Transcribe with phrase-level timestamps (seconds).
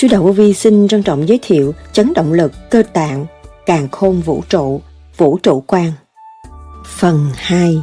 [0.00, 3.26] Sư Đạo Vô Vi xin trân trọng giới thiệu chấn động lực cơ tạng,
[3.66, 4.80] càng khôn vũ trụ,
[5.16, 5.92] vũ trụ quan.
[6.86, 7.82] Phần 2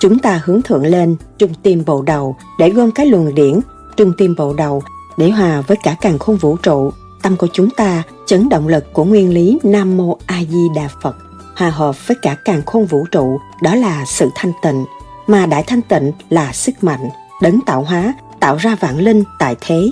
[0.00, 3.60] Chúng ta hướng thượng lên trung tim bộ đầu để gom cái luồng điển
[3.96, 4.82] trung tim bộ đầu
[5.16, 6.90] để hòa với cả càng khôn vũ trụ.
[7.22, 10.88] Tâm của chúng ta chấn động lực của nguyên lý Nam Mô A Di Đà
[11.02, 11.16] Phật
[11.56, 14.84] hòa hợp với cả càng khôn vũ trụ đó là sự thanh tịnh
[15.26, 17.08] mà đại thanh tịnh là sức mạnh
[17.42, 19.90] đấng tạo hóa tạo ra vạn linh tại thế.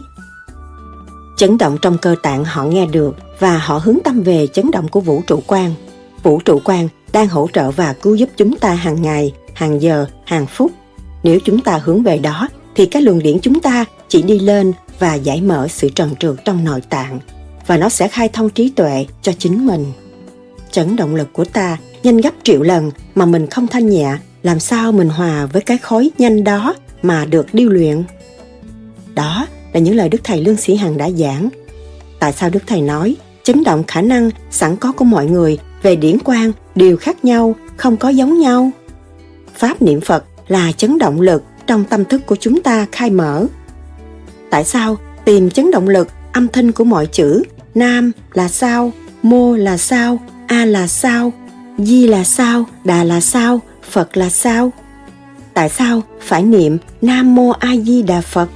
[1.36, 4.88] Chấn động trong cơ tạng họ nghe được và họ hướng tâm về chấn động
[4.88, 5.74] của vũ trụ quan
[6.24, 10.06] vũ trụ quan đang hỗ trợ và cứu giúp chúng ta hàng ngày, hàng giờ,
[10.26, 10.72] hàng phút.
[11.22, 14.72] Nếu chúng ta hướng về đó, thì cái luồng điển chúng ta chỉ đi lên
[14.98, 17.20] và giải mở sự trần trượt trong nội tạng,
[17.66, 19.92] và nó sẽ khai thông trí tuệ cho chính mình.
[20.70, 24.60] Chấn động lực của ta nhanh gấp triệu lần mà mình không thanh nhẹ, làm
[24.60, 28.02] sao mình hòa với cái khối nhanh đó mà được điêu luyện?
[29.14, 31.48] Đó là những lời đức thầy lương sĩ hằng đã giảng.
[32.18, 35.96] Tại sao đức thầy nói, chấn động khả năng sẵn có của mọi người về
[35.96, 38.70] điển quan đều khác nhau, không có giống nhau?
[39.54, 43.46] Pháp niệm phật là chấn động lực trong tâm thức của chúng ta khai mở.
[44.50, 47.42] Tại sao tìm chấn động lực âm thanh của mọi chữ,
[47.74, 51.32] nam là sao, mô là sao, a là sao,
[51.78, 54.72] di là sao, đà là sao, phật là sao?
[55.54, 58.48] Tại sao phải niệm nam mô a di đà phật?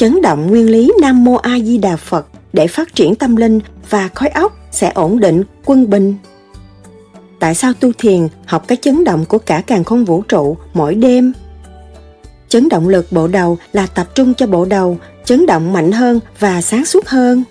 [0.00, 3.60] Chấn động nguyên lý nam mô a di đà phật để phát triển tâm linh
[3.90, 6.14] và khối óc sẽ ổn định, quân bình.
[7.40, 10.94] Tại sao tu thiền, học cái chấn động của cả càng không vũ trụ mỗi
[10.94, 11.32] đêm?
[12.48, 16.20] Chấn động lực bộ đầu là tập trung cho bộ đầu, chấn động mạnh hơn
[16.38, 17.44] và sáng suốt hơn.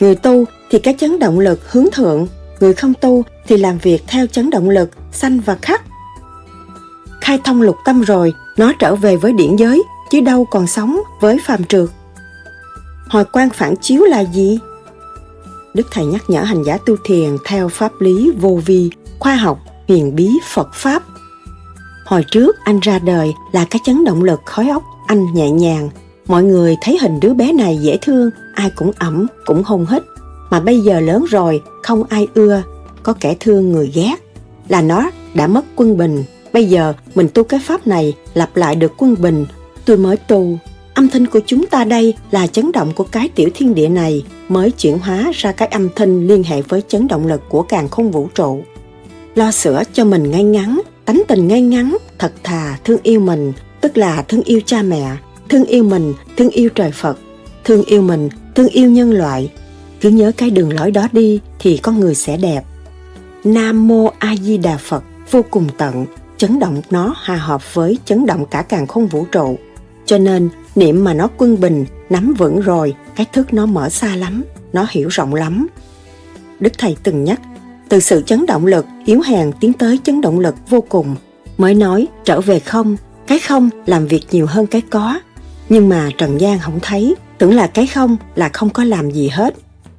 [0.00, 2.26] Người tu thì cái chấn động lực hướng thượng,
[2.60, 5.82] người không tu thì làm việc theo chấn động lực sanh và khắc.
[7.20, 9.82] Khai thông lục tâm rồi, nó trở về với điển giới
[10.12, 11.88] chứ đâu còn sống với phàm trượt
[13.08, 14.58] hồi quan phản chiếu là gì?
[15.74, 19.58] Đức thầy nhắc nhở hành giả tu thiền theo pháp lý vô vi, khoa học,
[19.88, 21.02] huyền bí phật pháp.
[22.06, 25.90] Hồi trước anh ra đời là cái chấn động lực khói óc anh nhẹ nhàng.
[26.26, 30.02] Mọi người thấy hình đứa bé này dễ thương, ai cũng ẩm, cũng hôn hít.
[30.50, 32.62] Mà bây giờ lớn rồi, không ai ưa,
[33.02, 34.14] có kẻ thương người ghét.
[34.68, 36.24] Là nó đã mất quân bình.
[36.52, 39.46] Bây giờ mình tu cái pháp này, lặp lại được quân bình
[39.84, 40.58] tôi mới tu
[40.94, 44.24] âm thanh của chúng ta đây là chấn động của cái tiểu thiên địa này
[44.48, 47.88] mới chuyển hóa ra cái âm thanh liên hệ với chấn động lực của càng
[47.88, 48.62] không vũ trụ.
[49.34, 53.52] Lo sửa cho mình ngay ngắn, tánh tình ngay ngắn, thật thà, thương yêu mình,
[53.80, 55.16] tức là thương yêu cha mẹ,
[55.48, 57.18] thương yêu mình, thương yêu trời phật,
[57.64, 59.50] thương yêu mình, thương yêu nhân loại.
[60.00, 62.62] Cứ nhớ cái đường lối đó đi thì con người sẽ đẹp.
[63.44, 66.06] Nam mô a di đà phật, vô cùng tận,
[66.36, 69.58] chấn động nó hòa hợp với chấn động cả càng không vũ trụ
[70.06, 74.16] cho nên, niệm mà nó quân bình, nắm vững rồi, cái thức nó mở xa
[74.16, 75.66] lắm, nó hiểu rộng lắm.
[76.60, 77.40] Đức thầy từng nhắc,
[77.88, 81.16] từ sự chấn động lực, yếu hèn tiến tới chấn động lực vô cùng,
[81.58, 82.96] mới nói trở về không,
[83.26, 85.20] cái không làm việc nhiều hơn cái có.
[85.68, 89.28] Nhưng mà trần gian không thấy, tưởng là cái không là không có làm gì
[89.28, 89.54] hết.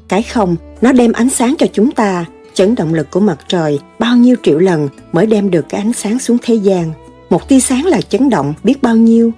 [0.07, 3.79] Cái không, nó đem ánh sáng cho chúng ta, chấn động lực của mặt trời
[3.99, 6.91] bao nhiêu triệu lần mới đem được cái ánh sáng xuống thế gian.
[7.29, 9.31] Một tia sáng là chấn động, biết bao nhiêu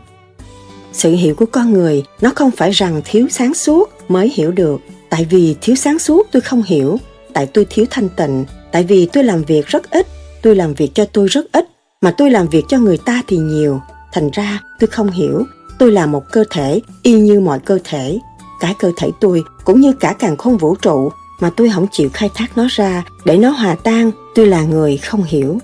[0.95, 4.81] sự hiểu của con người, nó không phải rằng thiếu sáng suốt mới hiểu được.
[5.09, 6.99] Tại vì thiếu sáng suốt tôi không hiểu,
[7.33, 10.07] tại tôi thiếu thanh tịnh, tại vì tôi làm việc rất ít,
[10.41, 11.67] tôi làm việc cho tôi rất ít,
[12.01, 13.79] mà tôi làm việc cho người ta thì nhiều.
[14.13, 15.43] Thành ra, tôi không hiểu,
[15.79, 18.19] tôi là một cơ thể y như mọi cơ thể.
[18.59, 21.09] Cái cơ thể tôi, cũng như cả càng không vũ trụ,
[21.39, 24.97] mà tôi không chịu khai thác nó ra để nó hòa tan, tôi là người
[24.97, 25.57] không hiểu.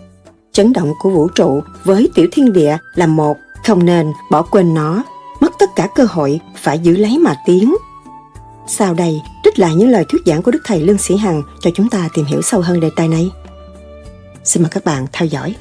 [0.52, 4.74] Chấn động của vũ trụ với tiểu thiên địa là một, không nên bỏ quên
[4.74, 5.04] nó
[5.42, 7.76] mất tất cả cơ hội phải giữ lấy mà tiến.
[8.68, 11.70] Sau đây, trích lại những lời thuyết giảng của đức thầy lương sĩ hằng cho
[11.76, 13.32] chúng ta tìm hiểu sâu hơn đề tài này.
[14.44, 15.56] Xin mời các bạn theo dõi.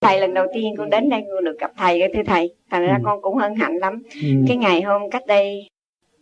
[0.00, 2.94] Thầy lần đầu tiên con đến đây con được gặp thầy thưa thầy thành ra
[2.94, 3.02] ừ.
[3.04, 4.28] con cũng hân hạnh lắm ừ.
[4.48, 5.68] cái ngày hôm cách đây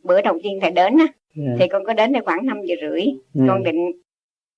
[0.03, 1.49] bữa đầu tiên thầy đến á yeah.
[1.49, 1.57] Dạ.
[1.59, 3.03] thì con có đến đây khoảng 5 giờ rưỡi.
[3.35, 3.45] Dạ.
[3.49, 3.93] con định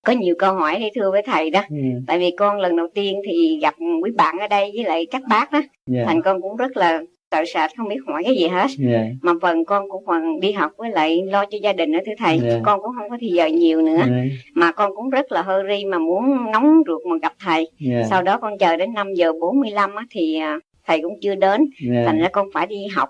[0.06, 1.62] có nhiều câu hỏi để thưa với thầy đó.
[1.70, 1.76] Dạ.
[2.06, 5.22] tại vì con lần đầu tiên thì gặp quý bạn ở đây với lại các
[5.28, 5.62] bác đó
[5.94, 6.06] yeah.
[6.06, 9.06] thành con cũng rất là sợ sệt không biết hỏi cái gì hết yeah.
[9.22, 12.12] mà phần con cũng còn đi học với lại lo cho gia đình nữa thưa
[12.18, 12.60] thầy yeah.
[12.64, 14.26] con cũng không có thì giờ nhiều nữa yeah.
[14.54, 18.06] mà con cũng rất là hơi ri mà muốn nóng ruột mà gặp thầy yeah.
[18.10, 21.70] sau đó con chờ đến 5 giờ 45 á, thì à, thầy cũng chưa đến
[21.92, 22.06] yeah.
[22.06, 23.08] thành ra con phải đi học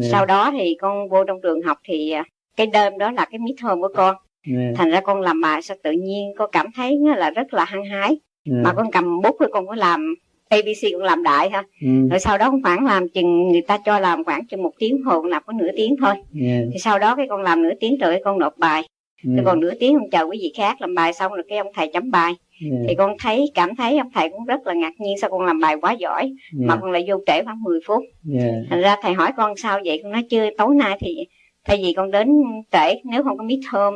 [0.00, 0.12] yeah.
[0.12, 2.24] sau đó thì con vô trong trường học thì à,
[2.56, 4.16] cái đêm đó là cái mid hôm của con
[4.56, 4.74] yeah.
[4.76, 7.84] thành ra con làm bài sao tự nhiên con cảm thấy là rất là hăng
[7.84, 8.08] hái
[8.50, 8.64] yeah.
[8.64, 10.14] mà con cầm bút rồi con có làm
[10.48, 12.08] ABC cũng làm đại ha ừ.
[12.10, 15.22] rồi sau đó khoảng làm chừng người ta cho làm khoảng chừng một tiếng hồ
[15.22, 16.62] làm có nửa tiếng thôi yeah.
[16.72, 18.82] thì sau đó cái con làm nửa tiếng rồi con nộp bài
[19.24, 19.36] yeah.
[19.36, 21.66] rồi còn nửa tiếng con chờ quý vị khác làm bài xong rồi cái ông
[21.74, 22.32] thầy chấm bài
[22.62, 22.84] yeah.
[22.88, 25.60] thì con thấy cảm thấy ông thầy cũng rất là ngạc nhiên sao con làm
[25.60, 26.34] bài quá giỏi yeah.
[26.68, 28.02] mà con lại vô trễ khoảng 10 phút
[28.34, 28.54] yeah.
[28.70, 31.16] thành ra thầy hỏi con sao vậy con nói chưa tối nay thì
[31.64, 32.28] thay vì con đến
[32.72, 33.94] trễ nếu không có mít thơm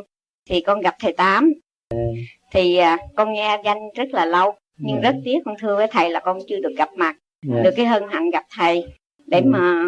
[0.49, 1.53] thì con gặp thầy tám
[1.93, 2.07] yeah.
[2.53, 5.03] thì à, con nghe danh rất là lâu nhưng yeah.
[5.03, 7.15] rất tiếc con thưa với thầy là con chưa được gặp mặt
[7.51, 7.63] yeah.
[7.63, 8.83] được cái hân hạnh gặp thầy
[9.27, 9.45] để yeah.
[9.45, 9.85] mà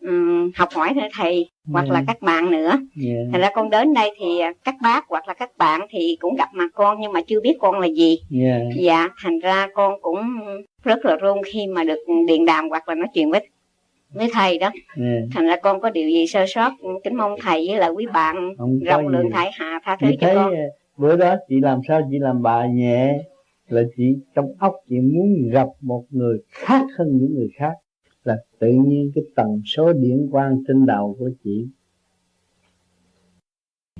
[0.00, 1.92] um, học hỏi thầy, thầy hoặc yeah.
[1.92, 3.18] là các bạn nữa yeah.
[3.32, 6.48] thành ra con đến đây thì các bác hoặc là các bạn thì cũng gặp
[6.52, 8.62] mặt con nhưng mà chưa biết con là gì yeah.
[8.76, 10.20] dạ thành ra con cũng
[10.84, 11.98] rất là run khi mà được
[12.28, 13.48] điện đàm hoặc là nói chuyện với
[14.14, 15.22] với thầy đó yeah.
[15.32, 16.72] thành ra con có điều gì sơ sót
[17.04, 18.54] kính mong thầy với lại quý bạn
[18.84, 20.54] rộng lượng thải hạ tha thứ cho con
[20.96, 23.18] bữa đó chị làm sao chị làm bài nhẹ
[23.68, 27.72] là chị trong óc chị muốn gặp một người khác hơn những người khác
[28.24, 31.66] là tự nhiên cái tần số điện quang trên đầu của chị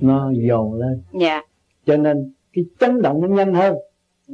[0.01, 1.45] nó dồn lên yeah.
[1.85, 3.75] cho nên cái chấn động nó nhanh hơn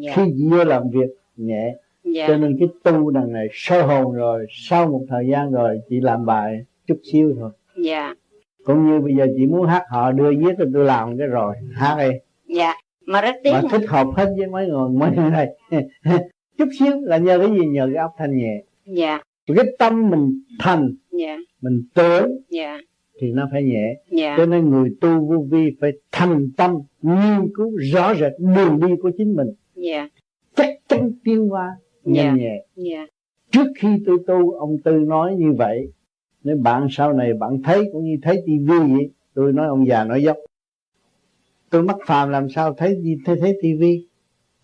[0.03, 0.17] yeah.
[0.17, 1.75] khi chị vô làm việc nhẹ
[2.15, 2.27] yeah.
[2.27, 5.99] cho nên cái tu đằng này sơ hồn rồi sau một thời gian rồi chị
[5.99, 7.51] làm bài chút xíu thôi
[7.85, 8.17] yeah.
[8.63, 11.55] cũng như bây giờ chị muốn hát họ đưa viết thì tôi làm cái rồi
[11.73, 12.17] hát đi
[12.55, 12.73] dạ
[13.11, 15.47] mà rất tiếc mà thích hợp hết với mấy người mấy người này.
[16.57, 17.65] Chút xíu là nhờ cái gì?
[17.67, 18.63] Nhờ cái óc thanh nhẹ.
[18.85, 19.21] Dạ.
[19.47, 21.37] Cái tâm mình thành dạ.
[21.61, 22.79] mình tưởng dạ.
[23.21, 23.95] thì nó phải nhẹ.
[24.11, 24.35] Dạ.
[24.37, 28.95] cho nên người tu vô vi phải thành tâm nghiên cứu rõ rệt đường đi
[29.01, 29.47] của chính mình.
[29.75, 30.09] Dạ.
[30.55, 32.43] chắc chắn tiến hóa nhanh dạ.
[32.43, 32.65] nhẹ.
[32.75, 33.05] Dạ.
[33.51, 35.91] trước khi tôi tu ông tư nói như vậy.
[36.43, 39.09] Nếu bạn sau này bạn thấy cũng như thấy tivi vậy.
[39.33, 40.37] Tôi nói ông già nói dốc
[41.71, 44.07] tôi mắc phàm làm sao thấy gì thấy thấy tivi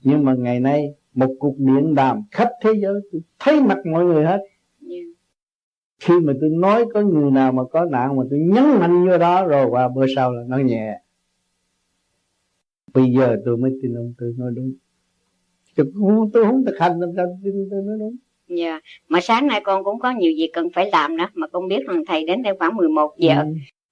[0.04, 4.06] nhưng mà ngày nay một cuộc điện đàm khắp thế giới tôi thấy mặt mọi
[4.06, 4.39] người hết
[4.89, 5.06] yeah.
[6.00, 9.18] khi mà tôi nói có người nào mà có nạn mà tôi nhấn mạnh vô
[9.18, 11.01] đó rồi qua bữa sau là nó nhẹ
[12.94, 14.74] bây giờ tôi mới tin ông tôi nói đúng
[15.75, 18.15] tôi không, tôi không thực hành làm sao tin tôi nói đúng
[18.48, 18.83] Dạ, yeah.
[19.07, 21.80] mà sáng nay con cũng có nhiều việc cần phải làm đó Mà con biết
[21.88, 23.44] rằng thầy đến đây khoảng 11 giờ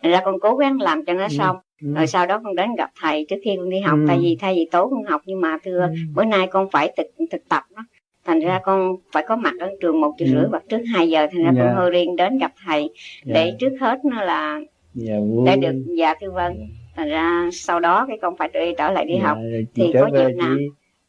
[0.02, 0.10] ừ.
[0.10, 1.30] ra con cố gắng làm cho nó ừ.
[1.30, 1.94] xong ừ.
[1.94, 4.06] rồi sau đó con đến gặp thầy trước khi con đi học ừ.
[4.08, 5.96] tại vì thay vì tối con học nhưng mà thưa ừ.
[6.16, 7.86] bữa nay con phải thực thực tập đó
[8.26, 10.32] thành ra con phải có mặt ở trường một giờ ừ.
[10.32, 11.58] rưỡi hoặc trước 2 giờ thành ra yeah.
[11.58, 11.74] con dạ.
[11.74, 12.90] hơi riêng đến gặp thầy yeah.
[13.26, 14.54] để trước hết nó là
[15.08, 16.70] yeah, dạ, để được dạ thưa vâng yeah.
[16.96, 19.38] thành ra sau đó cái con phải đi trở lại đi yeah, học
[19.76, 20.56] thì có dịp nào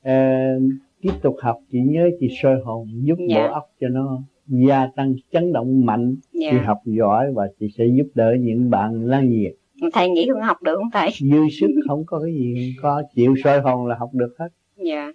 [0.09, 0.63] uh,
[1.01, 3.51] tiếp tục học chị nhớ chị soi hồn giúp yeah.
[3.51, 6.53] bộ óc cho nó gia tăng chấn động mạnh yeah.
[6.53, 9.53] chị học giỏi và chị sẽ giúp đỡ những bạn lan nhiệt
[9.93, 11.11] thầy nghĩ con học được không thầy?
[11.21, 14.49] Dư sức không có cái gì có chịu soi hồn là học được hết.
[14.77, 15.13] Dạ.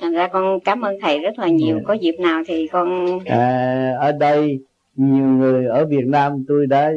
[0.00, 1.76] Thành ra con cảm ơn thầy rất là nhiều.
[1.76, 1.82] Dạ.
[1.86, 4.58] có dịp nào thì con à, ở đây
[4.96, 6.92] nhiều người ở Việt Nam tôi đã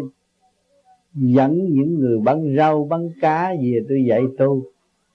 [1.13, 4.63] dẫn những người bán rau bán cá về tôi dạy tu.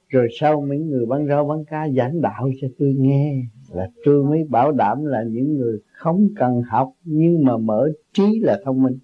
[0.09, 3.43] Rồi sau mấy người bán rau bán cá giảng đạo cho tôi nghe.
[3.73, 8.41] Là tôi mới bảo đảm là những người không cần học nhưng mà mở trí
[8.43, 8.99] là thông minh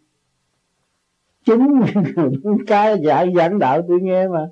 [1.51, 1.81] chính.
[2.67, 4.49] Cái dạy giảng đạo tôi nghe mà.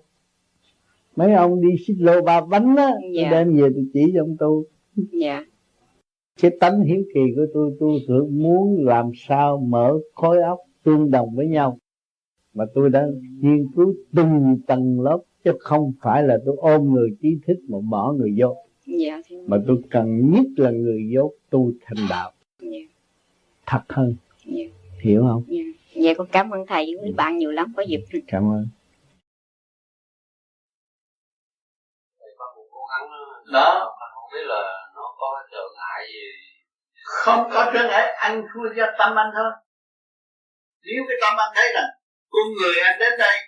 [1.17, 3.31] Mấy ông đi xích lô ba bánh á dạ.
[3.31, 4.65] đem về tôi chỉ cho ông tu.
[5.13, 5.45] Dạ.
[6.43, 11.11] cái tánh hiếu kỳ của tôi tôi thường muốn làm sao mở khối óc tương
[11.11, 11.79] đồng với nhau.
[12.55, 13.07] Mà tôi đã
[13.41, 17.79] nghiên cứu từng tầng lớp chứ không phải là tôi ôm người trí thức mà
[17.91, 18.57] bỏ người vô.
[18.87, 22.33] Dạ, mà tôi cần nhất là người dốt tu thành đạo.
[22.61, 22.79] Dạ.
[23.67, 24.15] thật hơn.
[24.47, 24.65] Dạ.
[25.01, 25.43] hiểu không?
[25.47, 28.01] Dạ vậy con cảm ơn thầy với bạn nhiều lắm có dịp.
[28.27, 28.69] Cảm ơn.
[33.53, 34.63] Đó mà không biết là
[34.95, 36.29] nó có trở ngại gì.
[37.05, 39.51] Không có trở ngại anh thua cho tâm anh thôi.
[40.83, 41.83] Nếu cái tâm anh thấy là
[42.31, 43.39] con người anh đến đây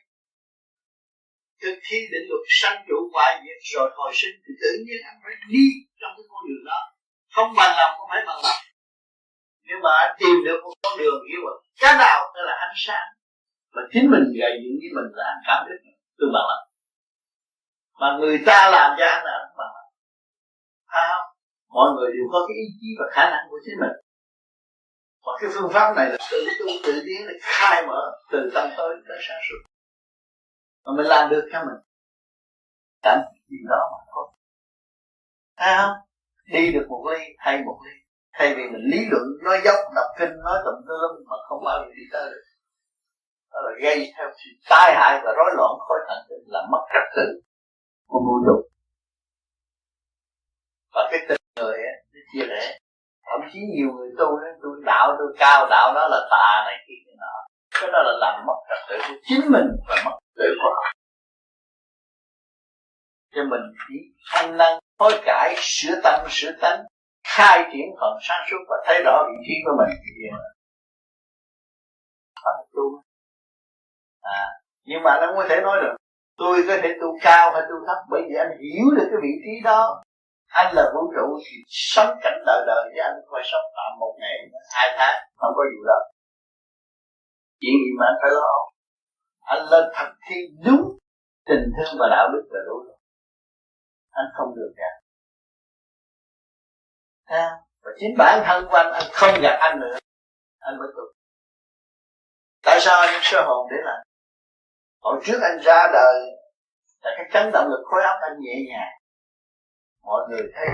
[1.63, 5.19] thực thi định luật sanh trụ hoại diệt rồi hồi sinh thì tự nhiên anh
[5.25, 5.65] phải đi
[6.01, 6.81] trong cái con đường đó.
[7.35, 8.61] Không bằng lòng không phải bằng lòng
[9.71, 12.77] nhưng mà anh tìm được một con đường hiểu rồi cái nào đó là ánh
[12.77, 13.09] sáng.
[13.75, 15.93] Mà chính mình gây dựng với mình là anh cảm biết.
[16.19, 16.61] Tương bằng lắm.
[18.01, 19.87] Mà người ta làm cho anh là anh bằng lắm.
[20.91, 21.27] Phải không?
[21.69, 23.97] Mọi người đều có cái ý chí và khả năng của chính mình.
[25.25, 28.71] Và cái phương pháp này là tự tu, tự tiến, để khai mở từ tâm
[28.77, 29.61] tới tới sáng suốt.
[30.85, 31.81] Mà mình làm được cho mình.
[33.03, 34.27] Cảnh gì đó mà thôi
[35.57, 35.97] thấy không?
[36.53, 40.07] Đi được một ly, hay một ly thay vì mình lý luận nói dốc đọc
[40.19, 42.43] kinh nói tùm lum mà không bao giờ đi tới được.
[43.53, 46.83] Đó là gây theo sự tai hại và rối loạn khối thần kinh là mất
[46.93, 47.41] trật tự
[48.07, 48.69] của vũ trụ.
[50.95, 52.79] Và cái tình người ấy, nó chia rẽ.
[53.31, 56.77] Thậm chí nhiều người tu nói tu đạo tu cao đạo đó là tà này
[56.89, 57.35] kia cái nọ.
[57.81, 60.71] Cái đó là làm mất trật tự của chính mình và mất trật tự của
[60.75, 60.93] họ.
[63.35, 63.95] Cho mình chỉ
[64.33, 66.81] ăn năn hối cải sửa tâm sửa tánh
[67.37, 69.97] khai triển phần sáng suốt và thấy rõ vị trí của mình.
[70.05, 70.29] Thì
[72.45, 73.03] đó là tu.
[74.21, 74.61] À
[74.91, 75.95] nhưng mà anh không có thể nói được.
[76.37, 79.33] Tôi có thể tu cao hay tu thấp bởi vì anh hiểu được cái vị
[79.45, 80.03] trí đó.
[80.49, 84.15] Anh là vũ trụ thì sống cảnh đời đời thì anh phải sống tạm một
[84.21, 84.37] ngày,
[84.75, 85.99] hai tháng, không có gì đó.
[87.61, 88.55] Chuyện gì mà anh phải lo?
[89.41, 90.85] Anh lên thực thi đúng
[91.49, 92.99] tình thương và đạo đức là đủ rồi.
[94.11, 95.00] Anh không được cả
[97.31, 97.47] à,
[97.83, 99.99] và chính bản thân của anh anh không gặp anh nữa.
[100.59, 101.03] Anh mới tu
[102.63, 104.07] tại sao anh sơ hồn để lại?
[105.01, 106.15] Hồi trước anh ra đời
[107.03, 108.93] là cái chấn động lực khối óc anh nhẹ nhàng.
[110.03, 110.67] Mọi người thấy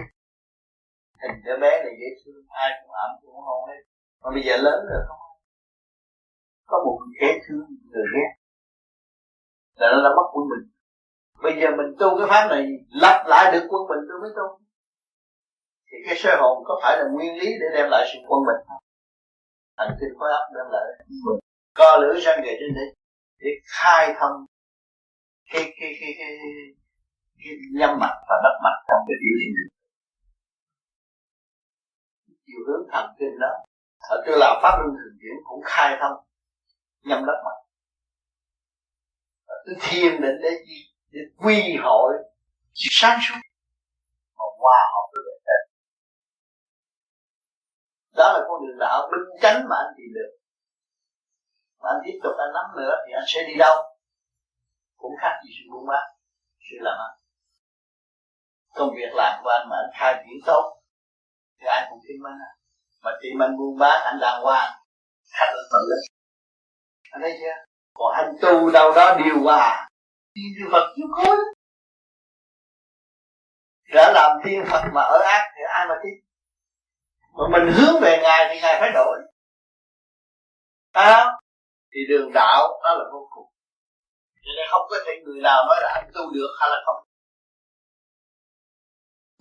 [1.23, 3.81] hình đứa bé này dễ thương ai cũng ẩm cũng hôn hết.
[4.23, 5.19] Mà bây giờ lớn rồi không
[6.67, 8.31] có một kẻ thương người ghét.
[9.75, 10.73] Là nó đã mất quân mình.
[11.43, 14.66] Bây giờ mình tu cái pháp này lặp lại được quân mình tôi mới tu
[15.89, 18.67] thì cái sơ hồn có phải là nguyên lý để đem lại sự quân bình
[18.69, 18.83] không?
[19.77, 20.85] Hành tinh khối óc đem lại
[21.75, 22.95] co lưỡi răng về trên đây
[23.39, 24.47] để khai thông
[25.53, 26.39] cái cái cái cái,
[27.39, 29.49] cái nhâm mặt và đất mặt trong cái điều gì
[32.47, 33.65] chiều hướng thần kinh đó
[34.09, 36.27] ở tôi làm pháp luân thường chuyển cũng khai thông
[37.05, 37.59] nhâm đất mặt,
[39.67, 40.93] tôi thiền định để gì?
[41.11, 42.13] Để quy hội
[42.75, 43.35] sự sáng suốt
[44.39, 45.63] mà hòa hợp với bệnh tật
[48.17, 50.31] đó là con đường đạo minh chánh mà anh tìm được.
[51.83, 53.77] Mà anh tiếp tục anh nắm nữa thì anh sẽ đi đâu?
[54.97, 56.07] Cũng khác gì sự buôn bán,
[56.71, 57.13] sự làm ăn.
[58.75, 60.83] Công việc làm của anh mà anh khai triển tốt,
[61.61, 62.39] thì ai cũng tin anh.
[63.03, 64.73] Mà tìm anh buôn bán, anh đàng hoàng,
[65.33, 66.03] khách là tự lực.
[67.11, 67.65] Anh thấy chưa?
[67.95, 69.89] Còn anh tu đâu đó điều hòa,
[70.35, 71.37] thiên điều Phật chiếu khối.
[73.95, 76.26] Đã làm thiên Phật mà ở ác thì ai mà tin?
[77.37, 79.19] Mà mình hướng về Ngài thì Ngài phải đổi.
[80.93, 81.25] À,
[81.93, 83.47] thì đường đạo đó là vô cùng.
[84.35, 87.09] Cho nên không có thể người nào nói là anh tu được hay là không.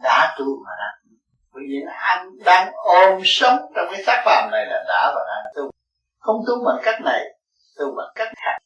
[0.03, 1.05] Đã tu mà đã
[1.53, 5.53] bởi vì anh đang ôm sống trong cái xác phàm này là đã và đang
[5.55, 5.71] tu.
[6.19, 7.21] Không tu bằng cách này
[7.77, 8.57] tu bằng cách khác.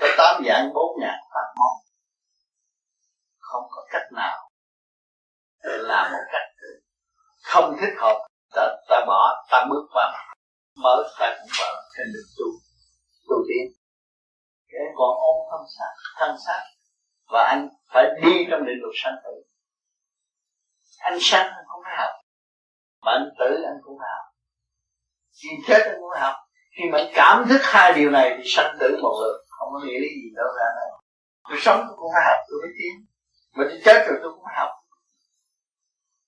[0.00, 1.72] Có tám dạng bốn ngàn pháp môn.
[3.38, 4.50] Không có cách nào
[5.64, 6.55] để làm một cách
[7.46, 8.18] không thích hợp
[8.54, 10.12] ta, ta bỏ ta bước vào
[10.76, 12.46] mở ta cũng mở trên đường tu.
[13.28, 13.72] Tu tiến.
[14.68, 16.62] Cái còn ôm thân xác thân xác
[17.32, 19.42] và anh phải đi trong định luật sanh tử.
[20.98, 22.14] Anh sanh anh không phải học
[23.02, 24.26] mà anh tử anh cũng phải học.
[25.42, 26.36] Khi chết anh cũng phải học.
[26.78, 29.80] Khi mà anh cảm thức hai điều này thì sanh tử một lượt không có
[29.84, 30.96] nghĩa lý gì đâu ra nữa
[31.48, 32.94] tôi sống tôi cũng phải học tôi mới tiến.
[33.56, 34.70] Mà tôi chết rồi tôi cũng phải học.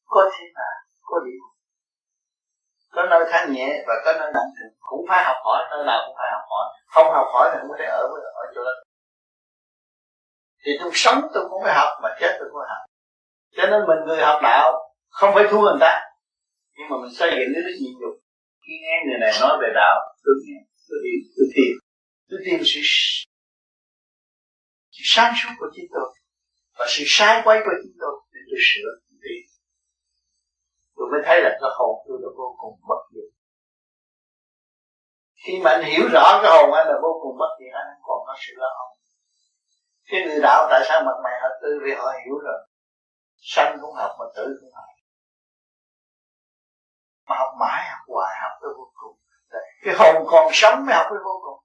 [0.04, 0.68] Có thế mà
[1.10, 1.42] có điểm
[2.94, 4.50] có nơi thanh nhẹ và có nơi nặng
[4.80, 6.66] cũng phải học hỏi, nơi nào cũng phải học hỏi.
[6.86, 8.70] Không học hỏi thì không có thể ở với, ở chỗ đó.
[10.64, 12.82] Thì tôi sống tôi cũng phải học mà chết tôi cũng phải học.
[13.56, 15.94] Cho nên mình người học đạo, không phải thua người ta,
[16.76, 18.14] nhưng mà mình xây dựng cái đức nhịn nhục.
[18.64, 21.72] Khi nghe người này nói về đạo, tôi nghe, tôi hiểu, tôi tìm
[22.30, 22.80] tôi tìm sự
[24.94, 26.08] sự sáng suốt của chính tôi
[26.78, 29.07] và sự sai quay của chính tôi để tôi sửa
[30.98, 33.30] tôi mới thấy là cái hồn tôi là vô cùng bất diệt.
[35.42, 38.18] Khi mà anh hiểu rõ cái hồn anh là vô cùng bất diệt, anh còn
[38.26, 38.88] có sự lo âu.
[40.10, 42.58] Cái người đạo tại sao mặt mày họ tư vì họ hiểu rồi.
[43.36, 44.84] Sanh cũng học mà tử cũng học.
[47.28, 49.16] Mà học mãi, học hoài, học tới vô cùng.
[49.82, 51.60] Cái hồn còn sống mới học tới vô cùng.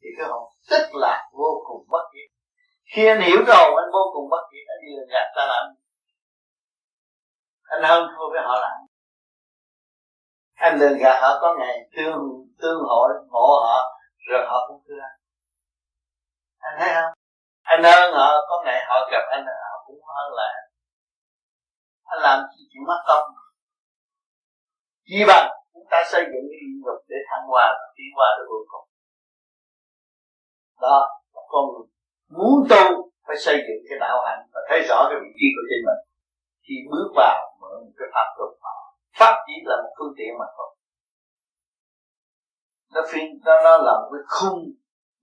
[0.00, 2.30] Thì cái hồn tức là vô cùng bất diệt.
[2.94, 5.64] Khi anh hiểu rồi anh vô cùng bất diệt, anh đi lừa gạt ta làm
[7.74, 8.84] anh hơn thua với họ làm
[10.54, 12.20] anh đừng gạt họ, có ngày tương
[12.62, 13.78] tương hội, ngộ họ,
[14.28, 15.18] rồi họ cũng thương anh
[16.58, 17.12] anh thấy không?
[17.62, 20.48] Anh hơn họ, có ngày họ gặp anh, họ cũng hơn là
[22.04, 23.24] anh làm gì chịu mất công.
[25.04, 28.28] Chỉ bằng chúng ta xây dựng cái điện dục để thăng hoa và tiến hóa
[28.38, 28.88] được vô cùng.
[30.80, 31.08] Đó,
[31.48, 31.64] con
[32.28, 35.64] muốn tu phải xây dựng cái đạo hạnh và thấy rõ cái vị trí của
[35.68, 36.13] chính mình
[36.68, 38.50] khi bước vào mở một cái pháp luật
[39.18, 40.76] pháp chỉ là một phương tiện mà thôi.
[42.94, 44.64] Nó phiên nó, nó là một cái khung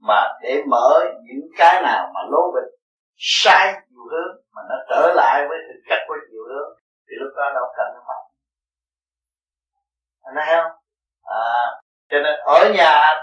[0.01, 2.71] mà để mở những cái nào mà lố bịch
[3.17, 7.33] sai chiều hướng mà nó trở lại với thực chất của chiều hướng thì lúc
[7.38, 8.21] đó đâu cần nó pháp
[10.21, 10.71] anh thấy không?
[11.24, 13.17] À cho nên ở nhà anh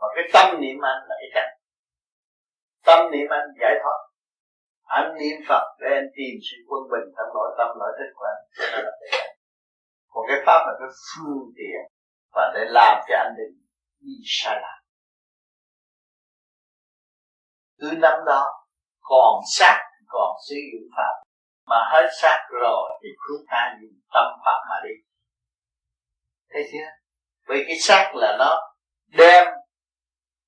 [0.00, 1.54] và cái tâm niệm anh là cái cảnh
[2.84, 3.98] tâm niệm anh giải thoát
[4.98, 8.26] anh niệm phật để anh tìm sự quân bình trong nội tâm nội thức của
[8.34, 8.42] anh
[10.12, 11.80] còn cái pháp là cái phương tiện
[12.34, 13.54] và để làm cho anh đừng
[14.00, 14.84] đi sai lạc
[17.84, 18.42] cứ năm đó,
[19.00, 21.22] còn sát còn sử dụng pháp.
[21.66, 24.94] Mà hết sát rồi thì chúng ta dùng tâm pháp mà đi.
[26.50, 26.90] Thấy chưa?
[27.48, 28.74] Vì cái sát là nó
[29.18, 29.46] đem,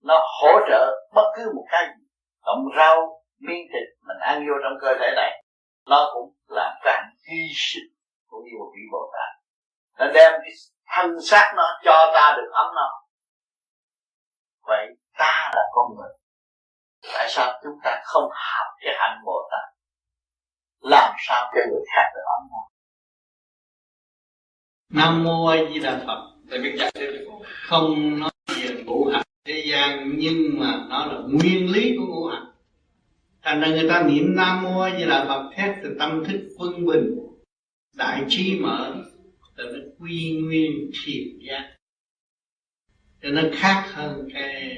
[0.03, 2.05] nó hỗ trợ bất cứ một cái gì.
[2.43, 5.45] Cộng rau miếng thịt mình ăn vô trong cơ thể này
[5.87, 7.89] nó cũng là càng hy sinh
[8.27, 9.43] cũng như một vị bồ tát.
[9.99, 10.53] Nó đem cái
[10.87, 12.89] thân xác nó cho ta được ấm no.
[14.63, 14.87] Vậy
[15.19, 16.11] ta là con người.
[17.15, 19.75] Tại sao chúng ta không học cái hạnh bồ tát?
[20.81, 22.63] Làm sao cho người khác được ấm no?
[24.91, 26.33] Nam mô a di đà phật.
[26.51, 27.11] Tại biết giải thích
[27.69, 32.27] không nói về ngũ hành thế gian, nhưng mà nó là nguyên lý của ngũ
[32.27, 32.47] hành
[33.47, 36.87] thành ra người ta niệm nam mô như là phật thét từ tâm thức quân
[36.87, 37.19] bình,
[37.97, 38.95] đại trí mở,
[39.57, 41.77] từ nó quy nguyên thiền giác.
[43.23, 44.77] Cho nó khác hơn cái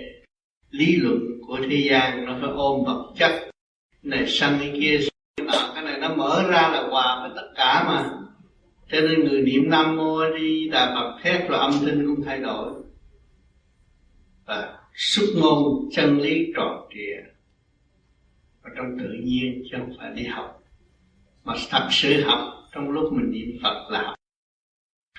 [0.70, 3.50] lý luận của thế gian, nó phải ôm vật chất.
[4.02, 5.00] Này sang cái kia
[5.46, 8.10] nọ cái này nó mở ra là hòa với tất cả mà.
[8.90, 12.38] Cho nên người niệm nam mô đi đà phật thét là âm thanh cũng thay
[12.38, 12.72] đổi.
[14.46, 17.37] Và xuất ngôn chân lý tròn trịa
[18.68, 20.62] ở trong tự nhiên chứ không phải đi học.
[21.44, 24.14] Mà thật sự học, trong lúc mình niệm phật là học.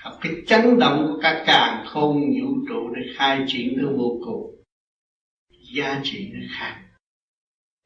[0.02, 4.20] Học cái chấn động của các càng khôn vũ trụ để khai triển tới vô
[4.24, 4.62] cùng.
[5.74, 6.86] Giá trị nó khác.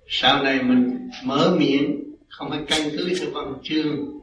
[0.07, 4.21] Sau này mình mở miệng, không phải căn cứ theo văn chương,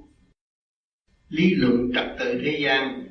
[1.30, 3.08] lý luận trật tự thế gian,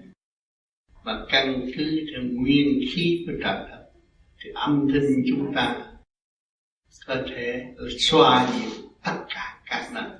[1.04, 4.00] mà căn cứ theo nguyên khí của trật tự,
[4.40, 5.89] thì âm thanh chúng ta
[7.06, 7.64] có thể
[7.98, 8.70] xoa dịu
[9.04, 10.18] tất cả các năng.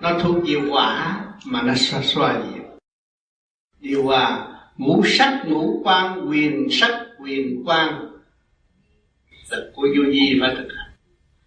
[0.00, 2.62] Nó thuộc diệu quả mà nó xoa xoa dịu.
[3.80, 8.08] Điều hòa, ngũ sắc, ngũ quan, quyền sắc, quyền quan.
[9.50, 10.90] Là của vô di phải thực hành.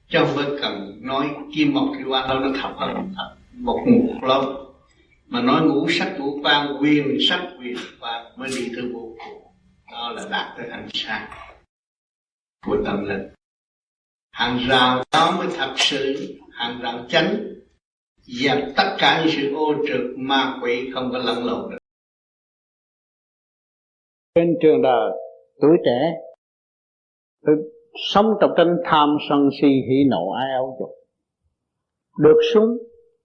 [0.10, 3.36] Chứ không phải cần nói kim mộc thủy quan đâu, nó thật hơn thật.
[3.54, 4.74] Một một lâu
[5.28, 9.44] mà nói ngũ sắc, ngũ quan, quyền sắc, quyền quan mới đi tới vô cùng.
[9.92, 11.30] Đó là đạt tới ánh sáng
[12.66, 13.28] của tâm linh
[14.32, 16.16] hàng rào đó mới thật sự,
[16.52, 17.36] hàng rào chánh,
[18.22, 21.78] dẹp tất cả những sự ô trượt ma quỷ không có lẫn lộn được.
[24.36, 25.12] Trên trường đời,
[25.62, 26.22] tuổi trẻ
[27.46, 27.56] tôi
[28.14, 30.90] sống trong tranh tham sân si, hỉ nộ, ai âu dục.
[32.18, 32.78] Được sống,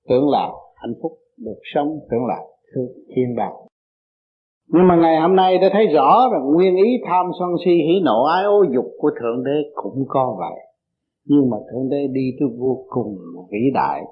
[0.08, 1.18] tưởng là hạnh phúc.
[1.36, 2.36] Được sống, tưởng là
[3.14, 3.66] thiên đàng
[4.68, 8.00] nhưng mà ngày hôm nay đã thấy rõ rằng nguyên ý tham sân si, hỉ
[8.04, 10.60] nộ ái ô dục của thượng đế cũng có vậy
[11.26, 13.18] nhưng mà thượng đế đi tôi vô cùng
[13.52, 14.02] vĩ đại.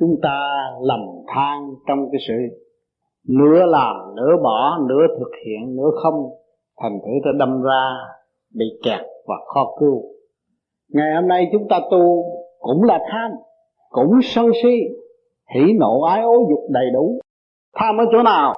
[0.00, 0.50] Chúng ta
[0.82, 2.34] lầm than trong cái sự
[3.28, 6.30] nửa làm, nửa bỏ, nửa thực hiện, nửa không.
[6.82, 7.90] Thành thử ta đâm ra
[8.54, 10.02] bị kẹt và khó cứu.
[10.88, 12.24] Ngày hôm nay chúng ta tu
[12.58, 13.30] cũng là tham,
[13.90, 14.80] cũng sân si,
[15.54, 17.20] hỉ nộ ái ố dục đầy đủ.
[17.76, 18.54] Tham ở chỗ nào?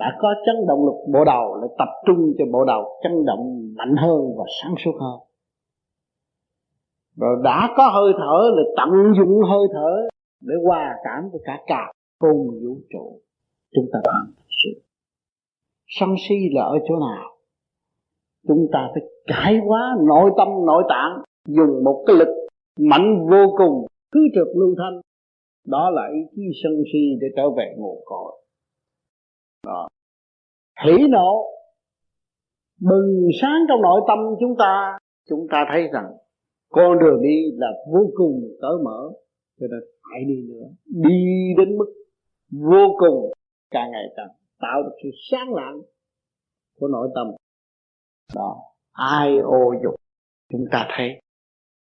[0.00, 3.74] Đã có chấn động lực bộ đầu, lại tập trung cho bộ đầu chấn động
[3.76, 5.25] mạnh hơn và sáng suốt hơn
[7.16, 10.08] rồi đã có hơi thở là tận dụng hơi thở
[10.40, 13.20] để hòa cảm với cả cả cùng vũ trụ.
[13.74, 14.80] Chúng ta làm sự
[15.86, 17.36] sân si là ở chỗ nào?
[18.48, 22.28] Chúng ta phải cải hóa nội tâm, nội tạng, dùng một cái lực
[22.78, 25.00] mạnh vô cùng, cứ trực lưu thanh.
[25.66, 28.32] Đó là ý chí sân si để trở về nguồn cội.
[29.66, 29.88] Đó.
[30.84, 31.44] Hỷ nộ,
[32.80, 34.98] bừng sáng trong nội tâm chúng ta
[35.28, 36.04] chúng ta thấy rằng
[36.68, 39.10] con đường đi là vô cùng cởi mở,
[39.60, 39.80] cho nên
[40.12, 40.66] hãy đi nữa.
[41.08, 41.94] Đi đến mức
[42.50, 43.32] vô cùng
[43.70, 44.28] càng ngày càng
[44.60, 45.80] tạo được sự sáng lạng
[46.78, 47.26] của nội tâm.
[48.34, 48.56] Đó,
[48.92, 49.94] ai ô dục
[50.52, 51.20] chúng ta thấy.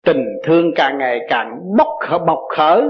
[0.06, 2.82] Tình thương càng ngày càng bốc khở bộc khởi.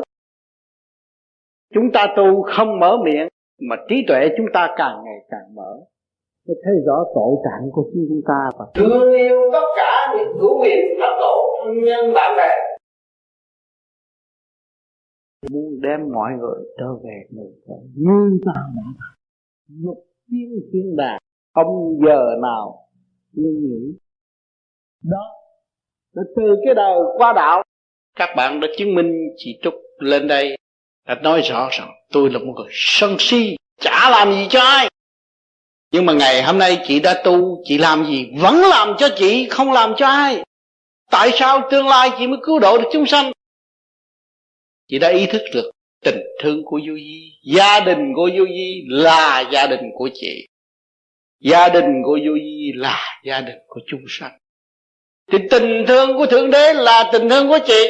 [1.74, 3.28] Chúng ta tu không mở miệng,
[3.60, 5.80] mà trí tuệ chúng ta càng ngày càng mở
[6.46, 10.62] mới thấy rõ tội trạng của chúng ta và thương yêu tất cả những hữu
[10.62, 11.34] quyền thất tổ
[11.66, 12.50] nhân bạn bè.
[15.50, 19.06] Muốn đem mọi người trở về người thân như ta đã
[19.68, 21.18] dục tiến thiên đàng.
[21.54, 22.88] Không giờ nào
[23.32, 23.98] ngưng nghỉ
[25.04, 25.24] đó
[26.12, 27.62] là từ cái đời qua đạo.
[28.16, 30.56] Các bạn đã chứng minh chị Trúc lên đây
[31.06, 34.89] đã nói rõ rằng tôi là một người sân si chả làm gì cho ai
[35.92, 38.28] nhưng mà ngày hôm nay chị đã tu, chị làm gì?
[38.36, 40.44] Vẫn làm cho chị, không làm cho ai.
[41.10, 43.32] Tại sao tương lai chị mới cứu độ được chúng sanh?
[44.88, 45.70] Chị đã ý thức được
[46.04, 50.46] tình thương của vô di, gia đình của vô di là gia đình của chị.
[51.40, 54.38] Gia đình của vô di là gia đình của chúng sanh.
[55.32, 57.88] Thì tình thương của thượng đế là tình thương của chị.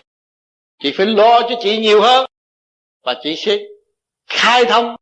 [0.82, 2.26] Chị phải lo cho chị nhiều hơn.
[3.04, 3.58] Và chị sẽ
[4.26, 4.96] khai thông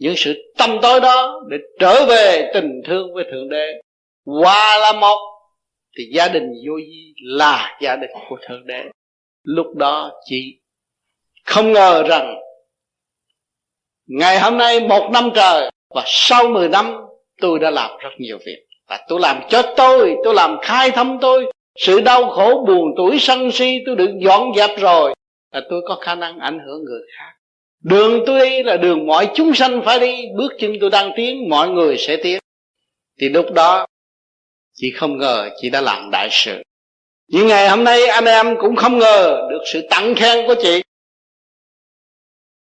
[0.00, 3.80] những sự tâm tối đó để trở về tình thương với thượng đế.
[4.26, 5.18] Hòa là một
[5.98, 8.82] thì gia đình vô di là gia đình của thượng đế.
[9.42, 10.60] Lúc đó chị
[11.44, 12.34] không ngờ rằng
[14.06, 16.96] ngày hôm nay một năm trời và sau mười năm,
[17.40, 18.66] tôi đã làm rất nhiều việc.
[18.88, 21.52] Và tôi làm cho tôi tôi làm khai thông tôi.
[21.78, 25.14] Sự đau khổ buồn tuổi sân si tôi được dọn dẹp rồi.
[25.52, 27.32] Là tôi có khả năng ảnh hưởng người khác
[27.80, 31.48] đường tôi đi là đường mọi chúng sanh phải đi, bước chân tôi đang tiến,
[31.48, 32.38] mọi người sẽ tiến.
[33.20, 33.86] Thì lúc đó,
[34.74, 36.62] chị không ngờ chị đã làm đại sự.
[37.28, 40.82] Những ngày hôm nay, anh em cũng không ngờ được sự tặng khen của chị.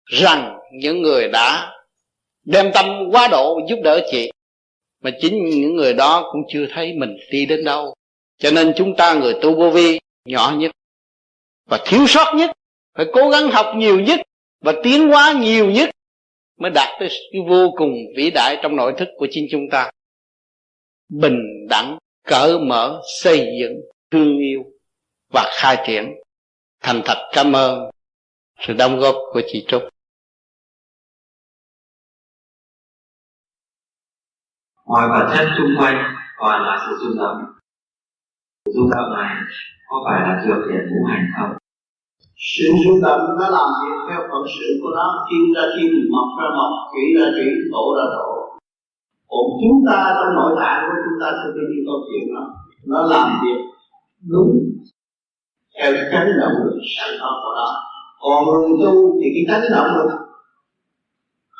[0.05, 1.71] Rằng những người đã
[2.43, 4.31] đem tâm quá độ giúp đỡ chị,
[5.01, 7.93] mà chính những người đó cũng chưa thấy mình đi đến đâu.
[8.37, 10.71] Cho nên chúng ta người tu vô vi, nhỏ nhất
[11.65, 12.51] và thiếu sót nhất,
[12.97, 14.21] phải cố gắng học nhiều nhất
[14.65, 15.89] và tiến hóa nhiều nhất
[16.57, 19.91] mới đạt tới cái vô cùng vĩ đại trong nội thức của chính chúng ta.
[21.09, 21.97] Bình đẳng,
[22.27, 23.73] cởi mở, xây dựng,
[24.11, 24.63] thương yêu
[25.33, 26.13] và khai triển.
[26.81, 27.89] Thành thật cảm ơn
[28.59, 29.83] sự đóng góp của chị Trúc.
[34.85, 37.37] Ngoài vật chất xung quanh còn là sự rung động.
[38.65, 39.35] Sự rung động này
[39.87, 41.64] có phải là dược hiện ngũ hành không?
[42.37, 46.27] Sự rung động nó làm việc theo phận sự của nó thiên ra thiên mọc
[46.39, 48.27] ra mọc thủy ra thủy tổ ra tổ.
[49.31, 52.43] Còn chúng ta trong nội tạng của chúng ta sẽ biết câu chuyện đó.
[52.85, 53.59] Nó làm việc
[54.31, 54.51] đúng
[55.75, 57.69] theo cái chấn động lực sẵn có của nó.
[58.21, 60.11] Còn người tu thì cái chấn động lực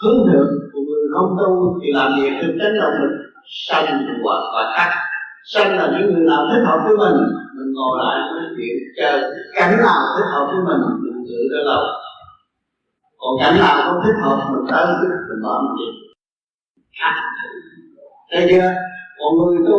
[0.02, 3.14] hướng thượng của người không tu thì làm việc theo chấn động lực
[3.68, 3.86] sanh
[4.24, 4.92] hoặc và khác
[5.54, 9.12] sanh là những người làm thích hợp với mình mình ngồi lại nói chuyện, chờ
[9.56, 11.84] cảnh nào thích hợp với mình mình giữ ra lầu.
[13.20, 14.86] Còn cảnh nào không thích hợp, mình tới,
[15.30, 15.88] mình bỏ mình đi.
[18.32, 18.72] Thấy chưa?
[19.18, 19.78] Còn người tu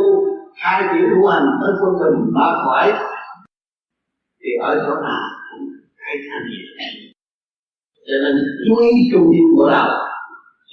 [0.55, 2.93] hai chữ tu hành tới quân bình ba khỏi.
[4.41, 5.67] Thì ở chỗ nào cũng
[6.03, 6.67] thấy thành gì
[8.09, 8.35] cho nên,
[8.69, 8.75] chú
[9.13, 9.89] trung tâm của đạo,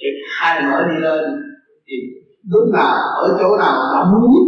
[0.00, 1.24] sẽ khai mở đi lên.
[1.86, 1.94] Thì
[2.50, 4.46] lúc nào, ở chỗ nào đóng nhất,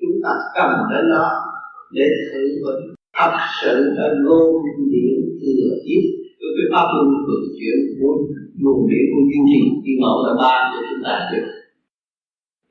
[0.00, 1.49] chúng ta cầm đến đó
[1.96, 2.80] để thử vấn
[3.18, 4.48] thật sự là ngôn
[4.92, 6.02] điển thừa tiếp
[6.38, 8.12] với cái pháp luân vận chuyển của
[8.62, 11.48] luồng điển của duy trì khi ngộ là ba cho chúng ta được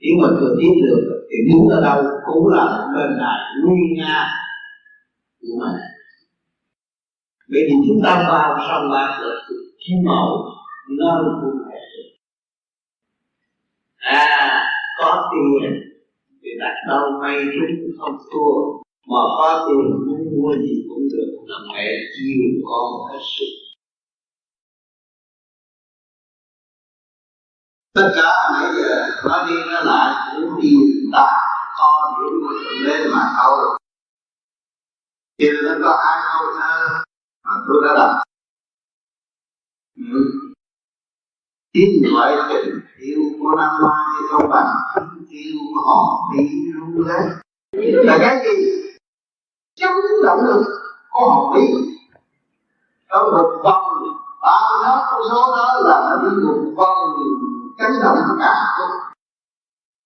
[0.02, 4.28] nếu mà thừa tiếp được, thì đứng ở đâu cũng là bên đại nguy nga.
[5.42, 5.82] Của mình
[7.52, 9.36] bởi vì chúng ta vào sông ba là
[9.80, 10.46] thiên mẫu
[10.90, 11.80] nâng của mẹ
[13.98, 14.66] à
[15.00, 15.72] có tiền,
[16.44, 21.30] thì đặt đâu may chúng không thua mà có tiền muốn mua gì cũng được.
[21.50, 23.60] Là mẹ chiều con hết sức
[28.00, 30.76] tất cả nãy giờ nó đi nó lại cũng đi
[31.14, 31.26] ta
[31.78, 33.80] con điểm của thượng đế mà thôi
[35.40, 37.04] thì nó có hai câu thơ
[37.44, 38.24] mà tôi đã đọc
[39.96, 40.50] ừ.
[41.74, 44.76] Tin gọi tình yêu của năm mai không bằng
[45.30, 47.30] yêu của họ đi luôn đấy.
[48.06, 48.79] Là cái gì?
[49.80, 49.92] Chấn
[50.24, 50.66] động lực
[51.10, 51.68] của họ lý.
[53.10, 54.04] Trong một vòng
[54.42, 56.98] bao đó con số đó là nó đi một vòng,
[57.78, 58.54] chấn động tất cả.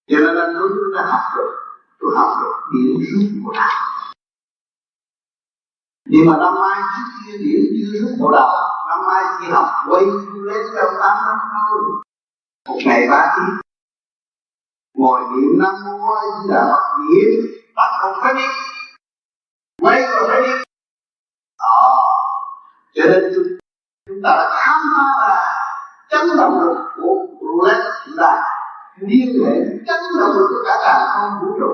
[0.07, 1.51] Cho nên là tôi đã học được,
[1.99, 3.79] tôi học được điểm rút của đạo.
[6.05, 8.55] Nhưng mà năm nay trước kia điểm chưa rút của đạo,
[8.89, 11.81] năm nay chỉ học quay lên trong tám năm thôi.
[12.69, 13.59] Một ngày ba tiếng.
[14.97, 18.43] Ngồi niệm năm mô a di đà phật, niệm bắt đầu phải đi
[19.83, 20.53] quay rồi phải đi.
[21.59, 22.03] Đó
[22.95, 23.33] cho nên
[24.07, 25.53] chúng ta đã khám phá là
[26.09, 28.49] chấn động lực của roulette là
[28.99, 29.55] liên hệ
[29.87, 31.71] chấn động lực của cả cả không vũ trụ.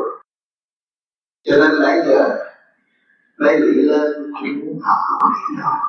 [1.43, 2.45] Cho nên nãy giờ
[3.37, 5.79] đây bị lên cũng muốn học nói đó.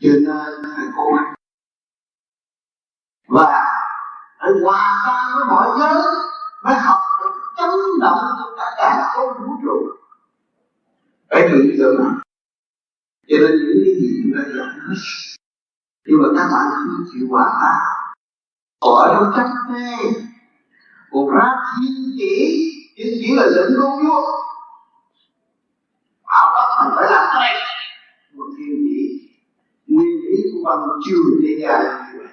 [0.00, 1.34] Cho nên phải cố gắng
[3.28, 3.64] và
[4.40, 6.02] phải hòa tan với mọi giới
[6.64, 9.99] mới học được chấn động của cả cả không vũ trụ
[11.30, 11.96] phải nghĩ tưởng
[13.28, 14.94] cho nên những cái gì chúng ta làm, hết
[16.06, 18.00] nhưng mà các bạn không chịu hòa tan
[18.80, 20.20] ở trong chấp mê
[21.10, 22.66] một ra thiên chỉ.
[22.96, 24.20] Thiên chỉ là dẫn con vô.
[26.22, 27.62] Họ đó thằng phải làm cái này.
[28.34, 29.28] Một thiên chỉ.
[29.86, 32.32] Nguyên lý của văn trường thế gian như vậy.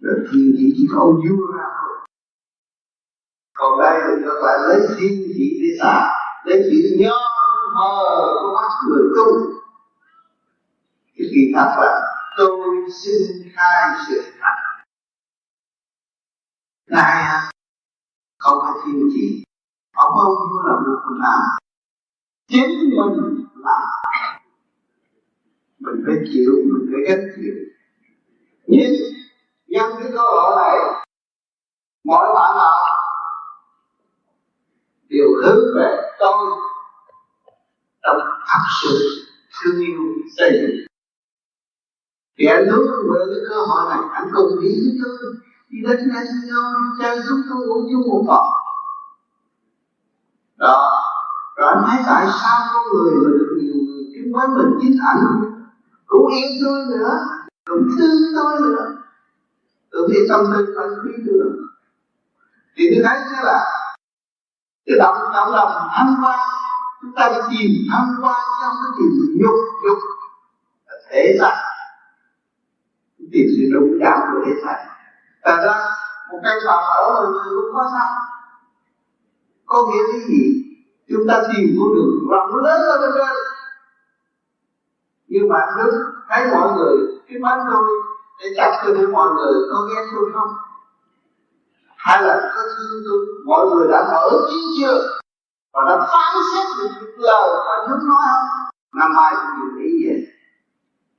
[0.00, 1.96] Rồi thiên chỉ chỉ có vua ra thôi.
[3.54, 6.08] Còn đây thì các bạn lấy thiên chỉ để xả
[6.44, 7.18] lấy chữ nho
[7.74, 8.04] mờ
[8.42, 9.58] của mắt người tu
[11.16, 12.00] cái kỳ thật là
[12.36, 14.84] tôi xin khai sự thật.
[16.86, 17.50] Ngài
[18.38, 19.44] không phải thiên chỉ
[19.96, 21.42] ông ông như là một phần nào
[22.48, 24.00] chính mình là
[25.78, 27.54] mình phải chịu, mình phải gánh chịu.
[28.66, 28.92] Nhưng,
[29.66, 31.04] nhân cái cơ hội này,
[32.04, 32.86] mỗi bạn nào,
[35.08, 36.58] đều hướng về tôi
[38.02, 39.24] trong thật sự
[39.62, 40.00] thương yêu
[40.38, 40.86] gia đình
[42.38, 45.34] thì anh hướng về cái cơ hội này, anh cùng đi với tôi.
[45.68, 48.46] Đi đến casino chơi giúp tôi uống chung một phòng
[50.56, 50.92] đó.
[51.56, 54.98] Rồi anh thấy tại sao con người mà được nhiều người chứng với mình chính
[55.06, 55.42] ảnh?
[56.06, 57.18] Cũng yêu tôi nữa,
[57.66, 58.86] cũng thương tôi nữa.
[59.90, 61.66] Tự thì tâm linh anh biết được
[62.76, 63.64] thì tôi thấy thế là
[64.88, 66.48] cái động động lòng thăng quan
[67.02, 69.98] chúng ta đi tìm thăng quan trong cái tìm nhục nhục
[71.10, 71.54] thế xác
[73.32, 74.78] tìm sự đúng đắn của thế gian.
[75.44, 75.76] Thật ra,
[76.30, 78.08] một căn phòng ở mọi người cũng có sao.
[79.66, 80.64] Có nghĩa cái gì?
[81.08, 83.36] Chúng ta tìm con đường rộng lớn ở bên trên.
[85.28, 85.86] Nhưng mà nếu
[86.28, 86.96] thấy mọi người,
[87.28, 87.90] Cái bánh tôi
[88.40, 90.48] để chặt cho mọi người có ghét tôi không?
[91.98, 95.18] Hay là có thương tôi mọi người đã mở trí chưa?
[95.72, 98.48] Và đã phán xét được những lời và những nói không?
[98.94, 100.26] Năm mai cũng dùng nghĩ vậy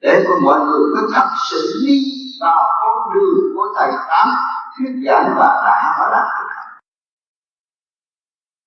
[0.02, 2.02] để cho mọi người có thật sự đi
[2.42, 4.28] vào con đường của thầy tám,
[4.78, 6.50] thuyết giảng và đã và đạt được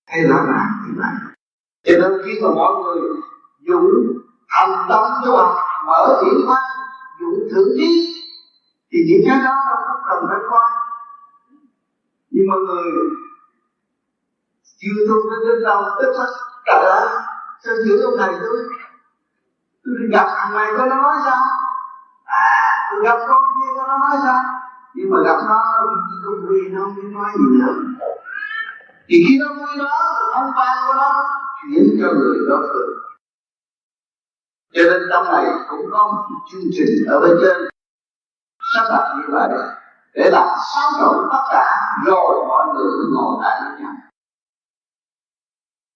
[0.07, 1.33] hay là ràng như vậy.
[1.85, 3.01] Cho nên khi mà mọi người
[3.61, 3.91] dùng
[4.49, 6.63] thành tâm cho học mở triển quan
[7.21, 8.15] dùng thượng trí
[8.93, 10.71] thì những cái đó đâu cần phải coi
[12.35, 12.93] nhưng mà người
[14.81, 16.27] chưa tu đến đến đâu tức là
[16.67, 17.09] trời ơi
[17.65, 18.57] sao chữa ông thầy tôi
[19.85, 21.45] tôi đi gặp thằng này có nó nói sao?
[22.25, 24.43] À tôi gặp con kia có nó nói sao?
[24.95, 27.75] Nhưng mà gặp nó thì chỉ có vui nó không biết nói gì nữa.
[29.09, 29.99] Thì khi nó vui đó,
[30.33, 31.25] ông ba của nó
[31.63, 32.89] chuyển cho người đó cười.
[34.75, 37.69] Cho nên trong này cũng có một chương trình ở bên trên.
[38.75, 39.49] Sắp đặt như vậy.
[40.15, 43.93] Để làm sáng rộng tất cả rồi mọi người mới ngồi lại với nhau.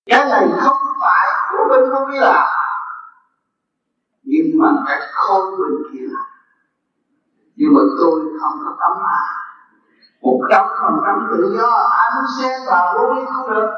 [0.07, 2.47] Cái này không phải của bên không biết làm.
[4.23, 6.25] Nhưng mà cái khôi mình kia là.
[7.57, 9.27] Nhưng mà tôi không có tấm ai.
[10.23, 13.71] Một trăm phần trăm tự do ai muốn xen vào vô vi không được.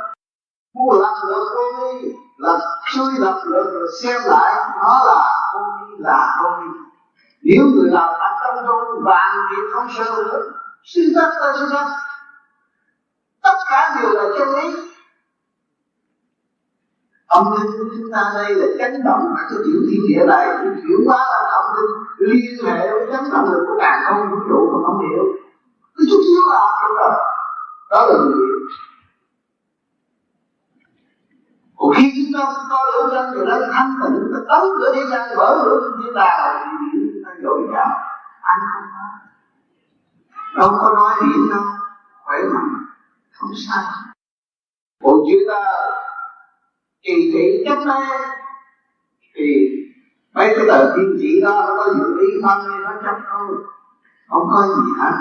[0.74, 2.58] Muốn lật được vô đi là
[2.92, 6.68] chui lật được rồi xem lại, nó là vô đi là vô đi.
[7.42, 10.57] nếu người nào đã tâm trung vàng thì không sơ nữa
[10.90, 11.86] suy tất ta suy tất
[13.42, 14.66] tất cả đều là chân lý.
[17.26, 20.46] Âm linh của chúng ta đây là chấn động mà cái tiểu thiên địa này
[20.46, 24.30] cái chuyển hóa là âm linh, liên hệ với chấn động lực của càng không
[24.30, 25.24] vũ trụ mà không hiểu.
[25.96, 27.12] Cái chút xíu là không rồi.
[27.90, 28.48] Đó là người
[31.78, 35.00] còn khi chúng ta coi lửa chân rồi nó thanh tịnh nó đóng lửa đi
[35.10, 37.86] ra mở lửa trên thiên đàng thì chúng ta dội vào
[38.42, 39.27] anh không nói
[40.58, 41.64] đâu có nói gì đâu
[42.24, 42.86] khỏe mạnh
[43.32, 43.82] không sao.
[45.04, 45.72] Còn chúng ta
[47.02, 48.16] kỳ thị chấp mê
[49.34, 49.68] thì
[50.32, 53.56] mấy cái tờ tiên chỉ đó nó có dự lý phân hay nó chấp thôi
[54.28, 55.12] không có gì hết.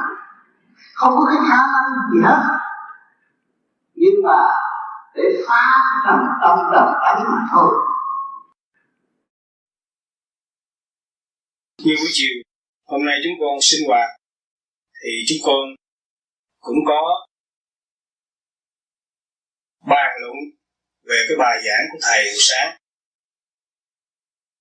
[0.96, 2.58] Không có cái khả năng gì hết.
[3.94, 4.48] Nhưng mà
[5.16, 5.64] để phá
[6.04, 7.74] cái tâm tầm tánh mà thôi.
[11.84, 12.44] Như buổi chiều
[12.88, 14.17] hôm nay chúng con sinh hoạt
[15.08, 15.76] thì chúng con
[16.60, 17.28] cũng có
[19.90, 20.38] bàn luận
[21.04, 22.78] về cái bài giảng của thầy buổi sáng.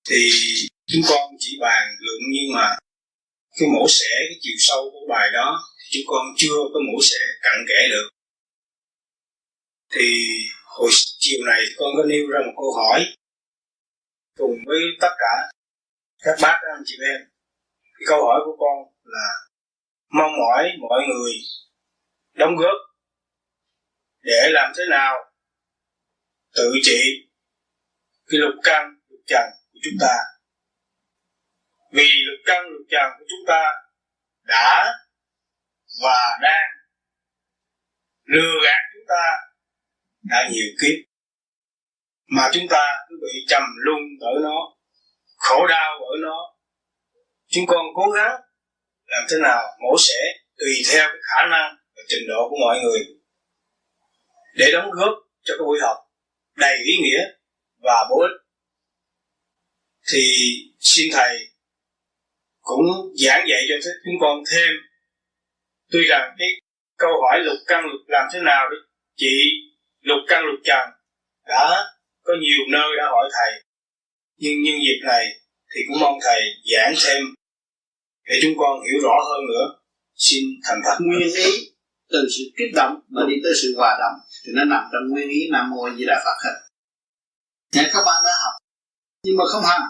[0.09, 0.29] Thì
[0.85, 2.77] chúng con chỉ bàn luận nhưng mà
[3.57, 7.21] cái mổ xẻ, cái chiều sâu của bài đó chúng con chưa có mổ xẻ
[7.41, 8.09] cặn kẽ được.
[9.93, 10.07] Thì
[10.65, 13.15] hồi chiều này con có nêu ra một câu hỏi
[14.37, 15.51] cùng với tất cả
[16.23, 17.29] các bác anh chị em.
[17.83, 19.46] Cái câu hỏi của con là
[20.09, 21.33] mong mỏi mọi người
[22.33, 22.77] đóng góp
[24.21, 25.15] để làm thế nào
[26.55, 27.27] tự trị
[28.27, 30.15] cái lục căn lục trần của chúng ta.
[31.93, 33.73] Vì lục căn lục trần của chúng ta
[34.43, 34.93] đã
[36.03, 36.69] và đang
[38.23, 39.23] lừa gạt chúng ta
[40.21, 41.09] đã nhiều kiếp,
[42.27, 44.75] mà chúng ta cứ bị trầm luân ở nó,
[45.37, 46.37] khổ đau ở nó.
[47.47, 48.41] Chúng con cố gắng
[49.07, 50.19] làm thế nào mổ xẻ
[50.57, 52.99] tùy theo cái khả năng và trình độ của mọi người.
[54.55, 55.97] Để đóng góp cho cái buổi học
[56.55, 57.21] đầy ý nghĩa
[57.81, 58.37] và bổ ích.
[60.11, 60.23] Thì
[60.79, 61.47] xin thầy
[62.61, 64.69] cũng giảng dạy cho chúng con thêm.
[65.91, 66.47] Tuy rằng cái
[66.97, 68.77] câu hỏi lục căn lục làm thế nào để
[69.15, 69.33] chị
[70.01, 70.89] lục căn lục trần
[71.47, 71.85] đã
[72.23, 73.63] có nhiều nơi đã hỏi thầy.
[74.37, 75.25] Nhưng nhân dịp này
[75.75, 76.41] thì cũng mong thầy
[76.73, 77.23] giảng thêm
[78.27, 79.65] để chúng con hiểu rõ hơn nữa,
[80.15, 80.97] xin thành thật.
[80.99, 81.51] Nguyên ý
[82.11, 85.29] từ sự kích động mà đi tới sự hòa đồng thì nó nằm trong nguyên
[85.29, 86.55] ý nam mô di đà phật hết.
[87.73, 88.53] Nghe các bạn đã học,
[89.23, 89.81] nhưng mà không hành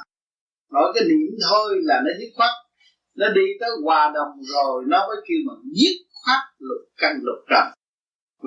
[0.72, 2.50] nói cái niệm thôi là nó dứt khoát.
[3.16, 7.40] Nó đi tới hòa đồng rồi, nó mới kêu mà dứt khoát lục căn lục
[7.50, 7.66] trần.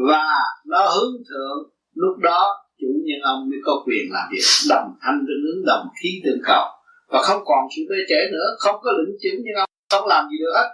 [0.09, 0.27] Và
[0.67, 1.59] nó hướng thượng,
[1.95, 2.41] lúc đó
[2.81, 4.47] chủ nhân ông mới có quyền làm việc.
[4.69, 6.65] Đồng thanh tương ứng đồng, khí tương cầu.
[7.09, 10.29] Và không còn sự bê trễ nữa, không có lĩnh chứng nhân ông không làm
[10.31, 10.69] gì được hết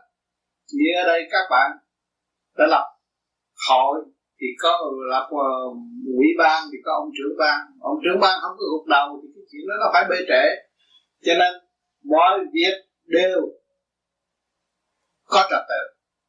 [0.73, 1.71] như ở đây các bạn
[2.59, 2.87] đã lập
[3.69, 3.99] hội,
[4.41, 4.71] thì có
[5.11, 5.53] lập ờ,
[6.21, 7.59] ủy ban, thì có ông trưởng ban.
[7.81, 10.45] Ông trưởng ban không có gục đầu thì cái chuyện đó nó phải bê trễ.
[11.25, 11.53] Cho nên
[12.13, 12.75] mọi việc
[13.05, 13.41] đều
[15.25, 15.83] có trật tự.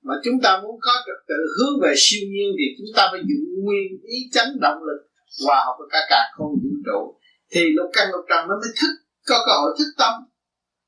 [0.03, 3.21] Mà chúng ta muốn có trật tự hướng về siêu nhiên thì chúng ta phải
[3.29, 5.01] giữ nguyên ý chánh động lực,
[5.45, 7.19] hòa hợp với cả cả không vũ trụ.
[7.51, 8.93] Thì lục căn lục trần nó mới thức,
[9.27, 10.13] có cơ hội thức tâm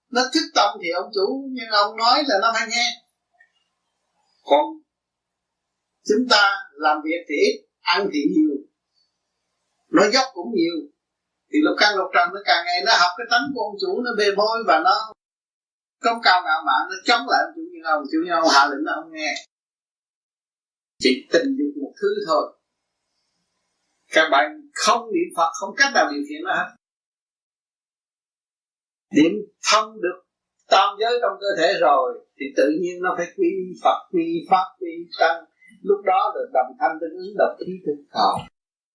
[0.09, 2.87] nó thức tâm thì ông chủ, nhưng ông nói là nó phải nghe.
[4.43, 4.65] Còn
[6.07, 8.55] chúng ta làm việc thì ít, ăn thì nhiều.
[9.89, 10.75] Nói dốc cũng nhiều.
[11.51, 14.01] Thì lục căn lục trần nó càng ngày nó học cái tánh của ông chủ,
[14.01, 15.13] nó bề bôi và nó
[16.01, 18.67] công cao ngạo mạn, nó chống lại ông chủ nhưng ông chủ nhân ông, hạ
[18.71, 19.33] lệnh nó không nghe.
[20.99, 22.57] Chỉ tình dục một thứ thôi.
[24.11, 26.78] Các bạn không niệm phật, không cách nào điều khiển nó hết
[29.11, 29.31] điểm
[29.71, 30.17] thông được
[30.69, 33.51] tam giới trong cơ thể rồi, thì tự nhiên nó phải quy
[33.83, 35.43] phật, quy pháp, quy tăng.
[35.81, 38.37] Lúc đó là đồng thanh tương ứng, đồng khí tương cầu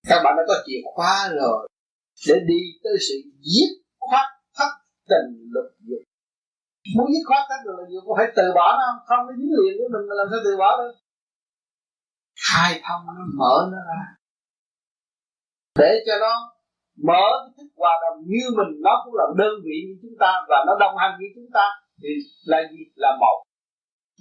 [0.09, 1.69] các bạn đã có chìa khóa rồi.
[2.29, 4.71] Để đi tới sự giết khoát thất
[5.09, 6.03] tình lục dục.
[6.97, 9.01] Muốn giết khoát thất tình lục dục có phải từ bỏ nó không?
[9.09, 10.95] Không, nó dính liền với mình mà làm sao từ bỏ được?
[12.49, 14.03] Khai thông nó mở nó ra.
[15.79, 16.54] Để cho nó
[17.09, 20.31] mở cái thức hòa đồng như mình, nó cũng là đơn vị như chúng ta
[20.49, 21.67] và nó đồng hành với chúng ta
[22.03, 22.09] thì
[22.45, 22.81] là gì?
[22.95, 23.39] Là một.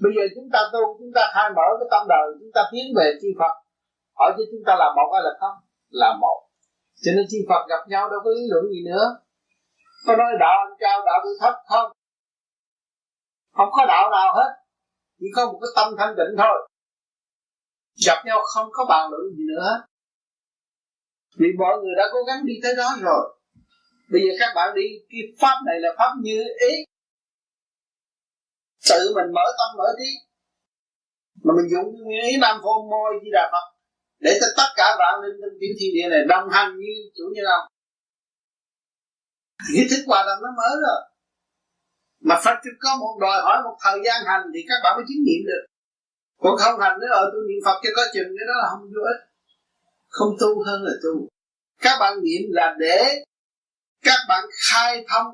[0.03, 2.86] Bây giờ chúng ta tu, chúng ta khai mở cái tâm đời, chúng ta tiến
[2.97, 3.53] về chư Phật.
[4.19, 5.57] Hỏi cho chúng ta là một hay là không?
[5.89, 6.39] Là một.
[7.03, 9.05] Cho nên chư Phật gặp nhau đâu có lý luận gì nữa.
[10.05, 11.91] Có nói đạo anh cao, đạo tôi thấp không?
[13.57, 14.51] Không có đạo nào hết.
[15.19, 16.69] Chỉ có một cái tâm thanh tịnh thôi.
[18.07, 19.69] Gặp nhau không có bàn luận gì nữa.
[19.71, 19.92] hết
[21.39, 23.24] vì mọi người đã cố gắng đi tới đó rồi.
[24.12, 26.38] Bây giờ các bạn đi, cái pháp này là pháp như
[26.69, 26.74] ý.
[28.89, 30.10] Tự mình mở tâm mở trí.
[31.43, 33.66] Mà mình dùng như ý nam phô môi di đà phật
[34.20, 37.24] để cho tất cả vạn linh trong tiểu thiên địa này đồng hành như chủ
[37.34, 37.68] như ông.
[39.76, 41.01] Cái thức hòa đồng nó mở rồi.
[42.28, 45.24] Mà Phật có một đòi hỏi, một thời gian hành thì các bạn mới chứng
[45.26, 45.64] nghiệm được.
[46.41, 48.84] Còn không hành nữa, ở tôi niệm Phật cho có chừng, cái đó là không
[48.93, 49.22] vô ích.
[50.07, 51.28] Không tu hơn là tu
[51.84, 53.23] các bạn niệm là để
[54.03, 55.27] các bạn khai thông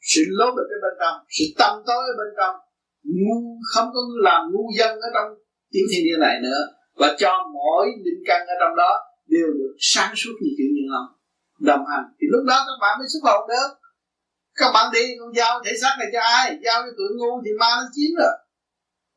[0.00, 2.56] sự lố bịch ở bên trong, sự tâm tối ở bên trong.
[3.04, 3.40] Ngu,
[3.74, 5.28] không có làm ngu dân ở trong
[5.72, 6.60] tiếng thiên địa này nữa.
[7.00, 8.90] Và cho mỗi linh căn ở trong đó
[9.26, 11.08] đều được sáng suốt như kiểu như ông
[11.60, 12.04] đồng hành.
[12.18, 13.68] Thì lúc đó các bạn mới xuất hồn được.
[14.54, 16.58] Các bạn đi, con giao thể xác này cho ai?
[16.64, 18.34] Giao cho tụi ngu thì ma nó chiếm rồi.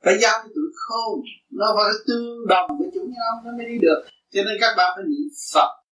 [0.04, 1.20] Phải giao cho tụi khôn.
[1.60, 4.02] Nó phải tương đồng với chúng nhau, nó mới đi được.
[4.34, 5.85] Cho nên các bạn phải niệm phật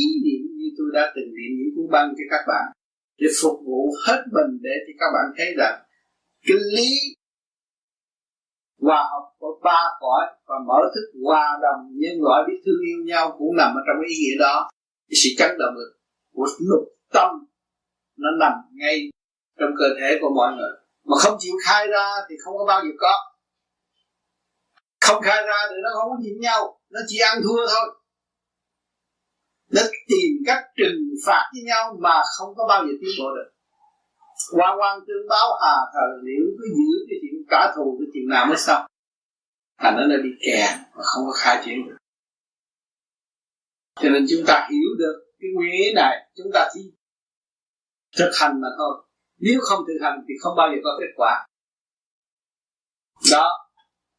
[0.00, 2.66] ý niệm như tôi đã từng niệm những cuốn băng cho các bạn,
[3.20, 5.76] để phục vụ hết mình để cho các bạn thấy rằng
[6.46, 6.90] cái lý
[8.80, 12.98] hòa hợp của ba cõi và mở thức hòa đồng nhân loại biết thương yêu
[13.06, 14.70] nhau cũng nằm ở trong ý nghĩa đó.
[15.08, 15.92] Cái sự chấn động lực
[16.34, 17.30] của lục tâm
[18.16, 19.10] nó nằm ngay
[19.58, 20.74] trong cơ thể của mọi người.
[21.04, 23.14] Mà không chịu khai ra thì không có bao giờ có.
[25.00, 27.97] Không khai ra thì nó không có nhìn nhau, nó chỉ ăn thua thôi
[29.74, 33.50] nó tìm cách trừng phạt với nhau mà không có bao giờ tiến bộ được.
[34.56, 38.28] Quan quan tương báo hà thờ liệu cứ giữ cái chuyện trả thù cái chuyện
[38.28, 38.86] nào mới xong?
[39.78, 41.96] Thành nó bị kẹt và không có khai triển được.
[44.00, 46.80] Cho nên chúng ta hiểu được cái nguyên lý này, chúng ta chỉ
[48.18, 49.04] thực hành mà thôi.
[49.38, 51.46] Nếu không thực hành thì không bao giờ có kết quả.
[53.32, 53.50] Đó,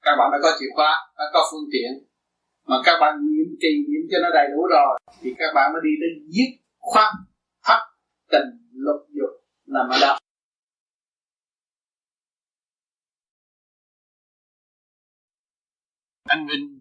[0.02, 2.09] các bạn đã có chìa khóa, đã có phương tiện
[2.70, 5.82] mà các bạn niệm trì niệm cho nó đầy đủ rồi, thì các bạn mới
[5.84, 6.50] đi tới giết
[6.80, 7.14] khoát
[7.64, 7.80] thắt
[8.32, 9.34] tình lục dục
[9.66, 10.18] nằm ở đâu
[16.24, 16.80] anh Vinh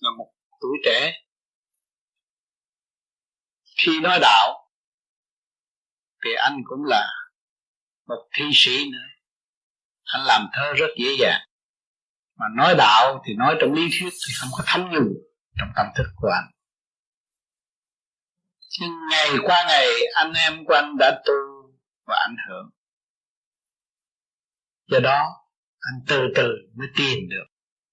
[0.00, 1.12] là một tuổi trẻ.
[3.78, 4.70] Khi nói đạo,
[6.24, 7.06] thì anh cũng là
[8.06, 9.08] một thi sĩ nữa.
[10.04, 11.40] Anh làm thơ rất dễ dàng.
[12.36, 15.27] Mà nói đạo thì nói trong lý thuyết thì không có thấm nhuần
[15.58, 16.50] trong tâm thức của anh.
[18.80, 21.32] Nhưng ngày qua ngày, anh em của anh đã tu
[22.06, 22.70] và ảnh hưởng.
[24.86, 25.28] Do đó,
[25.80, 27.44] anh từ từ mới tìm được.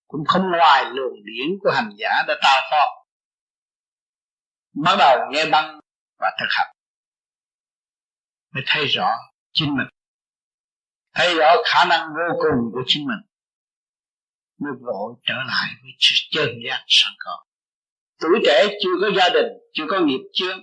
[0.08, 3.06] Cũng không ngoài luồng điển của hành giả đã trao phó.
[4.84, 5.80] Bắt đầu nghe băng
[6.20, 6.76] và thực hành.
[8.54, 9.10] Mới thấy rõ
[9.54, 9.88] chính mình.
[11.14, 13.20] Thấy rõ khả năng vô cùng của chính mình.
[14.60, 17.46] Mới vội trở lại với sự chân giác sẵn có
[18.20, 20.54] tuổi trẻ chưa có gia đình chưa có nghiệp chưa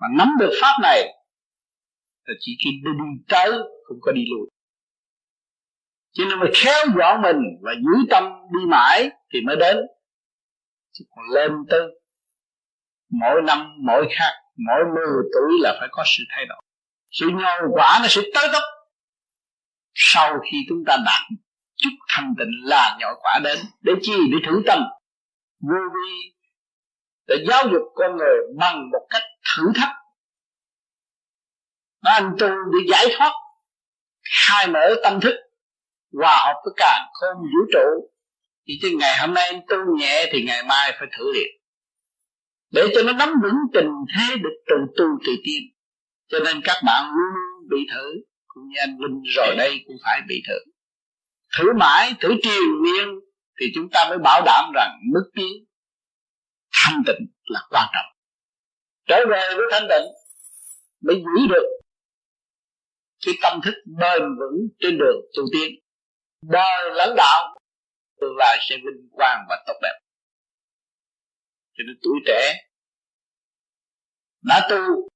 [0.00, 1.14] mà nắm được pháp này
[2.28, 3.50] thì chỉ khi đi, đi tới
[3.84, 4.46] không có đi lùi.
[6.12, 9.76] Cho nên mà khéo dõi mình và giữ tâm đi mãi thì mới đến.
[10.92, 11.80] Chứ còn lên tới
[13.10, 14.32] mỗi năm mỗi khác
[14.66, 16.60] mỗi mười tuổi là phải có sự thay đổi.
[17.10, 18.62] Sự nhồi quả nó sẽ tới tốc
[19.94, 21.40] sau khi chúng ta đạt
[21.76, 23.58] chút thanh tịnh là nhồi quả đến.
[23.80, 24.12] Để chi?
[24.32, 24.82] Để thử tâm
[25.62, 26.34] vô vi
[27.26, 29.96] để giáo dục con người bằng một cách thử thách.
[32.02, 33.32] Nó anh tu để giải thoát
[34.46, 35.34] khai mở tâm thức,
[36.12, 38.10] hòa hợp với cả không vũ trụ.
[38.68, 41.48] Thì chứ ngày hôm nay anh tu nhẹ thì ngày mai phải thử liền.
[42.70, 45.62] Để cho nó nắm vững tình thế được từ tu từ tiên.
[46.28, 48.22] Cho nên các bạn luôn bị thử.
[48.46, 50.58] Cũng như anh Linh rồi đây cũng phải bị thử.
[51.58, 53.08] Thử mãi, thử triền miên
[53.62, 55.64] thì chúng ta mới bảo đảm rằng mức tiến
[56.72, 58.16] thanh tịnh là quan trọng.
[59.08, 60.06] Trở về với thanh tịnh
[61.00, 61.66] mới giữ được
[63.26, 65.70] cái tâm thức bền vững trên đường tu tiên
[66.42, 67.56] đời lãnh đạo
[68.20, 69.98] tương lai sẽ vinh quang và tốt đẹp.
[71.72, 72.54] Cho nên tuổi trẻ
[74.42, 75.08] đã tu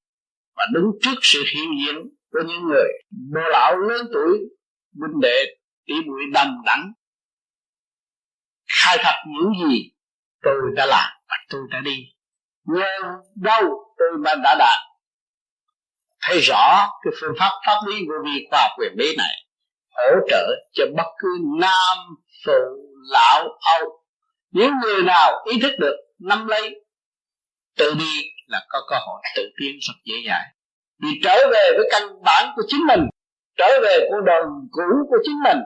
[0.57, 1.95] và đứng trước sự hiện diện
[2.31, 4.39] của những người bồ lão lớn tuổi,
[5.01, 6.93] huynh đệ, tỷ muội đầm đẳng
[8.83, 9.91] khai thật những gì
[10.43, 11.97] tôi đã làm và tôi đã đi.
[12.65, 12.87] Nhờ
[13.35, 13.63] đâu
[13.99, 14.79] tôi mà đã đạt.
[16.21, 19.47] Thấy rõ cái phương pháp pháp lý của vi khoa quyền bí này
[19.97, 21.29] hỗ trợ cho bất cứ
[21.61, 21.97] nam
[22.45, 22.53] phụ
[23.13, 23.49] lão
[23.79, 24.03] âu.
[24.51, 26.85] Những người nào ý thức được nắm lấy,
[27.77, 30.45] tự đi là có cơ hội tự tiến rất dễ dàng.
[31.03, 33.01] Vì trở về với căn bản của chính mình,
[33.57, 35.59] trở về con đường cũ của chính mình,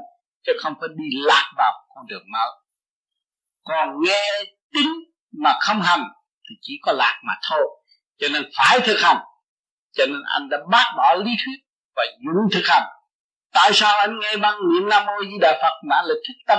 [0.46, 2.50] chứ không phải đi lạc vào con đường mới
[3.70, 4.88] còn nghe tính
[5.42, 6.02] mà không hành
[6.48, 7.82] thì chỉ có lạc mà thôi.
[8.18, 9.16] Cho nên phải thực hành.
[9.92, 11.58] Cho nên anh đã bác bỏ lý thuyết
[11.96, 12.82] và dũng thực hành.
[13.52, 16.58] Tại sao anh nghe băng niệm nam mô di đà phật mà là thích tâm?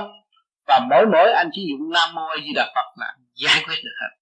[0.68, 3.96] Và mỗi mỗi anh chỉ dùng nam mô di đà phật là giải quyết được
[4.02, 4.18] hết.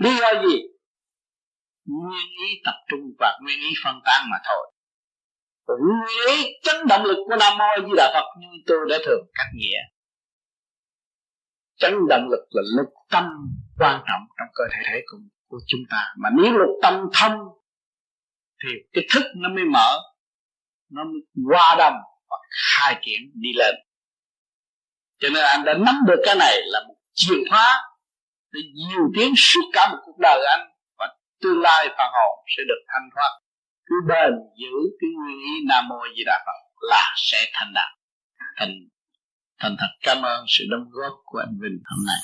[0.00, 0.56] Lý do gì?
[1.84, 4.72] Nguyên ý tập trung và nguyên ý phân tán mà thôi.
[5.66, 9.26] Nguyên ý chấn động lực của nam mô di đà phật như tôi đã thường
[9.34, 9.78] cắt nghĩa
[11.80, 13.24] chấn động lực là lực tâm
[13.78, 15.18] quan trọng trong cơ thể thể của,
[15.48, 16.14] của chúng ta.
[16.18, 17.38] Mà nếu lực tâm thông
[18.62, 19.98] thì cái thức nó mới mở
[20.90, 21.20] nó mới
[21.50, 21.94] qua đồng
[22.30, 23.74] và khai triển đi lên.
[25.18, 27.82] Cho nên anh đã nắm được cái này là một chìa khóa
[28.52, 32.62] để nhiều tiếng suốt cả một cuộc đời anh và tương lai phần hồn sẽ
[32.68, 33.30] được thanh thoát.
[33.86, 37.90] Cứ bền giữ cái nguyên ý nam mô di đà phật là sẽ thành đạt
[38.56, 38.70] thành
[39.60, 42.20] thành thật cảm ơn sự đóng góp của anh Vinh hôm nay.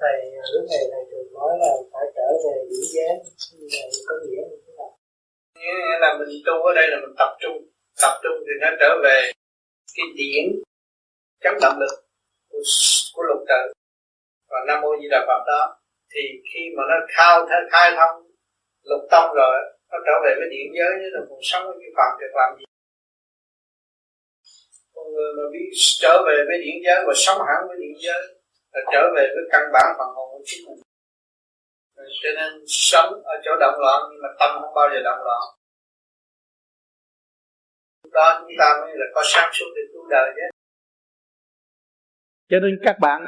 [0.00, 0.16] Thầy
[0.54, 3.16] lúc này thầy thường nói là phải trở về điểm giác
[4.06, 4.90] có nghĩa như thế nào?
[5.54, 7.58] Nghĩa là mình tu ở đây là mình tập trung.
[8.02, 9.32] Tập trung thì nó trở về
[9.96, 10.44] cái điển
[11.42, 11.94] chống động lực
[12.50, 12.62] của,
[13.14, 13.62] của lục tự.
[14.50, 15.80] Và nam mô di đà phật đó
[16.12, 18.16] thì khi mà nó khao khai thông
[18.82, 19.56] lục tâm rồi
[19.90, 22.64] nó trở về với điện giới nó còn sống với cái phạm việc làm gì
[25.14, 25.68] người mà biết
[26.02, 28.22] trở về với điện giới và sống hẳn với điện giới,
[28.72, 30.80] là trở về với căn bản phần hồn của chính mình.
[32.22, 35.42] Cho nên sống ở chỗ động loạn, nhưng mà tâm không bao giờ động loạn.
[38.12, 40.46] Đó chúng ta mới là có sáng suốt để cứu đời chứ.
[42.50, 43.20] Cho nên các bạn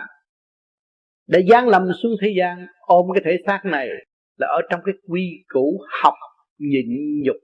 [1.27, 3.89] đã giáng lâm xuống thế gian, ôm cái thể xác này
[4.37, 6.15] là ở trong cái quy củ học
[6.59, 6.87] nhịn
[7.25, 7.37] nhục.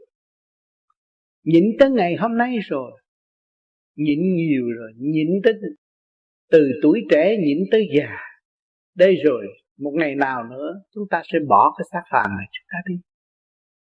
[1.44, 3.01] Nhịn tới ngày hôm nay rồi
[3.96, 5.54] nhịn nhiều rồi nhịn tới
[6.50, 8.16] từ tuổi trẻ nhịn tới già.
[8.96, 9.46] Đây rồi,
[9.78, 12.94] một ngày nào nữa, chúng ta sẽ bỏ cái xác phàm này, chúng ta đi.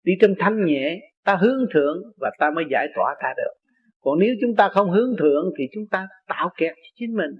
[0.03, 3.53] Đi trong thanh nhẹ, ta hướng thượng và ta mới giải tỏa ta được.
[4.01, 7.31] Còn nếu chúng ta không hướng thượng thì chúng ta tạo kẹt cho chính mình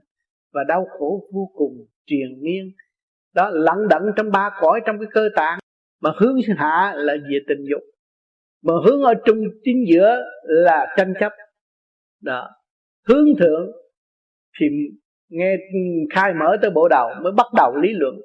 [0.54, 1.74] và đau khổ vô cùng,
[2.06, 2.72] triền miên.
[3.34, 5.60] Đó lẫn đẫn trong ba cõi, trong cái cơ tạng,
[6.02, 7.82] mà hướng hạ là về tình dục.
[8.64, 11.32] Mà hướng ở trung chính giữa là tranh chấp
[12.24, 12.50] đó.
[13.08, 13.72] Hướng thượng
[14.60, 14.68] thì
[15.30, 15.58] nghe
[16.14, 18.16] khai mở tới bộ đầu mới bắt đầu lý luận.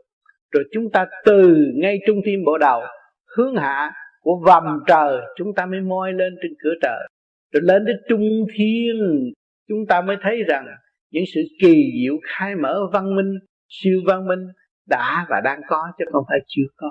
[0.52, 2.82] Rồi chúng ta từ ngay trung tim bộ đầu
[3.36, 7.08] hướng hạ của vầm trời, chúng ta mới moi lên trên cửa trời.
[7.52, 8.96] Rồi lên đến trung thiên,
[9.68, 10.66] chúng ta mới thấy rằng
[11.10, 13.38] những sự kỳ diệu khai mở văn minh,
[13.68, 14.46] siêu văn minh
[14.88, 16.90] đã và đang có chứ không phải chưa có.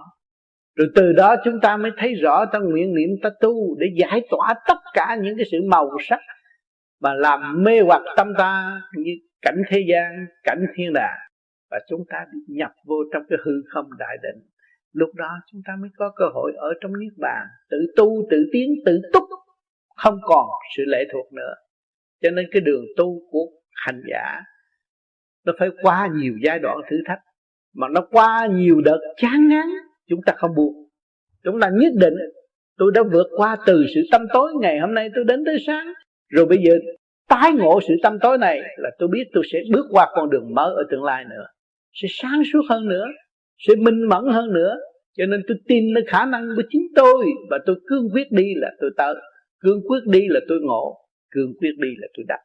[0.75, 4.21] Rồi từ đó chúng ta mới thấy rõ ta nguyện niệm ta tu để giải
[4.29, 6.19] tỏa tất cả những cái sự màu sắc
[7.01, 11.19] mà làm mê hoặc tâm ta như cảnh thế gian, cảnh thiên đàng.
[11.71, 14.43] Và chúng ta bị nhập vô trong cái hư không đại định.
[14.93, 17.47] Lúc đó chúng ta mới có cơ hội ở trong niết bàn.
[17.69, 19.23] Tự tu, tự tiến, tự túc.
[19.95, 20.45] Không còn
[20.77, 21.53] sự lệ thuộc nữa.
[22.21, 23.45] Cho nên cái đường tu của
[23.85, 24.41] hành giả,
[25.45, 27.19] nó phải qua nhiều giai đoạn thử thách.
[27.75, 29.67] Mà nó qua nhiều đợt chán ngán,
[30.07, 30.87] chúng ta không buồn
[31.47, 32.13] chúng ta nhất định,
[32.77, 35.93] tôi đã vượt qua từ sự tâm tối ngày hôm nay, tôi đến tới sáng
[36.29, 36.73] rồi bây giờ
[37.29, 40.53] tái ngộ sự tâm tối này là tôi biết tôi sẽ bước qua con đường
[40.55, 41.45] mới ở tương lai nữa,
[41.93, 43.05] sẽ sáng suốt hơn nữa,
[43.57, 44.75] sẽ minh mẫn hơn nữa.
[45.17, 48.53] Cho nên tôi tin nơi khả năng của chính tôi và tôi cương quyết đi
[48.55, 49.15] là tôi tới,
[49.59, 50.97] cương quyết đi là tôi ngộ,
[51.31, 52.39] cương quyết đi là tôi đạt.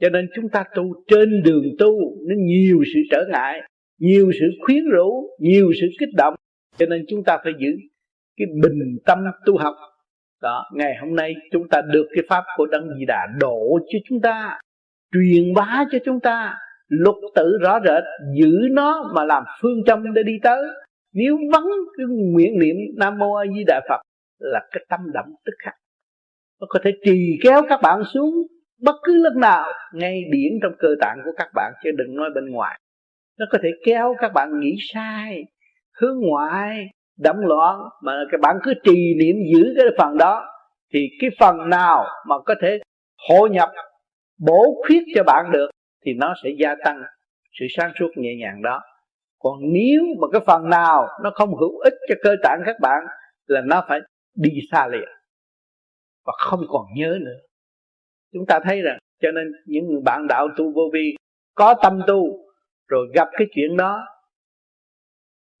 [0.00, 1.92] Cho nên chúng ta tu trên đường tu,
[2.28, 3.60] nó nhiều sự trở ngại,
[3.98, 6.34] nhiều sự khuyến rũ, nhiều sự kích động.
[6.78, 7.68] Cho nên chúng ta phải giữ
[8.36, 9.74] cái bình tâm tu học
[10.44, 13.98] đó, ngày hôm nay chúng ta được cái pháp của đấng di đà đổ cho
[14.08, 14.58] chúng ta,
[15.12, 16.54] truyền bá cho chúng ta.
[16.88, 18.04] Lục tự rõ rệt,
[18.38, 20.64] giữ nó mà làm phương châm để đi tới.
[21.12, 21.66] Nếu vắng
[21.96, 24.00] cái nguyện niệm nam mô a di đà phật
[24.38, 25.74] là cái tâm động tức khắc.
[26.60, 28.34] Nó có thể trì kéo các bạn xuống
[28.82, 32.30] bất cứ lúc nào, ngay điển trong cơ tạng của các bạn, chứ đừng nói
[32.34, 32.80] bên ngoài.
[33.38, 35.44] Nó có thể kéo các bạn nghĩ sai,
[36.00, 40.46] hướng ngoại đấm loạn mà các bạn cứ trì niệm giữ cái phần đó,
[40.92, 42.78] thì cái phần nào mà có thể
[43.28, 43.70] hội nhập,
[44.38, 45.70] bổ khuyết cho bạn được,
[46.06, 47.02] thì nó sẽ gia tăng
[47.60, 48.80] sự sáng suốt nhẹ nhàng đó.
[49.38, 53.04] Còn nếu mà cái phần nào nó không hữu ích cho cơ tạng các bạn,
[53.46, 54.00] là nó phải
[54.36, 55.08] đi xa liền
[56.26, 57.38] và không còn nhớ nữa.
[58.32, 61.16] Chúng ta thấy rằng, cho nên những người bạn đạo tu vô vi
[61.54, 62.24] có tâm tu,
[62.88, 64.06] rồi gặp cái chuyện đó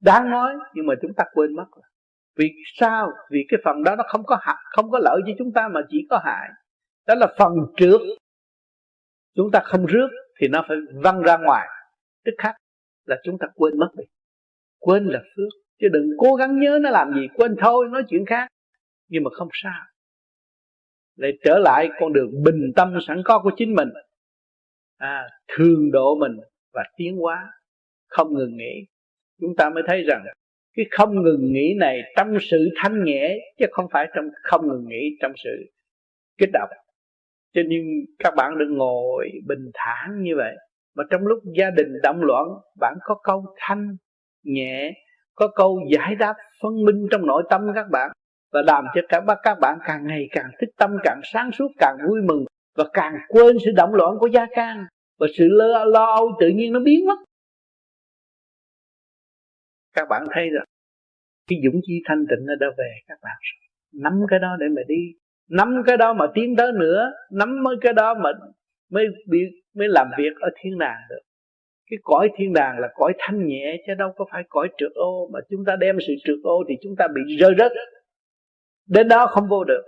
[0.04, 1.84] đáng nói nhưng mà chúng ta quên mất rồi.
[2.36, 3.12] Vì sao?
[3.30, 5.80] Vì cái phần đó nó không có hại không có lợi cho chúng ta mà
[5.88, 6.48] chỉ có hại.
[7.06, 8.00] Đó là phần trước.
[9.34, 10.08] Chúng ta không rước
[10.40, 11.68] thì nó phải văng ra ngoài.
[12.24, 12.56] Tức khắc
[13.04, 14.04] là chúng ta quên mất đi.
[14.78, 15.48] Quên là phước.
[15.80, 18.48] Chứ đừng cố gắng nhớ nó làm gì quên thôi nói chuyện khác.
[19.08, 19.84] Nhưng mà không sao.
[21.16, 23.88] Lại trở lại con đường bình tâm sẵn có của chính mình.
[24.96, 26.32] À, thường độ mình
[26.72, 27.52] và tiến hóa.
[28.08, 28.86] Không ngừng nghỉ
[29.40, 30.24] chúng ta mới thấy rằng
[30.76, 34.88] cái không ngừng nghỉ này trong sự thanh nhẹ chứ không phải trong không ngừng
[34.88, 35.50] nghỉ trong sự
[36.38, 36.68] kích động.
[37.54, 37.82] Cho nên
[38.18, 40.54] các bạn đừng ngồi bình thản như vậy.
[40.96, 42.46] Mà trong lúc gia đình động loạn
[42.80, 43.96] bạn có câu thanh
[44.44, 44.92] nhẹ
[45.34, 48.10] có câu giải đáp phân minh trong nội tâm các bạn
[48.52, 51.68] và làm cho các bác các bạn càng ngày càng thích tâm càng sáng suốt
[51.78, 52.44] càng vui mừng
[52.76, 54.84] và càng quên sự động loạn của gia can
[55.20, 57.16] và sự lo, lo âu tự nhiên nó biến mất
[59.94, 60.64] các bạn thấy rồi.
[61.46, 63.36] Cái dũng chi thanh tịnh nó đã về các bạn
[63.94, 65.12] nắm cái đó để mà đi.
[65.48, 68.30] Nắm cái đó mà tiến tới nữa, nắm mới cái đó mà
[68.90, 69.38] mới bị,
[69.74, 71.20] mới làm việc ở thiên đàng được.
[71.90, 75.30] Cái cõi thiên đàng là cõi thanh nhẹ chứ đâu có phải cõi trượt ô.
[75.32, 77.72] Mà chúng ta đem sự trượt ô thì chúng ta bị rơi rớt.
[78.88, 79.82] Đến đó không vô được.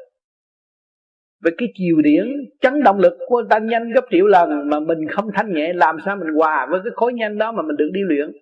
[1.44, 2.26] Về cái chiều điển
[2.60, 5.96] chấn động lực của ta nhanh gấp triệu lần mà mình không thanh nhẹ, làm
[6.04, 8.32] sao mình hòa với cái khối nhanh đó mà mình được đi luyện?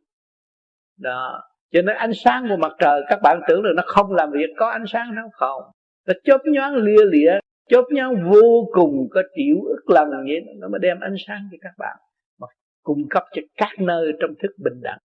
[0.98, 1.42] Đó
[1.74, 4.50] cho nên ánh sáng của mặt trời, các bạn tưởng là nó không làm việc,
[4.56, 5.62] có ánh sáng nó không.
[6.06, 10.68] Nó chớp nhoáng lia lịa, chớp nhoáng vô cùng có triệu ức lần vậy nó
[10.68, 11.96] mới đem ánh sáng cho các bạn,
[12.40, 12.46] mà
[12.82, 14.98] cung cấp cho các nơi trong thức bình đẳng.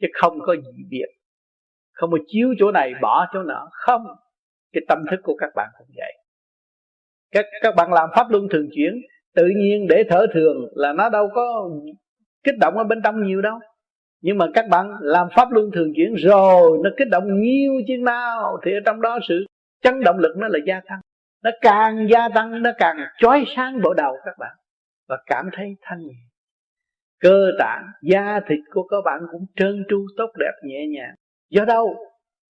[0.00, 1.06] Chứ không có gì biệt.
[1.92, 3.68] Không có chiếu chỗ này, bỏ chỗ nọ.
[3.72, 4.02] Không.
[4.72, 6.12] Cái tâm thức của các bạn cũng vậy.
[7.32, 8.94] Các các bạn làm pháp luân thường chuyển,
[9.34, 11.70] tự nhiên để thở thường là nó đâu có
[12.44, 13.58] kích động ở bên trong nhiều đâu
[14.24, 18.04] nhưng mà các bạn làm pháp luân thường chuyển rồi, nó kích động nhiều chừng
[18.04, 19.46] nào thì ở trong đó sự
[19.82, 21.00] chấn động lực nó là gia tăng.
[21.42, 24.56] Nó càng gia tăng, nó càng chói sáng bộ đầu các bạn.
[25.08, 26.14] Và cảm thấy thanh nhẹ.
[27.20, 31.14] Cơ tạng, da thịt của các bạn cũng trơn tru, tốt đẹp, nhẹ nhàng.
[31.50, 31.96] Do đâu?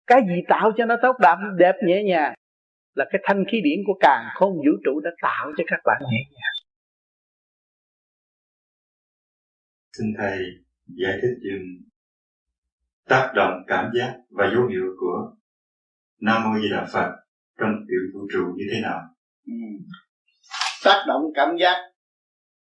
[0.07, 2.35] Cái gì tạo cho nó tốt đẹp đẹp, nhẹ nhàng?
[2.95, 6.03] Là cái thanh khí điển của càng không vũ trụ đã tạo cho các bạn
[6.11, 6.67] nhẹ nhàng.
[9.93, 11.63] Xin thầy giải thích dùm
[13.09, 15.33] tác động cảm giác và dấu hiệu của
[16.21, 17.11] Nam Mô Di Đà Phật
[17.61, 19.01] trong tiểu vũ trụ như thế nào?
[19.47, 19.53] Ừ.
[20.85, 21.77] Tác động cảm giác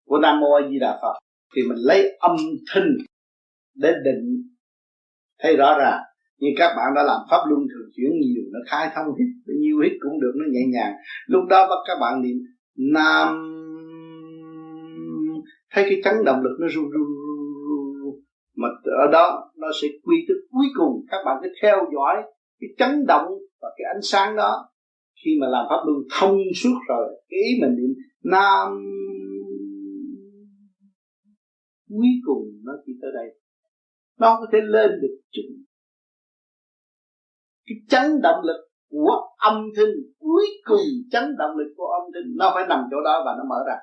[0.05, 1.13] của Nam Mô A Di Đà Phật
[1.55, 2.36] thì mình lấy âm
[2.74, 2.89] thanh
[3.76, 4.53] để định
[5.39, 6.01] thấy rõ ràng,
[6.38, 9.28] như các bạn đã làm pháp luân thường chuyển, nhiều nó khai thông hít
[9.59, 10.93] nhiêu hít cũng được, nó nhẹ nhàng
[11.26, 12.38] lúc đó bắt các bạn niệm
[12.76, 13.28] nam
[15.71, 17.07] thấy cái chấn động lực nó run run
[19.06, 22.24] ở đó nó sẽ quy tới cuối cùng các bạn cứ theo dõi
[22.60, 23.28] cái chấn động
[23.62, 24.70] và cái ánh sáng đó.
[25.26, 28.68] Khi mà làm pháp luân thông suốt rồi, cái ý mình niệm nam
[31.89, 33.39] cuối cùng nó chỉ tới đây.
[34.20, 35.64] Nó có thể lên được chút
[37.66, 42.36] cái chấn động lực của âm thanh, cuối cùng chấn động lực của âm thanh,
[42.38, 43.76] nó phải nằm chỗ đó và nó mở ra.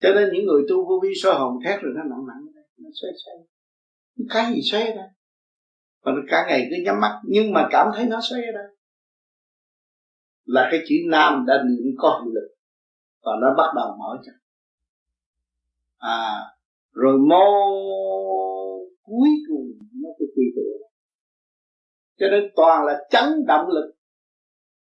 [0.00, 2.51] Cho nên những người tu vô vi soi hồn thét rồi nó nặng nặng
[2.82, 3.36] nó xoay xoay
[4.30, 5.04] cái gì xoay ra.
[6.04, 8.52] Đây cả ngày cứ nhắm mắt, nhưng mà cảm thấy nó xoay ra.
[8.52, 8.68] Đây
[10.44, 12.54] là cái chữ nam đã niệm có hiệu lực,
[13.22, 14.32] và nó bắt đầu mở ra.
[15.98, 16.40] À
[16.92, 17.44] rồi mô
[19.02, 20.86] cuối cùng nó cứ quy tụ.
[22.18, 23.94] Cho nên toàn là chấn động lực,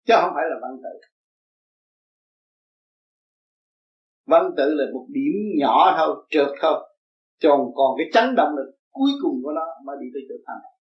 [0.07, 1.07] chứ không phải là văn tự.
[4.25, 6.92] Văn tự là một điểm nhỏ thôi, trượt thôi
[7.43, 10.73] còn còn cái chấn động lực cuối cùng của nó mới đi tới chỗ thành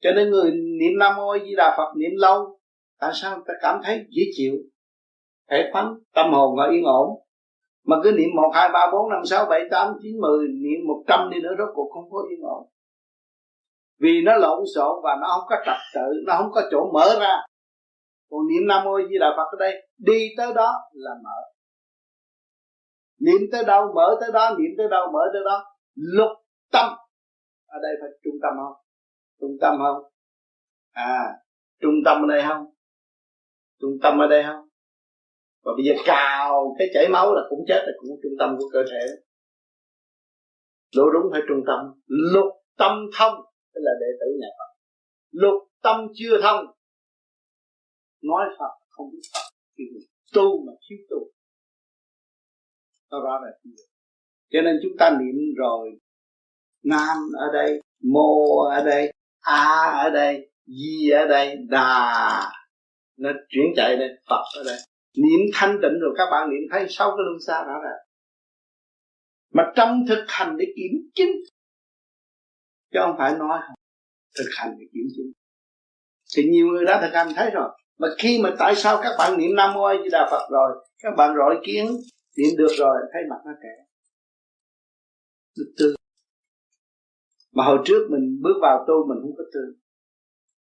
[0.00, 2.58] cho nên người niệm nam mô di đà phật niệm lâu,
[3.00, 4.52] tại sao ta cảm thấy dễ chịu?
[5.50, 7.08] Thể phán tâm hồn và yên ổn.
[7.86, 11.04] Mà cứ niệm một, hai, ba, bốn, năm, sáu, bảy, tám, chín, mười, niệm một
[11.06, 12.68] trăm đi nữa rốt cuộc không có yên ổn.
[14.00, 17.16] Vì nó lộn xộn và nó không có trật tự, nó không có chỗ mở
[17.20, 17.36] ra.
[18.30, 21.55] Còn niệm nam mô di đà phật ở đây, đi tới đó là mở
[23.26, 25.64] niệm tới đâu, mở tới đó, niệm tới đâu, mở tới đó.
[25.94, 26.32] Lục
[26.72, 26.88] tâm.
[27.66, 28.76] Ở đây phải trung tâm không?
[29.40, 30.02] Trung tâm không?
[30.92, 31.18] À
[31.80, 32.64] trung tâm ở đây không?
[33.80, 34.68] Trung tâm ở đây không?
[35.64, 38.68] Và bây giờ cào cái chảy máu là cũng chết, là cũng trung tâm của
[38.72, 39.06] cơ thể.
[40.96, 41.80] Lỗ đúng phải trung tâm.
[42.06, 43.34] Lục tâm thông,
[43.74, 44.70] tức là đệ tử nhà Phật.
[45.30, 46.66] Lục tâm chưa thông.
[48.22, 49.46] Nói Phật không biết Phật.
[49.78, 49.84] Thì
[50.34, 51.16] tu mà thiếu tu
[53.10, 53.74] nó rõ ràng.
[54.52, 55.90] Cho nên chúng ta niệm rồi,
[56.84, 62.50] nam ở đây, mô ở đây, a ở đây, di ở đây, đà.
[63.16, 64.78] Nó chuyển chạy lên, phật ở đây.
[65.16, 67.90] Niệm thanh tịnh rồi các bạn niệm thấy sau cái luân xa đó là
[69.54, 71.32] mà trong thực hành để kiểm chứng,
[72.92, 73.74] chứ không phải nói không,
[74.38, 75.32] thực hành để kiểm chứng.
[76.36, 77.68] Thì nhiều người đã thực hành thấy rồi.
[77.98, 80.86] Mà khi mà tại sao các bạn niệm nam mô a di đà phật rồi,
[81.02, 81.86] các bạn rọi kiến
[82.36, 83.74] niệm được rồi, thấy mặt nó trẻ
[85.58, 85.94] nó tươi
[87.52, 89.68] mà hồi trước mình bước vào tu mình không có tươi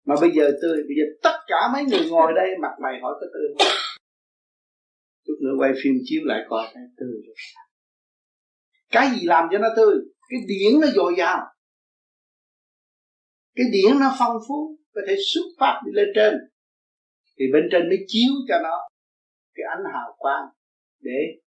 [0.05, 3.15] mà bây giờ tươi bây giờ tất cả mấy người ngồi đây, mặt mày hỏi
[3.21, 3.77] có tươi không?
[5.27, 7.37] Chút nữa quay phim chiếu lại coi cái tươi rồi.
[8.91, 9.95] Cái gì làm cho nó tươi
[10.29, 11.47] cái điển nó dồi dào.
[13.55, 16.35] Cái điển nó phong phú, có thể xuất phát đi lên trên.
[17.39, 18.89] Thì bên trên mới chiếu cho nó
[19.55, 20.45] cái ánh hào quang
[21.01, 21.44] để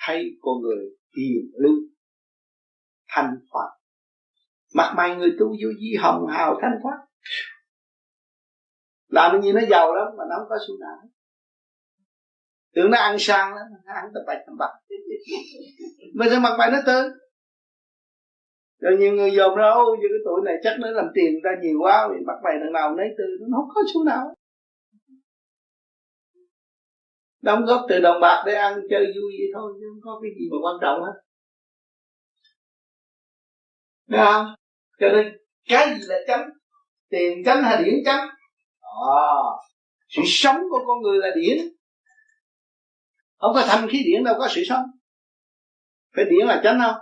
[0.00, 0.84] hay con người
[1.16, 1.78] hiền lương,
[3.08, 3.70] thanh thoát
[4.74, 6.98] mặt mày người tu vô di hồng hào thanh thoát.
[9.08, 10.96] Làm như nó giàu lắm mà nó không có xu nào
[12.74, 14.70] tưởng nó ăn sang lắm ăn tập bạch tập bạch
[16.14, 17.10] mà sao mặt mày nó tươi
[18.80, 21.50] rồi nhiều người dòm ra, ôi, giờ cái tuổi này chắc nó làm tiền ra
[21.62, 24.34] nhiều quá, mặt mày thằng nào nấy tươi nó không có xu nào
[27.42, 30.30] đóng góp từ đồng bạc để ăn chơi vui vậy thôi chứ không có cái
[30.38, 31.20] gì mà quan trọng hết.
[34.06, 34.46] Đúng không?
[35.00, 35.38] Cho nên
[35.68, 36.48] cái gì là chánh?
[37.10, 38.28] Tiền chánh hay điển chánh?
[38.80, 39.32] À,
[40.08, 41.58] Sự sống của con người là điển.
[43.38, 44.84] Không có thanh khí điển đâu có sự sống.
[46.16, 46.96] Phải điển là chánh không?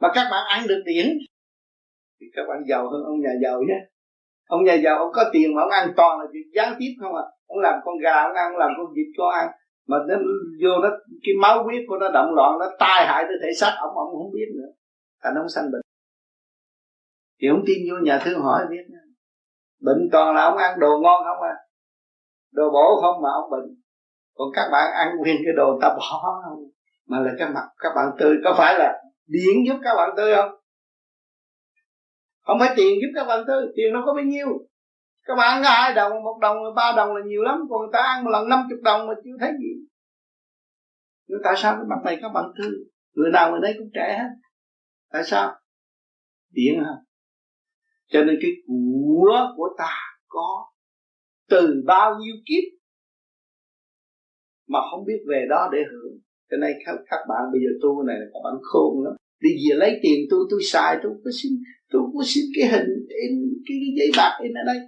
[0.00, 1.18] Mà các bạn ăn được điển
[2.20, 3.74] thì các bạn giàu hơn ông nhà giàu nhé.
[4.44, 7.14] Ông nhà giàu ông có tiền mà ông ăn toàn là việc gián tiếp không
[7.14, 9.48] à ông làm con gà, ông ăn, ông làm con vịt cho ăn.
[9.88, 10.14] Mà nó
[10.62, 10.88] vô nó,
[11.24, 14.10] cái máu huyết của nó động loạn, nó tai hại tới thể xác ông ông
[14.18, 14.70] không biết nữa.
[15.22, 15.80] Thành ông sanh bệnh.
[17.40, 19.04] Thì ông tin vô nhà thương hỏi biết nữa.
[19.80, 21.56] bệnh toàn là ông ăn đồ ngon không à?
[22.52, 23.76] Đồ bổ không mà ông bệnh.
[24.34, 26.58] Còn các bạn ăn nguyên cái đồ ta bỏ không?
[27.08, 30.34] Mà là cái mặt các bạn tươi, có phải là điện giúp các bạn tươi
[30.36, 30.50] không?
[32.40, 34.46] Không phải tiền giúp các bạn tươi, tiền nó có bao nhiêu
[35.30, 37.98] các bạn ăn hai đồng một đồng ba đồng là nhiều lắm còn người ta
[37.98, 39.72] ăn một lần năm chục đồng mà chưa thấy gì.
[41.26, 42.72] Nhưng tại sao cái mặt này các bạn thương
[43.14, 44.28] người nào người đấy cũng trẻ hết.
[45.12, 45.54] Tại sao?
[46.52, 46.94] Điện hả?
[48.08, 49.94] Cho nên cái của của ta
[50.28, 50.66] có
[51.50, 52.78] từ bao nhiêu kiếp
[54.68, 56.18] mà không biết về đó để hưởng.
[56.50, 59.14] Cho nên các, các bạn bây giờ tu này là các bạn khôn lắm.
[59.40, 61.52] Đi về lấy tiền tôi tôi xài tôi có xin
[61.90, 63.32] tôi có xin cái hình in
[63.66, 64.78] cái, cái giấy bạc in ở đây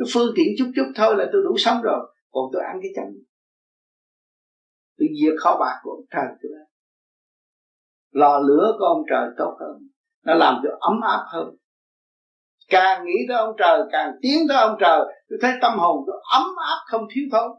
[0.00, 2.00] cái phương tiện chút chút thôi là tôi đủ sống rồi.
[2.30, 3.04] Còn tôi ăn cái chân
[4.98, 6.50] tôi diệt kho bạc của ông trời tôi
[8.10, 9.88] lò lửa của ông trời tốt hơn.
[10.24, 11.56] Nó làm cho ấm áp hơn.
[12.68, 16.16] Càng nghĩ tới ông trời, càng tiến tới ông trời, tôi thấy tâm hồn tôi
[16.32, 17.50] ấm áp không thiếu thốn.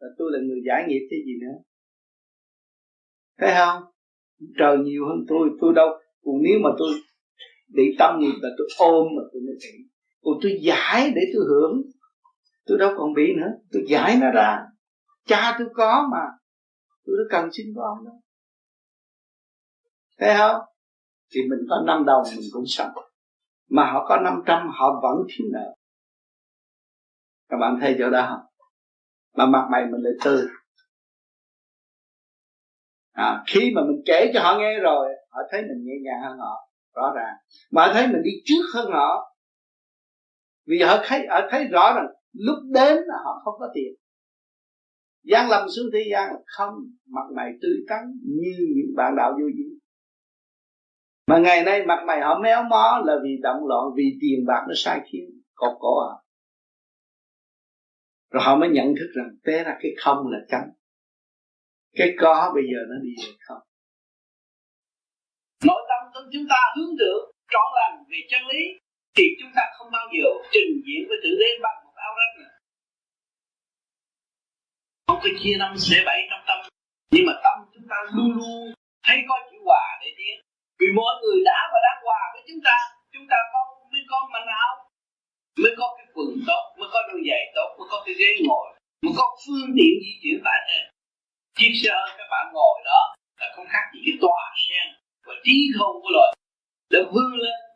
[0.00, 1.56] Là tôi là người giải nghiệp thế gì nữa.
[3.38, 3.82] Thấy không?
[4.58, 5.88] Trời nhiều hơn tôi tôi đâu.
[6.24, 6.88] Còn nếu mà tôi
[7.74, 9.89] bị tâm nghiệp là tôi ôm mà tôi mới tỉnh
[10.22, 11.82] còn tôi giải để tôi hưởng.
[12.66, 13.50] Tôi đâu còn bị nữa.
[13.72, 14.58] Tôi giải nó ra.
[15.26, 16.22] Cha tôi có mà.
[17.06, 18.12] Tôi đã cần xin con đó
[20.18, 20.60] thấy không?
[21.34, 22.90] Thì mình có năm đồng mình cũng sống.
[23.70, 25.74] Mà họ có 500 họ vẫn thiếu nợ.
[27.48, 28.46] Các bạn thấy chỗ đó không?
[29.36, 30.46] Mà mặt mày mình lại tươi
[33.12, 36.38] à, khi mà mình kể cho họ nghe rồi họ thấy mình nhẹ nhàng hơn
[36.38, 37.34] họ rõ ràng.
[37.70, 39.29] Mà họ thấy mình đi trước hơn họ
[40.66, 43.94] vì họ thấy họ thấy rõ rằng lúc đến là họ không có tiền.
[45.22, 46.74] Gian lầm xuống thế gian không
[47.06, 49.64] mặt mày tươi tắn như những bạn đạo vô vi
[51.26, 54.64] mà ngày nay mặt mày họ méo mó là vì động loạn, vì tiền bạc
[54.68, 56.14] nó sai khiến, cột cổ à
[58.30, 60.70] rồi họ mới nhận thức rằng té ra cái không là trắng.
[61.92, 63.62] Cái có bây giờ nó đi về không.
[65.64, 68.62] Nội tâm của chúng ta hướng được trọn lành về chân lý
[69.20, 72.34] thì chúng ta không bao giờ trình diễn với thượng đế bằng một áo rách
[72.38, 72.50] nữa
[75.08, 76.58] không có chia năm xẻ bảy trong tâm.
[77.12, 78.62] Nhưng mà tâm chúng ta luôn luôn
[79.06, 80.36] thấy có chữ hòa để tiến.
[80.78, 82.76] Vì mỗi người đã và đang hòa với chúng ta
[83.14, 83.60] chúng ta có,
[83.92, 84.72] mới có manh áo,
[85.62, 88.66] mới có cái quần tốt, mới có đôi giày tốt, mới có cái ghế ngồi,
[89.02, 90.82] mới có phương tiện di chuyển tại trên
[91.58, 93.00] chiếc xe các bạn ngồi đó
[93.40, 94.86] là không khác gì cái tòa sen
[95.26, 96.30] và trí không của loài
[96.92, 97.69] đã vươn lên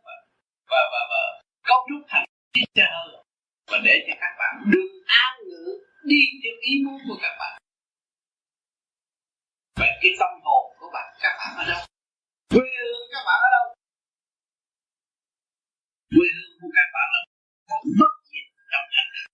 [0.74, 1.22] và và và,
[1.68, 3.08] cấu trúc thành chiếc xe hơi
[3.70, 5.64] và để cho các bạn được an ngữ
[6.10, 7.54] đi theo ý muốn của các bạn.
[9.80, 11.82] Vậy cái tâm hồn của bạn các bạn ở đâu?
[12.54, 13.66] Quê hương các bạn ở đâu?
[16.14, 17.20] Quê hương của các bạn là
[18.00, 19.32] bất diệt trong hành trình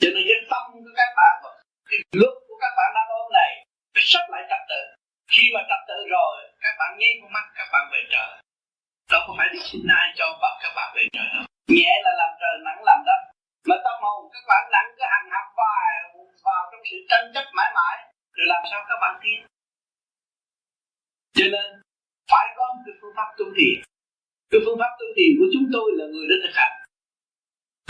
[0.00, 1.50] cho nên cái tâm của các bạn và
[1.88, 3.52] cái lúc của các bạn đang ôm này
[3.94, 4.80] phải sắp lại trật tự.
[5.32, 6.34] Khi mà trật tự rồi
[6.64, 8.30] các bạn nháy con mắt các bạn về trời
[9.12, 11.44] đâu có phải đi xin ai cho bạn các bạn về trời đâu.
[11.76, 13.20] Nhẹ là làm trời nặng làm đất.
[13.68, 15.82] Mà tâm hồn các bạn nặng cứ hằng học vào
[16.46, 17.96] vào trong sự tranh chấp mãi mãi.
[18.36, 19.38] Rồi làm sao các bạn tiến
[21.36, 21.68] cho nên,
[22.30, 23.76] phải có cái phương pháp tu thiền.
[24.50, 26.74] Cái phương pháp tu thiền của chúng tôi là người đã thực hành.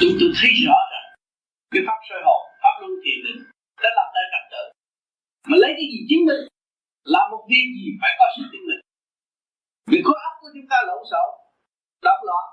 [0.01, 1.07] Chúng tôi thấy rõ rằng,
[1.73, 3.41] cái pháp soi hồn, pháp luân thiền định
[3.83, 4.65] đã lập ra trật tự.
[5.49, 6.43] Mà lấy cái gì chứng minh?
[7.15, 8.82] Làm một việc gì phải có sự chứng minh?
[9.91, 11.31] Vì khối óc của chúng ta lộn xộn
[12.03, 12.47] đọc loạn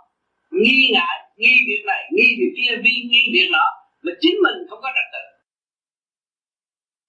[0.52, 3.68] nghi ngại, nghi việc này, nghi việc kia, vi nghi việc nọ,
[4.04, 5.24] mà chính mình không có trật tự.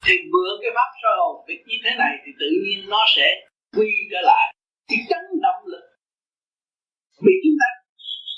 [0.05, 3.27] Thì mượn cái pháp soi hồn việc như thế này thì tự nhiên nó sẽ
[3.77, 4.47] quy trở lại.
[4.89, 5.85] Thì chấn động lực.
[7.25, 7.68] Vì chúng ta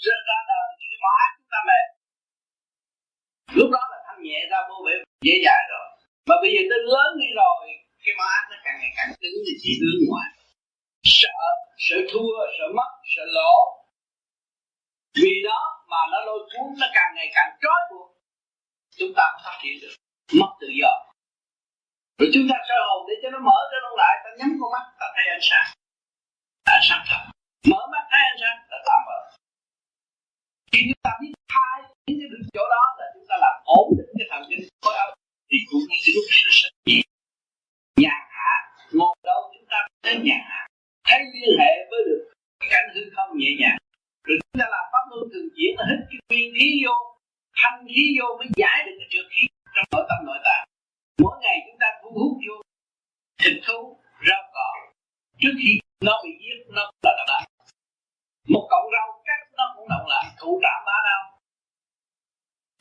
[0.05, 1.87] ra ra đời, thì cái ác chúng ta mệt.
[3.59, 4.95] Lúc đó là thanh nhẹ ra, vô vẻ
[5.27, 5.87] dễ dãi rồi.
[6.29, 7.57] Mà bây giờ tới lớn đi rồi,
[8.05, 10.29] cái ma nó càng ngày càng cứng, thì chỉ hướng ngoài
[11.21, 11.43] sợ
[11.87, 13.55] sợ thua sợ mất sợ lỗ.
[15.23, 15.61] Vì đó
[15.91, 18.09] mà nó lôi cuốn, nó càng ngày càng trói buộc.
[18.99, 19.95] Chúng ta không phát triển được
[20.41, 20.93] mất tự do.
[22.19, 24.73] Rồi chúng ta soi hồn để cho nó mở cho nó lại, ta nhắm con
[24.75, 25.69] mắt, ta thấy ánh sáng.
[26.77, 27.23] Ánh sáng thật.
[27.71, 29.19] Mở mắt, thấy ánh sáng là tạm mở
[30.73, 33.87] khi chúng ta biết thay những cái được chỗ đó là chúng ta làm ổn
[33.99, 35.11] định cái thần kinh khối óc
[35.51, 36.25] thì cũng như cái lúc
[39.29, 40.67] đâu chúng ta đến thấy hạ
[41.09, 42.21] thấy liên hệ với được
[42.61, 43.79] cái cảnh hư không nhẹ nhàng.
[44.27, 46.97] Rồi chúng ta làm pháp luân thường chuyển là hít cái nguyên khí vô,
[47.61, 49.45] thanh khí vô mới giải được cái trượt khí
[49.75, 50.65] trong nội tâm nội tạng.
[51.23, 52.57] Mỗi ngày chúng ta thu hút vô,
[53.41, 53.79] thịt thú,
[54.29, 54.69] rau cỏ.
[55.41, 55.73] Trước khi
[56.07, 57.45] nó bị giết, nó là động lại
[58.49, 61.23] một cọng rau cắt, nó cũng động lại thụ trảm bá đau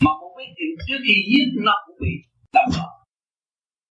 [0.04, 2.14] mà một cái chuyện trước khi giết, nó cũng bị
[2.54, 2.94] động lại.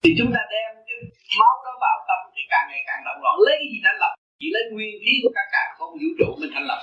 [0.04, 1.00] thì chúng ta đem cái
[1.40, 3.36] máu đó vào tâm càng ngày càng động loạn.
[3.46, 4.14] Lấy cái gì thanh lập?
[4.40, 6.80] Chỉ lấy nguyên khí của các càng không vũ trụ mình thành lập.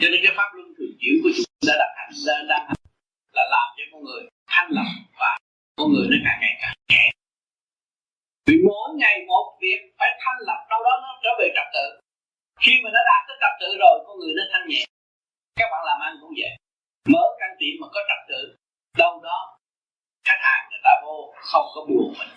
[0.00, 2.58] Cho nên cái pháp luân thường chuyển của chúng ta đã hành đã, đã
[3.36, 4.88] là làm cho con người thanh lập
[5.20, 5.30] và
[5.78, 7.04] con người nó càng ngày càng nhẹ.
[8.46, 11.86] Vì mỗi ngày một việc phải thanh lập đâu đó nó trở về trật tự.
[12.62, 14.82] Khi mà nó đạt tới trật tự rồi con người nó thanh nhẹ.
[15.58, 16.52] Các bạn làm ăn cũng vậy.
[17.12, 18.40] Mở căn tiệm mà có trật tự
[19.02, 19.38] đâu đó
[20.28, 22.28] khách hàng người ta vô không có buồn mình.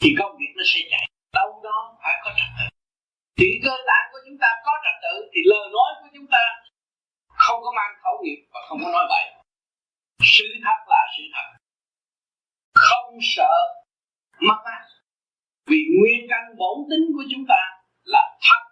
[0.00, 2.66] Thì công việc nó sẽ chạy đâu đó phải có trật tự.
[3.36, 6.42] Chỉ cơ bản của chúng ta có trật tự thì lời nói của chúng ta
[7.28, 9.26] không có mang khẩu nghiệp và không có nói bậy.
[10.22, 11.46] Sự thật là sự thật.
[12.74, 13.54] Không sợ
[14.40, 14.82] mất mát.
[15.66, 17.60] Vì nguyên căn bổn tính của chúng ta
[18.04, 18.62] là thật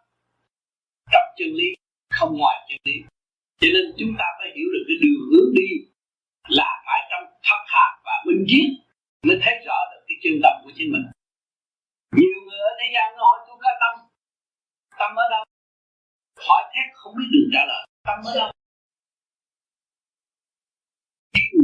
[1.12, 1.68] trong chân lý,
[2.10, 2.96] không ngoài chân lý.
[3.60, 5.70] Cho nên chúng ta phải hiểu được cái đường hướng đi
[6.48, 8.70] là phải trong thật hạt và minh triết
[9.26, 11.06] mới thấy rõ được cái chân tâm của chính mình
[12.18, 13.94] nhiều người ở thế gian nó hỏi tôi có tâm
[14.98, 15.44] tâm ở đâu?
[16.48, 18.50] Hỏi thét không biết đường trả lời, tâm ở đâu?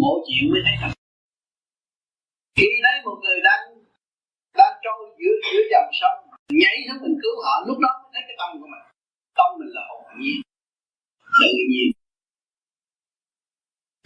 [0.00, 0.92] Ngộ chuyện mới thấy thật.
[2.56, 3.62] Khi thấy một người đang
[4.60, 6.18] đang trôi giữa giữa dòng sông,
[6.60, 8.84] nhảy xuống mình cứu họ, lúc đó mới thấy cái tâm của mình.
[9.38, 10.38] Tâm mình là hồn nhiên
[11.40, 11.88] tự nhiên.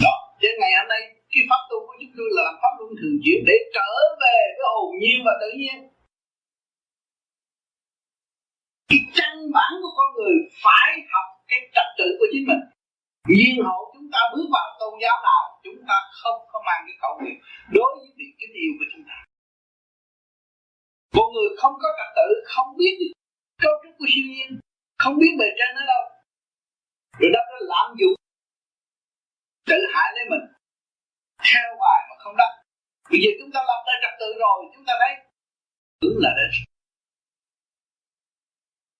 [0.05, 2.91] Đó cho ngày hôm nay, cái pháp tu của chúng tôi là làm pháp luân
[2.99, 3.91] thường chuyển để trở
[4.23, 5.77] về với hồn nhiên và tự nhiên
[8.91, 12.63] cái căn bản của con người phải học cái trật tự của chính mình.
[13.37, 16.97] Nhiên hậu chúng ta bước vào tôn giáo nào, chúng ta không có mang cái
[17.03, 17.37] khẩu hiệu
[17.77, 19.17] đối với việc kính yêu của chúng ta.
[21.17, 22.95] Một người không có trật tự, không biết
[23.63, 24.51] cấu trúc của siêu nhiên,
[25.03, 26.05] không biết bề trên ở đâu.
[27.21, 28.17] Rồi đó nó lạm dụng
[29.71, 30.45] tự hại lấy mình,
[31.49, 32.53] theo hoài mà không đắc.
[33.11, 35.13] Bây giờ chúng ta lập ra trật tự rồi, chúng ta thấy
[36.01, 36.70] tưởng là đến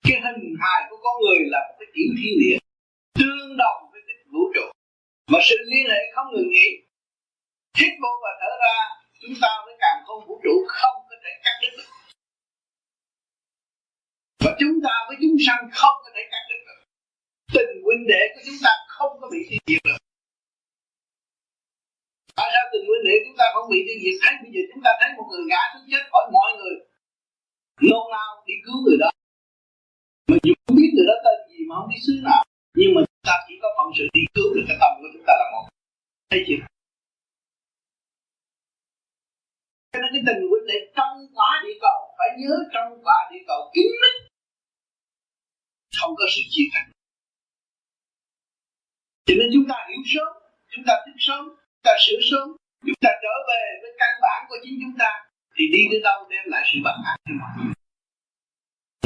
[0.07, 2.59] cái hình hài của con người là một cái tiểu thiên địa,
[3.19, 4.67] tương đồng với cái vũ trụ.
[5.33, 6.69] Mà sự liên hệ không ngừng nghỉ.
[7.79, 8.77] Hít vô và thở ra,
[9.23, 11.91] chúng ta với càng không vũ trụ không có thể cắt đứt được.
[14.45, 16.81] Và chúng ta với chúng sanh không có thể cắt đứt được.
[17.55, 20.01] Tình huynh đệ của chúng ta không có bị tiêu diệt được.
[22.39, 24.17] Tại sao tình huynh đệ chúng ta không bị tiêu diệt?
[24.23, 26.77] Thấy bây giờ chúng ta thấy một người ngã xuống chết khỏi mọi người.
[27.89, 29.11] Nôn nao đi cứu người đó
[30.31, 32.43] mà dù không biết người đó tên gì, mà không biết xứ nào.
[32.81, 35.27] Nhưng mà chúng ta chỉ có phận sự đi cứu được cái tâm của chúng
[35.29, 35.65] ta là một.
[36.31, 36.61] Thấy chưa?
[39.93, 43.45] Cho nên cái tình huynh để trong quả địa cầu, phải nhớ trong quả địa
[43.51, 44.15] cầu kín mít.
[45.99, 46.85] Không có sự chia cắt.
[49.27, 50.31] Cho nên chúng ta hiểu sớm,
[50.73, 52.47] chúng ta thức sớm, chúng ta sửa sớm,
[52.87, 55.11] chúng ta trở về với căn bản của chính chúng ta,
[55.55, 57.75] thì đi đến đâu đem lại sự bằng an cho mọi người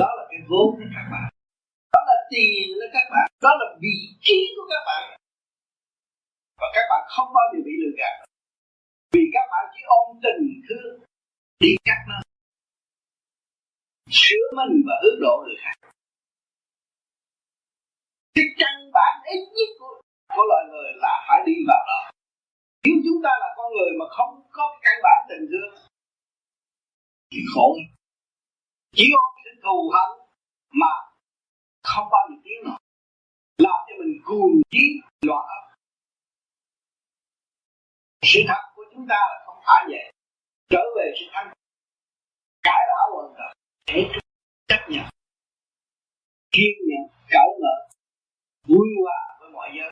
[0.01, 1.29] đó là cái vốn của các bạn.
[1.93, 3.27] Đó là tiền của các bạn.
[3.45, 5.03] Đó là vị trí của các bạn.
[6.61, 8.17] Và các bạn không bao giờ bị lừa gạt.
[9.13, 10.95] Vì các bạn chỉ ôm tình thương
[11.61, 12.19] đi cắt nó
[14.11, 15.77] sửa mình và hướng độ người khác.
[18.35, 20.01] Cái căn bản ít nhất của,
[20.35, 22.01] của loài người là phải đi vào đó.
[22.85, 25.73] Nếu chúng ta là con người mà không có căn bản tình thương
[27.31, 27.77] thì khổ.
[28.97, 30.27] Chỉ ôm thù hận
[30.71, 30.93] mà
[31.83, 32.79] không bao giờ tiến nổi
[33.59, 35.65] làm cho mình cuồng trí loạn ấp
[38.27, 40.13] sự thật của chúng ta là không phải vậy.
[40.69, 41.49] Trở về sự thanh
[42.63, 43.53] cải lão hoàn toàn.
[43.87, 44.01] Để
[44.69, 45.05] chấp nhận.
[46.53, 47.75] Kiên nhẫn cởi mở.
[48.69, 49.91] Vui hòa với mọi giới.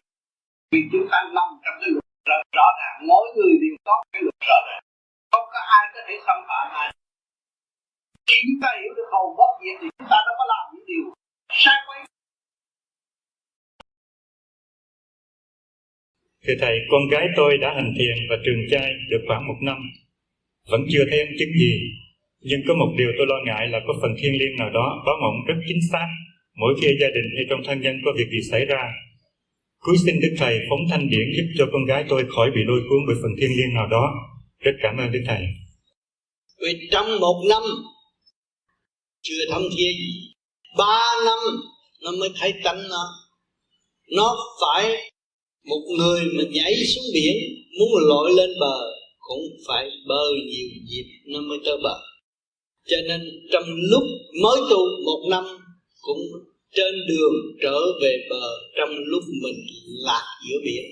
[0.71, 3.07] Vì chúng ta nằm trong cái luật rõ, rõ ràng.
[3.09, 4.83] Mỗi người đều có cái luật rõ ràng.
[5.33, 6.89] Không có ai có thể xâm phạm ai
[8.29, 10.87] khi chúng ta hiểu được hồn bất diệt thì chúng ta đâu có làm những
[10.91, 11.05] điều
[11.63, 12.01] sai quấy
[16.45, 19.79] Thưa Thầy, con gái tôi đã hành thiền và trường trai được khoảng một năm,
[20.71, 21.75] vẫn chưa thấy ấn chứng gì.
[22.41, 25.17] Nhưng có một điều tôi lo ngại là có phần thiên liêng nào đó báo
[25.23, 26.09] mộng rất chính xác
[26.57, 28.93] mỗi khi gia đình hay trong thân nhân có việc gì xảy ra.
[29.79, 32.81] Cuối xin Đức Thầy phóng thanh điển giúp cho con gái tôi khỏi bị lôi
[32.89, 34.15] cuốn bởi phần thiên liêng nào đó.
[34.61, 35.47] Rất cảm ơn Đức Thầy.
[36.63, 37.63] Vì trong một năm
[39.23, 40.33] chưa thấm thía gì
[40.79, 41.39] ba năm,
[42.03, 43.05] nó mới thấy tánh nó.
[44.11, 45.11] Nó phải
[45.65, 47.37] một người mà nhảy xuống biển,
[47.79, 48.77] muốn lội lên bờ,
[49.19, 52.01] cũng phải bơi nhiều dịp nó mới tới bờ.
[52.89, 53.21] Cho nên
[53.53, 54.03] trong lúc
[54.43, 55.45] mới tu một năm,
[56.01, 56.21] cũng
[56.75, 58.49] trên đường trở về bờ,
[58.79, 59.57] trong lúc mình
[60.05, 60.85] lạc giữa biển,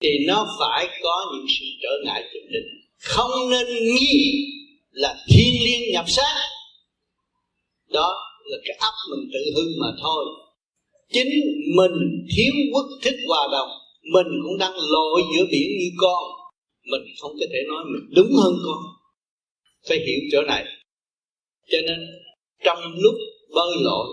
[0.00, 2.68] thì nó phải có những sự trở ngại nhất định.
[2.98, 4.44] Không nên nghi
[4.90, 6.48] là thiên liên nhập sát
[7.92, 8.08] đó
[8.44, 10.24] là cái ấp mình tự hư mà thôi.
[11.12, 11.30] Chính
[11.76, 11.96] mình
[12.36, 13.70] thiếu quốc thức hòa đồng,
[14.12, 16.22] mình cũng đang lội giữa biển như con.
[16.90, 18.82] Mình không có thể nói mình đúng hơn con.
[19.88, 20.64] Phải hiểu chỗ này.
[21.70, 21.98] Cho nên,
[22.64, 23.14] trong lúc
[23.54, 24.06] bơi lội,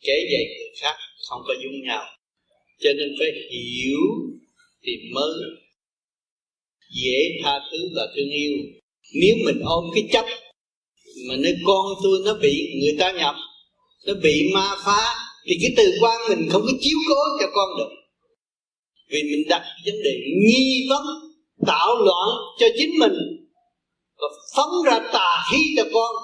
[0.00, 0.96] kể dạy người khác
[1.28, 2.04] không có dung nhau.
[2.80, 4.00] Cho nên phải hiểu
[4.82, 5.32] thì mới
[7.02, 8.52] dễ tha thứ và thương yêu.
[9.14, 10.26] Nếu mình ôm cái chấp
[11.28, 13.34] mà nơi con tôi nó bị người ta nhập,
[14.06, 15.14] nó bị ma phá,
[15.46, 17.90] thì cái từ quan mình không có chiếu cố cho con được.
[19.10, 20.14] Vì mình đặt vấn đề
[20.46, 21.02] nghi vấn,
[21.66, 23.14] tạo loạn cho chính mình,
[24.16, 26.14] và phóng ra tà khí cho con,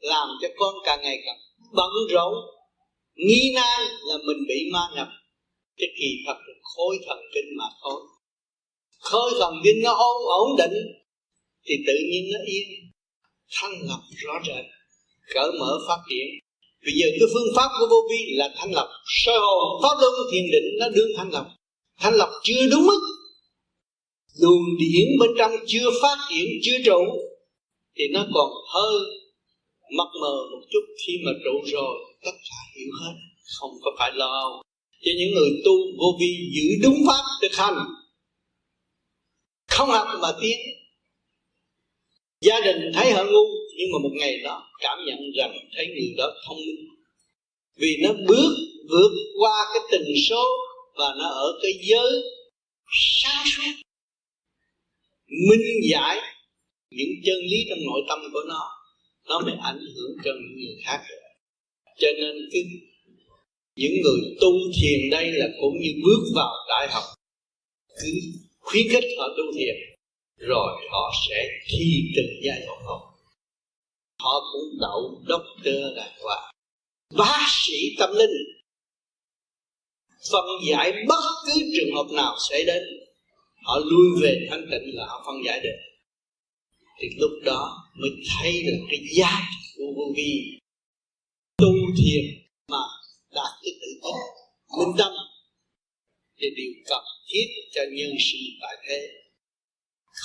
[0.00, 1.38] làm cho con càng ngày càng
[1.72, 2.34] bận rộn.
[3.14, 5.08] Nghi nan là mình bị ma nhập.
[5.76, 8.00] Cái kỳ thật là khối thần kinh mà thôi.
[8.98, 10.72] Khối thần kinh nó ổn ổn định,
[11.66, 12.89] thì tự nhiên nó yên
[13.50, 14.64] thanh lập rõ rệt,
[15.34, 16.26] cởi mở phát triển.
[16.84, 18.88] Bây giờ cái phương pháp của vô vi là thanh lập.
[19.24, 21.46] Sơ hồn, pháp luân, thiền định nó đương thanh lập.
[21.98, 23.00] Thanh lập chưa đúng mức.
[24.40, 27.00] Luồng điển bên trong chưa phát triển, chưa trụ,
[27.96, 29.00] thì nó còn hơi
[29.96, 30.84] mập mờ một chút.
[31.06, 31.94] Khi mà trụ rồi,
[32.24, 33.14] tất cả hiểu hết,
[33.58, 34.62] không có phải lo
[35.02, 37.78] cho những người tu vô vi giữ đúng pháp thực hành,
[39.68, 40.58] không học mà tiến
[42.40, 43.44] gia đình thấy họ ngu,
[43.76, 46.86] nhưng mà một ngày đó cảm nhận rằng thấy người đó thông minh.
[47.76, 48.52] Vì nó bước
[48.90, 50.44] vượt qua cái tình số
[50.98, 52.10] và nó ở cái giới
[53.22, 53.82] sáng suốt.
[55.48, 56.18] Minh giải
[56.90, 58.68] những chân lý trong nội tâm của nó
[59.28, 61.00] nó mới ảnh hưởng cho những người khác
[62.00, 62.62] cho nên cái,
[63.76, 67.02] những người tu thiền đây là cũng như bước vào đại học,
[68.02, 68.12] cứ
[68.58, 69.89] khuyến khích họ tu thiền
[70.40, 73.00] rồi họ sẽ thi từng giai đoạn học.
[74.18, 76.54] Họ cũng đậu doctor đàng hoàng,
[77.18, 78.30] bác sĩ tâm linh.
[80.32, 82.82] Phân giải bất cứ trường hợp nào xảy đến,
[83.62, 85.78] họ lui về thanh tịnh là họ phân giải được.
[86.98, 88.10] Thì lúc đó mới
[88.40, 89.40] thấy được cái giá
[89.76, 90.58] của vô vi.
[91.56, 92.24] Tu thiền
[92.68, 92.82] mà
[93.34, 94.16] đạt cái tự tin
[94.78, 95.12] minh tâm.
[96.38, 99.08] Thì điều cần thiết cho nhân sinh tại thế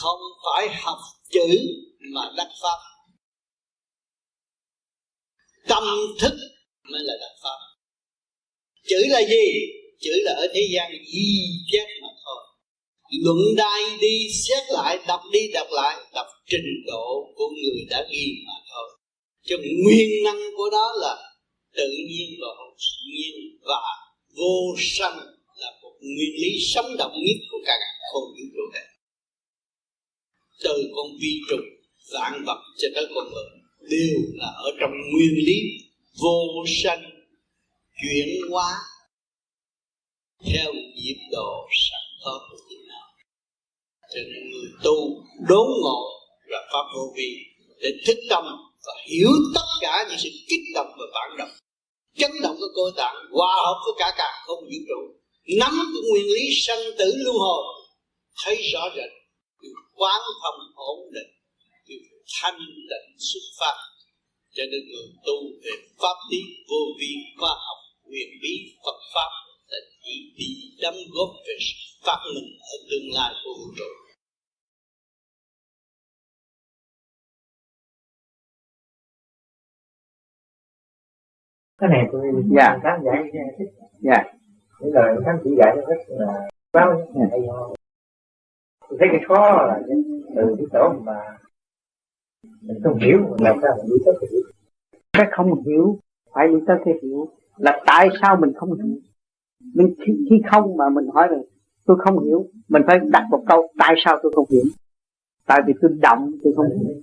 [0.02, 0.98] không phải học
[1.30, 1.48] chữ
[2.14, 2.80] mà đắc pháp.
[5.68, 5.84] Tâm
[6.20, 6.34] thức
[6.92, 7.60] mới là đắc pháp.
[8.90, 9.46] Chữ là gì?
[10.00, 11.28] Chữ là ở thế gian di
[11.72, 12.44] chép mà thôi.
[13.24, 18.06] Luận đai đi, xét lại, đọc đi, đọc lại, đọc trình độ của người đã
[18.12, 18.90] ghi mà thôi.
[19.44, 21.18] Cho nguyên năng của đó là
[21.76, 22.76] tự nhiên và hồn
[23.08, 23.82] nhiên và
[24.38, 25.18] vô sanh
[25.58, 27.74] là một nguyên lý sống động nhất của cả
[28.12, 28.95] không vũ trụ này
[30.64, 31.66] từ con vi trùng,
[32.14, 33.50] vạn vật cho tới con người
[33.90, 35.62] đều là ở trong nguyên lý
[36.22, 37.04] vô sanh,
[38.02, 38.70] chuyển hóa,
[40.46, 43.06] theo nhịp độ sẵn có của chính nào
[44.16, 46.02] cho nên người tu đốn ngộ
[46.46, 47.38] là pháp vô vi
[47.82, 48.44] để thức tâm
[48.86, 51.50] và hiểu tất cả những sự kích động và phản động.
[52.18, 55.02] Chấn động của cơ tạng, hòa hợp với cả càng không vũ trụ,
[55.60, 57.64] nắm cái nguyên lý sanh tử luân hồi
[58.44, 59.12] thấy rõ rệt
[60.00, 61.32] quán thông ổn định
[62.36, 63.78] thanh tịnh xuất phát.
[64.56, 68.54] Cho nên người tu về pháp lý vô vi khoa học quyền bí
[68.86, 69.32] Phật pháp
[69.72, 70.50] là chỉ đi
[70.82, 71.56] đóng góp về
[72.06, 74.06] phát minh ở tương lai của vũ trụ
[81.78, 82.22] cái này tôi
[82.58, 82.80] dạ.
[82.84, 83.12] khán giả
[83.58, 83.70] thích
[84.00, 84.24] dạ.
[84.80, 87.85] những lời khán chỉ dạy rất là bao hay ho
[88.90, 89.80] tôi thấy cái khó là
[90.36, 91.38] từ cái chỗ mà
[92.62, 94.42] mình không hiểu mình làm sao mình đi tới cái hiểu
[95.14, 96.00] cái không hiểu
[96.34, 97.28] phải đi tới cái hiểu
[97.58, 98.96] là tại sao mình không hiểu.
[99.76, 101.42] Mình khi, khi không mà mình hỏi rằng
[101.86, 102.46] tôi không hiểu.
[102.70, 104.64] Mình phải đặt một câu tại sao tôi không hiểu?
[105.48, 106.96] Tại vì tôi động tôi không hiểu.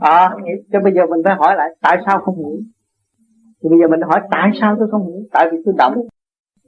[0.00, 0.30] À,
[0.72, 2.58] cho bây giờ mình phải hỏi lại tại sao không hiểu?
[3.62, 5.22] Thì bây giờ mình hỏi tại sao tôi không hiểu?
[5.32, 5.94] Tại vì tôi động.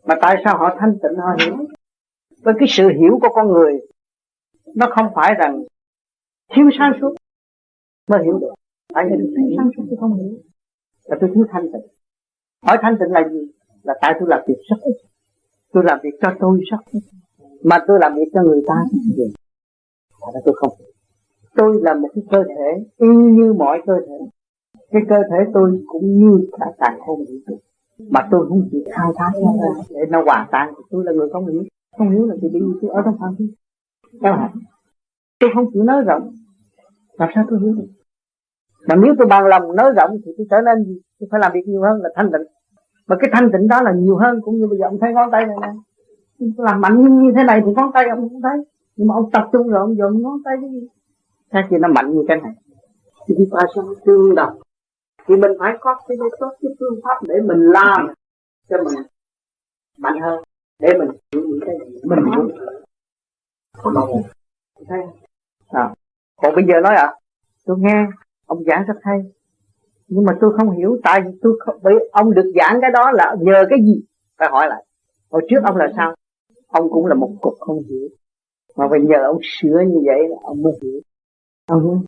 [0.06, 1.56] Mà tại sao họ thanh tịnh họ hiểu
[2.44, 3.80] với cái sự hiểu của con người,
[4.74, 5.64] nó không phải rằng
[6.54, 7.14] thiếu sáng suốt
[8.08, 8.54] mới hiểu được.
[8.94, 10.38] Tại vì thiếu sáng suốt tôi không hiểu
[11.04, 11.86] là tôi thiếu thanh tịnh.
[12.62, 13.50] Hỏi thanh tịnh là gì?
[13.82, 14.96] Là tại tôi làm việc rất ít.
[15.72, 17.02] Tôi làm việc cho tôi rất ít.
[17.62, 19.34] Mà tôi làm việc cho người ta thì gì
[20.34, 20.72] là tôi không
[21.56, 24.18] tôi là một cái cơ thể y như mọi cơ thể.
[24.90, 27.58] Cái cơ thể tôi cũng như cả càng không hiểu
[27.98, 31.28] mà tôi không chịu khai thác nó ra để nó hòa tan tôi là người
[31.32, 31.62] không hiểu
[31.98, 33.54] không hiểu là thì bị tôi ở trong phạm vi
[34.20, 34.52] đâu hả?
[35.38, 36.34] Tôi không chịu nói rộng.
[37.12, 37.88] Làm sao tôi hiểu được?
[38.88, 41.00] Mà nếu tôi bằng lòng nói rộng thì tôi trở nên gì?
[41.20, 42.46] Tôi phải làm việc nhiều hơn là thanh tịnh.
[43.06, 45.30] Mà cái thanh tịnh đó là nhiều hơn cũng như bây giờ ông thấy ngón
[45.30, 45.68] tay này nè.
[46.56, 48.58] Làm mạnh như, như thế này thì ngón tay ông không thấy.
[48.96, 50.88] Nhưng mà ông tập trung rồi ông dùng ngón tay cái gì?
[51.52, 52.52] Sao thì nó mạnh như cái này.
[53.26, 54.58] Thì đi qua sao tương đồng.
[55.26, 58.06] Thì mình phải có cái tốt cái phương pháp để mình làm
[58.68, 58.94] cho mình
[59.98, 60.42] mạnh hơn
[60.78, 62.50] để mình hiểu những cái gì mình muốn.
[64.88, 64.98] thấy
[65.68, 65.94] à.
[66.36, 67.06] còn bây giờ nói ạ.
[67.06, 67.14] À,
[67.64, 68.06] tôi nghe
[68.46, 69.18] ông giảng rất hay.
[70.08, 73.10] Nhưng mà tôi không hiểu tại vì tôi không, bởi ông được giảng cái đó
[73.12, 74.04] là nhờ cái gì?
[74.38, 74.84] Phải hỏi lại.
[75.30, 76.14] Hồi trước ông là sao?
[76.66, 78.08] Ông cũng là một cục không hiểu.
[78.76, 81.00] Mà bây giờ ông sửa như vậy là ông mới hiểu.
[81.66, 82.00] Ông hiểu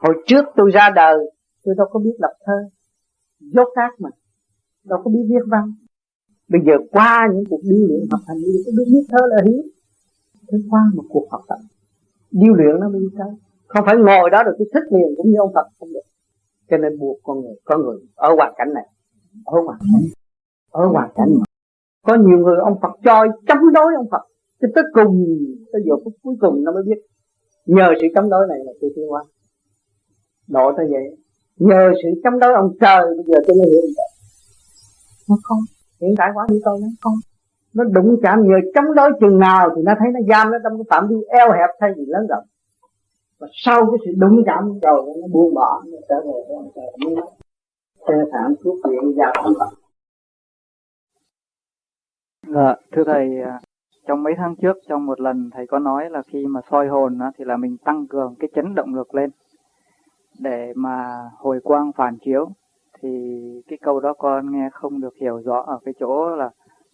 [0.00, 1.18] hồi trước tôi ra đời
[1.64, 2.68] tôi đâu có biết đọc thơ.
[3.40, 4.10] Dốt cát mà.
[4.84, 5.72] Đâu có biết viết văn
[6.48, 9.42] bây giờ qua những cuộc điêu luyện học hành như giờ tôi biết thơ là
[9.46, 9.62] hiếu
[10.52, 11.58] thế qua một cuộc học tập.
[12.30, 13.32] Điêu luyện nó mới tới
[13.68, 16.06] không phải ngồi đó rồi cái thích liền cũng như ông Phật, không được.
[16.70, 18.86] Cho nên buộc con người con người ở hoàn cảnh này.
[19.44, 20.02] Ở hoàn cảnh
[20.70, 21.46] ở hoàn cảnh này.
[22.06, 24.22] có nhiều người ông Phật choi chống đối ông Phật.
[24.60, 25.26] Cho tới cùng,
[25.72, 27.00] tới giờ phút cuối cùng nó mới biết.
[27.66, 29.24] Nhờ sự chống đối này là tôi tiến qua
[30.48, 31.16] độ tới vậy.
[31.56, 34.10] Nhờ sự chống đối ông trời, bây giờ tôi mới hiểu được.
[35.28, 35.58] Nó không
[36.00, 37.14] hiện tại quá như tôi nó không.
[37.74, 40.72] Nó đụng chạm người chống đối chừng nào thì nó thấy nó giam nó trong
[40.78, 42.44] cái phạm vi eo hẹp thay vì lớn rộng.
[43.38, 46.70] Và sau cái sự đụng chạm rồi nó buông bỏ nó trở về với ông
[46.74, 46.86] trời.
[47.04, 47.14] Mới
[48.08, 49.78] sơ thảm thuốc viện giao tâm Phật
[52.54, 53.60] Dạ, thưa thầy, à,
[54.06, 57.18] trong mấy tháng trước trong một lần thầy có nói là khi mà soi hồn
[57.38, 59.30] thì là mình tăng cường cái chấn động lực lên
[60.38, 62.48] để mà hồi quang phản chiếu
[63.02, 63.08] thì
[63.68, 66.50] cái câu đó con nghe không được hiểu rõ ở cái chỗ là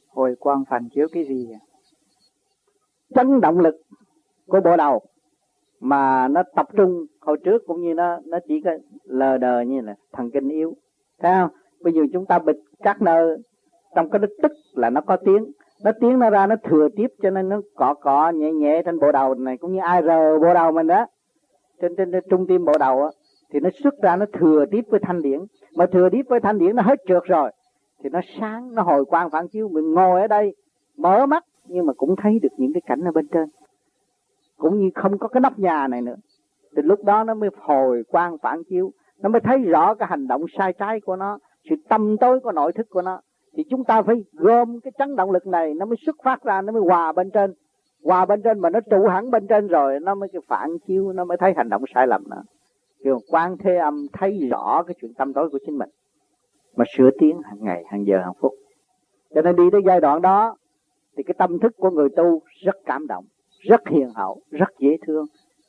[0.08, 1.48] hồi quang phản chiếu cái gì
[3.14, 3.74] chấn động lực
[4.46, 5.02] của bộ đầu
[5.80, 8.70] mà nó tập trung hồi trước cũng như nó nó chỉ có
[9.04, 10.74] lờ đờ như là thần kinh yếu.
[11.18, 11.50] Thấy không?
[11.80, 13.36] Bây giờ chúng ta bịt các nơi
[13.94, 15.52] trong cái tức là nó có tiếng.
[15.84, 18.98] Nó tiếng nó ra nó thừa tiếp cho nên nó cọ cọ nhẹ nhẹ trên
[18.98, 21.06] bộ đầu này cũng như ai rờ bộ đầu mình đó.
[21.80, 23.08] Trên trên, trên trung tim bộ đầu á
[23.52, 25.40] thì nó xuất ra nó thừa tiếp với thanh điển
[25.74, 27.50] mà thừa tiếp với thanh điển nó hết trượt rồi,
[28.02, 29.68] thì nó sáng, nó hồi quang phản chiếu.
[29.68, 30.54] Mình ngồi ở đây,
[30.96, 33.48] mở mắt, nhưng mà cũng thấy được những cái cảnh ở bên trên.
[34.56, 36.16] Cũng như không có cái nóc nhà này nữa.
[36.76, 38.90] Thì lúc đó nó mới hồi quang phản chiếu.
[39.18, 41.38] Nó mới thấy rõ cái hành động sai trái của nó,
[41.70, 43.20] sự tâm tối của nội thức của nó.
[43.56, 46.62] Thì chúng ta phải gom cái chấn động lực này, nó mới xuất phát ra,
[46.62, 47.54] nó mới hòa bên trên.
[48.04, 51.12] Hòa bên trên mà nó trụ hẳn bên trên rồi, nó mới cái phản chiếu,
[51.12, 52.42] nó mới thấy hành động sai lầm nữa
[53.04, 55.88] kêu quan thế âm thấy rõ cái chuyện tâm tối của chính mình,
[56.76, 58.52] mà sửa tiến hàng ngày, hàng giờ, hàng phút.
[59.34, 60.56] Cho nên đi tới giai đoạn đó,
[61.16, 63.24] thì cái tâm thức của người tu rất cảm động,
[63.60, 65.26] rất hiền hậu, rất dễ thương.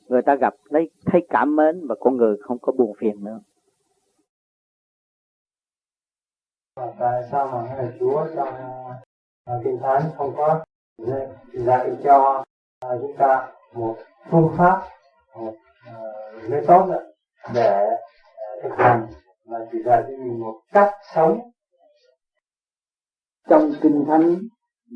[0.08, 3.40] Người ta gặp lấy, thấy cảm mến và con người không có buồn phiền nữa.
[6.98, 8.48] Tại sao mà ngài chúa trong
[9.44, 10.64] à, kinh thánh không có
[11.52, 12.44] dạy cho
[12.80, 13.96] à, chúng ta một
[14.30, 14.82] phương pháp,
[15.36, 15.54] một
[15.86, 15.92] à,
[16.50, 17.12] nơi tốt nữa
[17.54, 17.86] để
[18.62, 19.06] thực hành
[19.46, 21.38] mà chỉ dạy cho mình một cách sống
[23.48, 24.36] trong kinh thánh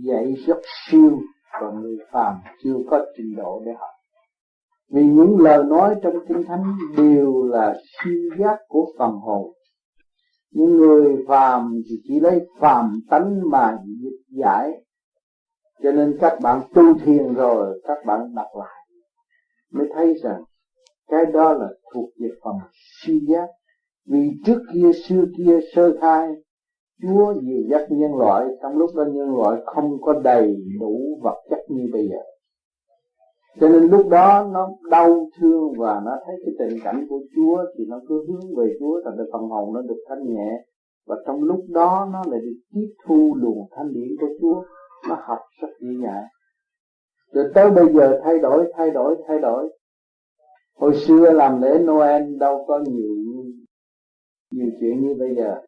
[0.04, 1.18] dạy rất siêu
[1.52, 3.90] và người phàm chưa có trình độ để học.
[4.90, 6.64] Vì những lời nói trong kinh thánh
[6.96, 9.52] đều là siêu giác của phần hồn.
[10.50, 14.70] Những người phàm thì chỉ lấy phàm tánh mà dịch giải.
[15.82, 18.80] Cho nên các bạn tu thiền rồi, các bạn đọc lại
[19.70, 20.42] mới thấy rằng
[21.10, 22.54] cái đó là thuộc về phần
[23.02, 23.46] siêu giác.
[24.06, 26.28] Vì trước kia, xưa kia, sơ khai,
[27.02, 31.36] Chúa dìu dắt nhân loại, trong lúc đó nhân loại không có đầy đủ vật
[31.50, 32.22] chất như bây giờ.
[33.60, 37.64] Cho nên lúc đó nó đau thương và nó thấy cái tình cảnh của Chúa
[37.78, 40.64] thì nó cứ hướng về Chúa, thành phần hồn nó được thanh nhẹ.
[41.06, 44.62] Và trong lúc đó nó lại được tiếp thu luồng thanh điển của Chúa,
[45.08, 46.24] nó học rất dễ dàng
[47.32, 49.68] rồi tới bây giờ thay đổi thay đổi thay đổi
[50.80, 53.16] hồi xưa làm lễ Noel đâu có nhiều
[54.50, 55.60] nhiều chuyện như bây giờ.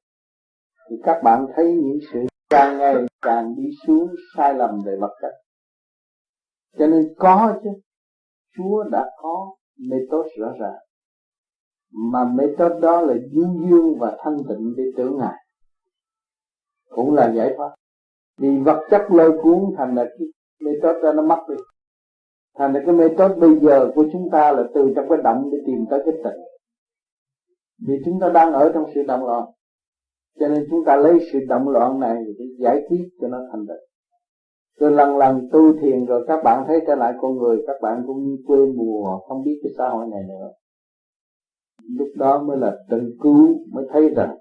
[0.90, 2.20] Thì các bạn thấy những sự
[2.50, 5.32] càng ngày càng đi xuống, sai lầm về vật chất
[6.78, 7.70] cho nên có chứ.
[8.56, 10.78] Chúa đã có method rõ ràng.
[11.92, 15.44] Mà mê tốt đó là dương dương và thanh tịnh để tưởng ngài.
[16.88, 17.74] Cũng là giải thoát.
[18.38, 20.26] Vì vật chất lôi cuốn thành là cái
[20.60, 21.54] mê tốt đó nó mất đi
[22.58, 25.48] thành ra cái mê tốt bây giờ của chúng ta là từ trong cái động
[25.52, 26.42] để tìm tới cái tịnh.
[27.86, 29.44] Vì chúng ta đang ở trong sự động loạn.
[30.40, 33.66] Cho nên chúng ta lấy sự động loạn này để giải quyết cho nó thành
[33.66, 33.86] tịnh.
[34.80, 38.02] Rồi lần lần tu thiền rồi các bạn thấy trở lại con người, các bạn
[38.06, 40.50] cũng như quê mùa, không biết cái xã hội này nữa.
[41.98, 44.36] Lúc đó mới là tự cứu, mới thấy rằng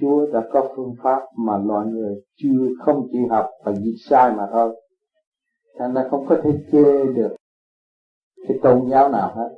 [0.00, 4.32] Chúa đã có phương pháp mà loài người chưa không chịu học và dịch sai
[4.36, 4.80] mà thôi
[5.78, 7.36] thành ra không có thể chê được
[8.48, 9.48] cái tôn giáo nào hết.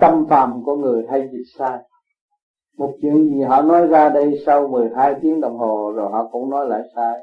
[0.00, 1.78] Tâm phàm của người hay gì sai.
[2.78, 6.50] Một chuyện gì họ nói ra đây sau 12 tiếng đồng hồ rồi họ cũng
[6.50, 7.20] nói lại sai.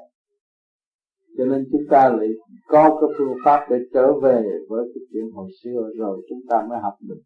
[1.37, 2.27] Cho nên chúng ta lại
[2.67, 6.65] có cái phương pháp để trở về với cái chuyện hồi xưa rồi chúng ta
[6.69, 7.21] mới học được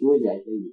[0.00, 0.70] Chúa dạy cái gì.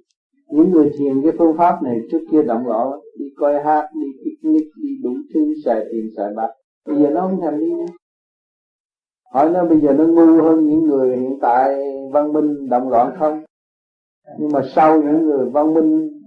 [0.48, 4.06] Những người thiền cái phương pháp này trước kia động loạn đi coi hát, đi
[4.24, 6.48] picnic, đi đủ thứ, xài tiền, xài bạc.
[6.86, 7.86] Bây giờ nó không thèm đi nữa
[9.32, 11.80] hỏi nó bây giờ nó ngu hơn những người hiện tại
[12.12, 13.44] văn minh động loạn không?
[14.38, 16.20] Nhưng mà sau những người văn minh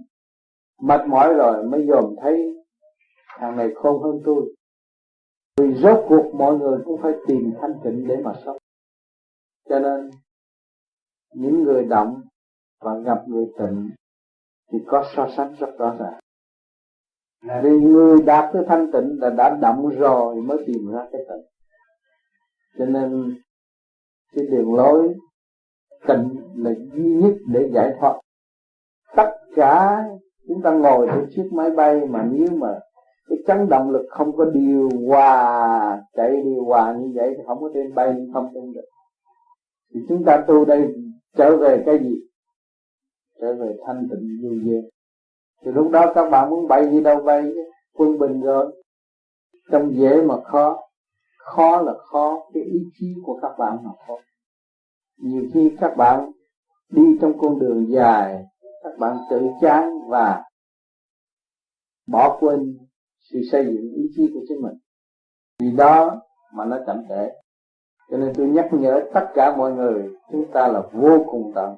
[0.82, 2.50] mệt mỏi rồi mới dòm thấy
[3.38, 4.54] thằng này khôn hơn tôi.
[5.56, 8.56] Vì rốt cuộc mọi người cũng phải tìm thanh tịnh để mà sống.
[9.68, 10.10] Cho nên,
[11.34, 12.22] những người động
[12.80, 13.90] và gặp người tịnh
[14.72, 16.20] thì có so sánh rất rõ ràng.
[17.62, 21.46] Vì người đạt tới thanh tịnh là đã động rồi mới tìm ra cái tịnh
[22.78, 23.34] cho nên,
[24.34, 25.14] cái đường lối
[26.08, 28.20] tịnh là duy nhất để giải thoát.
[29.16, 30.04] Tất cả
[30.48, 32.78] chúng ta ngồi trên chiếc máy bay mà nếu mà
[33.28, 37.60] cái chấn động lực không có điều hòa chạy điều hòa như vậy thì không
[37.60, 38.84] có trên bay, không tung được.
[39.94, 40.94] Thì chúng ta tu đây
[41.36, 42.16] trở về cái gì?
[43.40, 44.88] Trở về thanh tịnh vô duyên.
[45.64, 47.64] Thì lúc đó các bạn muốn bay đi đâu bay chứ?
[47.94, 48.82] Quân bình rồi.
[49.70, 50.80] Trong dễ mà khó
[51.44, 54.14] khó là khó, cái ý chí của các bạn mà khó.
[55.16, 56.30] Nhiều khi các bạn
[56.88, 58.44] đi trong con đường dài,
[58.82, 60.42] các bạn tự chán và
[62.06, 62.78] bỏ quên
[63.32, 64.78] sự xây dựng ý chí của chính mình.
[65.60, 66.20] Vì đó
[66.54, 67.28] mà nó chậm trễ.
[68.10, 71.74] Cho nên tôi nhắc nhở tất cả mọi người, chúng ta là vô cùng tận.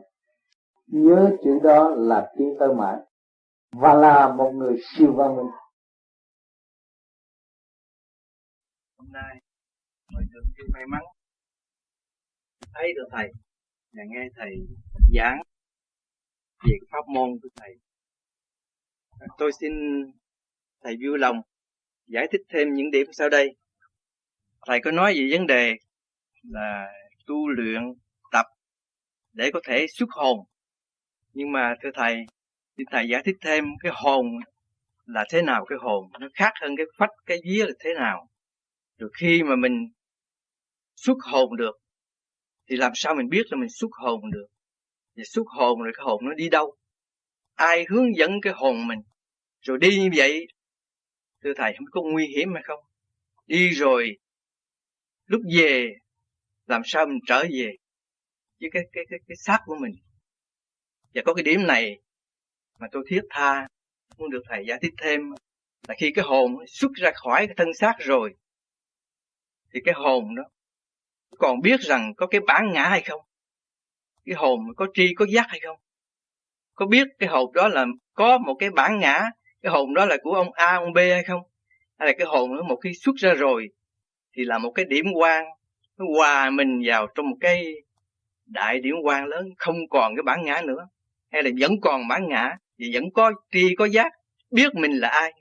[0.86, 2.96] Nhớ chữ đó là tiến tới mãi
[3.72, 5.50] và là một người siêu văn minh.
[8.98, 9.41] Hôm nay
[10.12, 11.02] mọi người tôi may mắn.
[12.74, 13.28] Thấy được thầy.
[13.92, 14.56] Và nghe thầy
[15.14, 15.42] giảng
[16.64, 17.74] về pháp môn của thầy.
[19.38, 19.72] Tôi xin
[20.82, 21.36] thầy vui lòng
[22.06, 23.56] giải thích thêm những điểm sau đây.
[24.66, 25.74] Thầy có nói về vấn đề
[26.42, 26.92] là
[27.26, 27.82] tu luyện
[28.32, 28.46] tập
[29.32, 30.38] để có thể xuất hồn.
[31.32, 32.16] Nhưng mà thưa thầy,
[32.76, 34.26] xin thầy giải thích thêm cái hồn
[35.04, 38.28] là thế nào, cái hồn nó khác hơn cái phách, cái vía là thế nào.
[38.98, 39.92] Rồi khi mà mình
[40.96, 41.78] xuất hồn được,
[42.70, 44.46] thì làm sao mình biết là mình xuất hồn được?
[45.16, 46.76] Thì xuất hồn rồi cái hồn nó đi đâu?
[47.54, 48.98] Ai hướng dẫn cái hồn mình?
[49.60, 50.46] Rồi đi như vậy,
[51.44, 52.80] thưa thầy, không có nguy hiểm hay không?
[53.46, 54.16] Đi rồi,
[55.26, 55.88] lúc về,
[56.66, 57.76] làm sao mình trở về
[58.60, 59.92] với cái cái cái cái xác của mình?
[61.14, 61.98] Và có cái điểm này
[62.78, 63.68] mà tôi thiết tha,
[64.18, 65.20] muốn được thầy giải thích thêm
[65.88, 68.34] là khi cái hồn xuất ra khỏi cái thân xác rồi,
[69.74, 70.42] thì cái hồn đó
[71.38, 73.20] còn biết rằng có cái bản ngã hay không?
[74.24, 75.76] Cái hồn có tri, có giác hay không?
[76.74, 79.24] Có biết cái hồn đó là có một cái bản ngã,
[79.62, 81.42] cái hồn đó là của ông A, ông B hay không?
[81.98, 83.68] Hay là cái hồn đó một khi xuất ra rồi
[84.36, 85.44] thì là một cái điểm quang,
[85.98, 87.74] nó hòa mình vào trong một cái
[88.46, 90.88] đại điểm quang lớn, không còn cái bản ngã nữa.
[91.30, 94.12] Hay là vẫn còn bản ngã thì vẫn có tri, có giác,
[94.50, 95.32] biết mình là ai.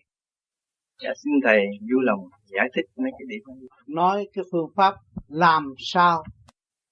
[1.03, 3.67] Dạ xin thầy vui lòng giải thích mấy cái điểm này.
[3.87, 4.93] nói cái phương pháp
[5.27, 6.23] làm sao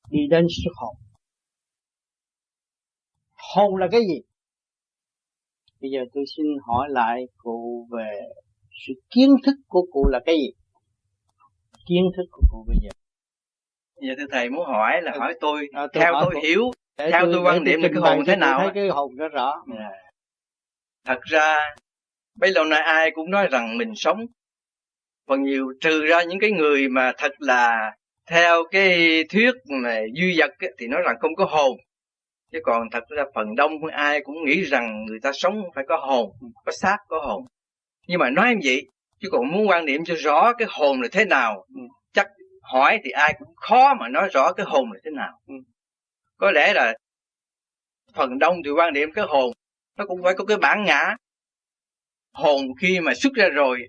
[0.09, 0.95] đi đến xuất hồn
[3.55, 4.21] hồn là cái gì
[5.81, 8.21] bây giờ tôi xin hỏi lại cụ về
[8.87, 10.51] sự kiến thức của cụ là cái gì
[11.85, 12.89] kiến thức của cụ bây giờ
[14.01, 17.25] giờ thưa thầy muốn hỏi là hỏi tôi à, tôi theo tôi hiểu để theo
[17.25, 19.79] tôi, tôi quan niệm là cái hồn thế nào thấy cái hồn rất rõ yeah.
[19.79, 20.09] Dạ.
[21.05, 21.57] thật ra
[22.35, 24.25] bây lâu nay ai cũng nói rằng mình sống
[25.29, 27.91] phần nhiều trừ ra những cái người mà thật là
[28.29, 29.51] theo cái thuyết
[29.83, 31.77] mà duy vật ấy, thì nói rằng không có hồn.
[32.51, 35.97] Chứ còn thật ra phần đông ai cũng nghĩ rằng người ta sống phải có
[35.97, 36.31] hồn
[36.65, 37.45] có xác có hồn.
[38.07, 38.87] Nhưng mà nói như vậy
[39.19, 41.65] chứ còn muốn quan niệm cho rõ cái hồn là thế nào
[42.13, 42.27] chắc
[42.61, 45.39] hỏi thì ai cũng khó mà nói rõ cái hồn là thế nào.
[46.37, 46.93] Có lẽ là
[48.13, 49.51] phần đông thì quan niệm cái hồn
[49.97, 51.15] nó cũng phải có cái bản ngã.
[52.33, 53.87] Hồn khi mà xuất ra rồi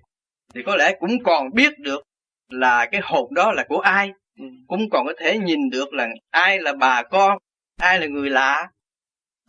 [0.53, 2.03] thì có lẽ cũng còn biết được
[2.49, 4.11] là cái hồn đó là của ai.
[4.39, 4.45] Ừ.
[4.67, 7.37] cũng còn có thể nhìn được là ai là bà con
[7.77, 8.67] ai là người lạ.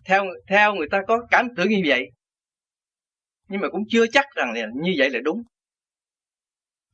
[0.04, 2.10] Theo theo người ta có cảm tưởng như vậy.
[3.48, 5.42] Nhưng mà cũng chưa chắc rằng là như vậy là đúng.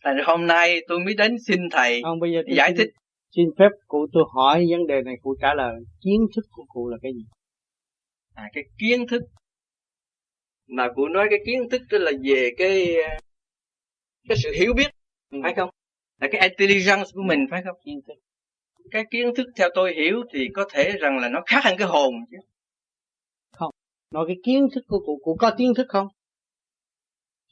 [0.05, 2.91] Thành hôm nay tôi mới đến xin thầy không, bây giờ giải xin, thích.
[3.37, 5.75] xin phép cụ tôi hỏi vấn đề này cụ trả lời.
[6.05, 7.25] Kiến thức của cụ là cái gì?
[8.35, 9.23] À cái kiến thức.
[10.69, 12.97] Mà cụ nói cái kiến thức tức là về cái
[14.29, 14.91] cái sự hiểu biết
[15.31, 15.39] ừ.
[15.43, 15.71] phải không?
[16.21, 17.77] Là cái intelligence của mình phải không?
[18.91, 21.89] Cái kiến thức theo tôi hiểu thì có thể rằng là nó khác hơn cái
[21.89, 22.37] hồn chứ.
[23.53, 23.71] Không.
[24.11, 26.09] Nói cái kiến thức của cụ cụ có kiến thức không?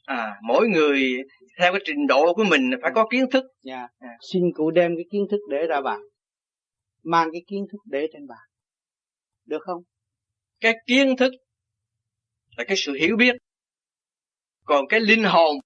[0.04, 1.16] À mỗi người
[1.58, 3.44] theo cái trình độ của mình phải có kiến thức.
[3.62, 3.88] Dạ.
[3.98, 4.08] À.
[4.32, 6.00] xin cụ đem cái kiến thức để ra bàn.
[7.02, 8.48] Mang cái kiến thức để trên bàn.
[9.44, 9.82] Được không?
[10.60, 11.32] Cái kiến thức
[12.56, 13.36] là cái sự hiểu biết.
[14.64, 15.56] Còn cái linh hồn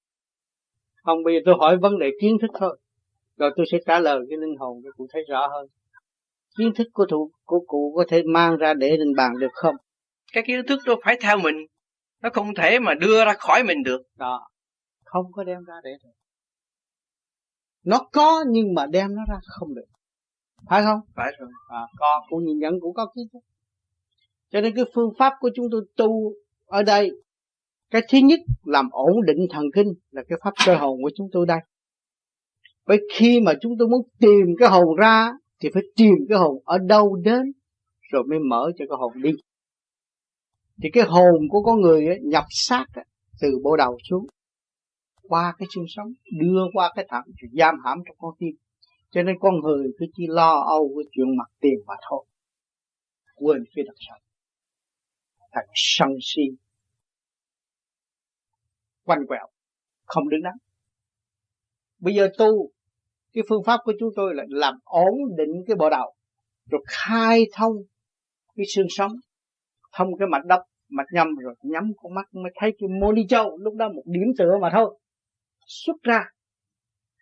[1.02, 2.78] không bây giờ tôi hỏi vấn đề kiến thức thôi.
[3.36, 5.66] Rồi tôi sẽ trả lời cái linh hồn cho cụ thấy rõ hơn.
[6.59, 9.74] Kiến thức của cụ của cụ có thể mang ra để lên bàn được không?
[10.32, 11.56] Cái kiến thức đó phải theo mình.
[12.22, 14.02] Nó không thể mà đưa ra khỏi mình được.
[14.16, 14.48] Đó.
[15.05, 16.10] Không có đem ra để được.
[17.85, 19.86] Nó có nhưng mà đem nó ra không được.
[20.68, 21.01] Phải không?
[21.14, 21.48] Phải rồi.
[21.68, 23.40] À, có cụ nhìn nhận cũng có kiến thức.
[24.51, 26.32] Cho nên cái phương pháp của chúng tôi tu
[26.66, 27.10] ở đây
[27.90, 31.28] cái thứ nhất làm ổn định thần kinh là cái pháp cơ hồn của chúng
[31.32, 31.58] tôi đây.
[32.86, 35.30] Bởi khi mà chúng tôi muốn tìm cái hồn ra
[35.60, 37.52] thì phải tìm cái hồn ở đâu đến
[38.12, 39.30] rồi mới mở cho cái hồn đi.
[40.82, 43.04] Thì cái hồn của con người ấy, nhập xác ấy,
[43.40, 44.26] từ bộ đầu xuống
[45.22, 48.54] qua cái xương sống đưa qua cái thận rồi giam hãm trong con tim.
[49.10, 52.24] Cho nên con người cứ chỉ lo âu cái chuyện mặt tiền mà thôi.
[53.36, 54.20] Quên cái đặc sản
[55.52, 56.42] thật sân si
[59.11, 59.47] quanh quẹo,
[60.05, 60.55] không đứng đắn.
[61.99, 62.70] Bây giờ tu,
[63.32, 66.15] cái phương pháp của chúng tôi là làm ổn định cái bộ đầu
[66.70, 67.73] rồi khai thông
[68.57, 69.12] cái xương sống,
[69.93, 73.27] thông cái mạch đốc, mạch nhâm, rồi nhắm con mắt mới thấy cái mô ni
[73.28, 74.99] châu, lúc đó một điểm tựa mà thôi,
[75.66, 76.24] xuất ra.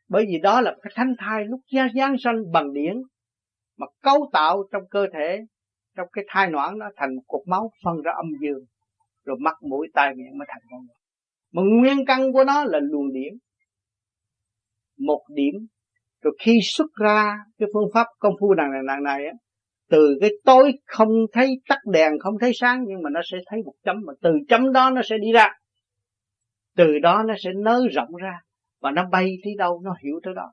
[0.09, 3.03] Bởi vì đó là cái thanh thai lúc gia giáng sanh bằng điển,
[3.77, 5.39] mà cấu tạo trong cơ thể,
[5.97, 8.65] trong cái thai noãn nó thành một cục máu phân ra âm dương,
[9.25, 10.98] rồi mắt mũi tai miệng mới thành con người
[11.53, 13.33] mà nguyên căn của nó là luồng điểm.
[14.99, 15.55] Một điểm.
[16.23, 19.33] Rồi khi xuất ra cái phương pháp công phu đằng đằng đằng này á,
[19.91, 23.63] từ cái tối không thấy tắt đèn, không thấy sáng, nhưng mà nó sẽ thấy
[23.63, 25.49] một chấm, mà từ chấm đó nó sẽ đi ra.
[26.77, 28.41] Từ đó nó sẽ nới rộng ra,
[28.81, 30.53] và nó bay tới đâu nó hiểu tới đó.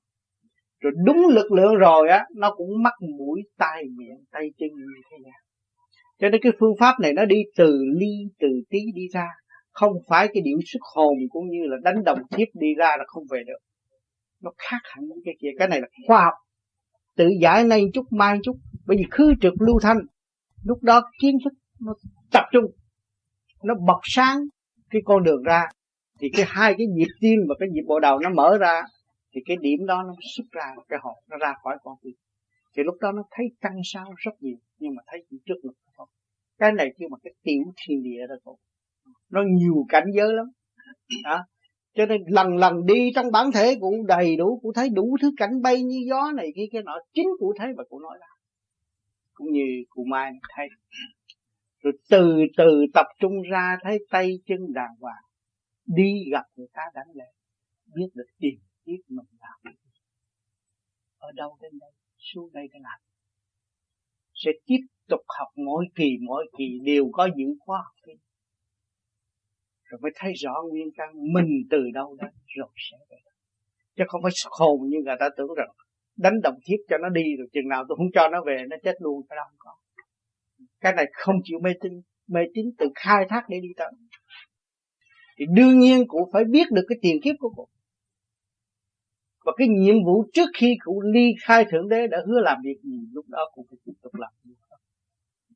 [0.80, 5.02] Rồi đúng lực lượng rồi á, nó cũng mắc mũi, tai miệng, tay chân như
[5.12, 5.46] thế nào
[6.20, 9.28] cho nên cái phương pháp này nó đi từ ly, từ tí đi ra
[9.76, 13.04] không phải cái điểm xuất hồn cũng như là đánh đồng thiếp đi ra là
[13.08, 13.58] không về được.
[14.42, 15.50] Nó khác hẳn cái kia.
[15.60, 16.34] Cái này là khoa học.
[17.16, 18.56] Tự giải nay chút, mai chút.
[18.86, 19.98] Bởi vì khứ trực lưu thanh,
[20.64, 21.94] lúc đó kiến thức nó
[22.32, 22.66] tập trung,
[23.64, 24.38] nó bật sáng
[24.90, 25.68] cái con đường ra.
[26.20, 28.82] Thì cái hai cái nhịp tim và cái nhịp bộ đầu nó mở ra,
[29.34, 32.14] thì cái điểm đó nó xuất ra cái hồn, nó ra khỏi con tim.
[32.78, 35.74] Thì lúc đó nó thấy tăng sao rất nhiều, nhưng mà thấy chỉ trước ngực
[35.98, 36.10] không.
[36.58, 38.56] Cái này kêu mà cái tiểu thiên địa đó thôi
[39.30, 40.46] nó nhiều cảnh giới lắm.
[41.24, 41.46] Đó.
[41.94, 45.32] Cho nên lần lần đi trong bản thể cũng đầy đủ cũng thấy đủ thứ
[45.38, 48.28] cảnh bay như gió này kia kia nọ, chính cụ thấy và cụ nói ra.
[49.34, 50.68] Cũng như cụ mai thấy.
[51.84, 55.24] Rồi từ từ tập trung ra, thấy tay chân đàng hoàng,
[55.86, 57.26] đi gặp người ta đánh lệ
[57.96, 58.56] biết được tìm
[58.86, 59.76] biết mình làm
[61.18, 63.00] ở đâu đến đây, xuống đây để làm.
[64.34, 64.80] Sẽ tiếp
[65.10, 67.96] tục học mỗi kỳ mỗi kỳ đều có những khóa học
[69.96, 73.18] rồi mới thấy rõ nguyên căn mình từ đâu đến, rồi sẽ về.
[73.98, 75.70] Chứ không phải hồn như người ta tưởng rằng
[76.18, 78.78] đánh đồng thiết cho nó đi rồi chừng nào tôi không cho nó về, nó
[78.84, 79.72] chết luôn phải không có.
[80.82, 81.92] Cái này không chịu mê tín
[82.28, 83.92] mê tín tự khai thác để đi tới.
[85.40, 87.68] Thì đương nhiên cụ phải biết được cái tiền kiếp của cụ
[89.46, 92.80] và cái nhiệm vụ trước khi cụ ly khai thượng đế đã hứa làm việc
[92.84, 94.56] gì, lúc đó cụ phải tiếp tục làm việc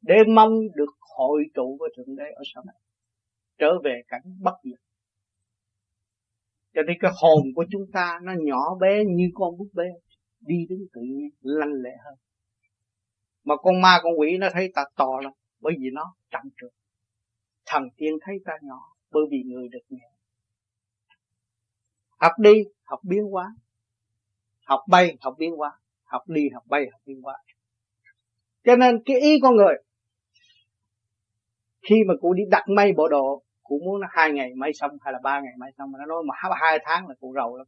[0.01, 2.75] để mong được hội tụ với thượng đế ở sau này
[3.59, 4.79] trở về cảnh bất diệt
[6.73, 9.83] cho nên cái hồn của chúng ta nó nhỏ bé như con búp bê,
[10.39, 12.15] đi đứng tự nhiên, lanh lẹ hơn.
[13.43, 16.71] Mà con ma, con quỷ nó thấy ta to lắm, bởi vì nó chậm trượt.
[17.65, 18.79] Thần tiên thấy ta nhỏ,
[19.11, 20.09] bởi vì người được nhẹ
[22.19, 23.55] học đi, học biến hóa.
[24.65, 25.71] Học bay, học biến hóa.
[26.03, 27.35] Học đi, học bay, học biến hóa.
[28.63, 29.75] Cho nên cái ý con người,
[31.81, 34.91] khi mà cụ đi đặt may bộ đồ cụ muốn nó hai ngày may xong
[35.01, 37.57] hay là ba ngày may xong mà nó nói mà hai tháng là cụ rầu
[37.57, 37.67] lắm.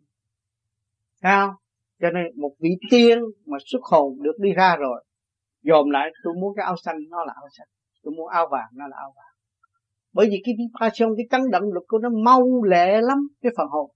[1.21, 1.55] Thấy không?
[2.01, 5.03] Cho nên một vị tiên mà xuất hồn được đi ra rồi,
[5.63, 7.67] dòm lại, tôi muốn cái áo xanh nó là áo xanh,
[8.03, 9.35] tôi muốn áo vàng nó là áo vàng.
[10.13, 13.67] Bởi vì cái vibration cái tấn động lực của nó mau lẹ lắm, cái phần
[13.67, 13.91] hồn.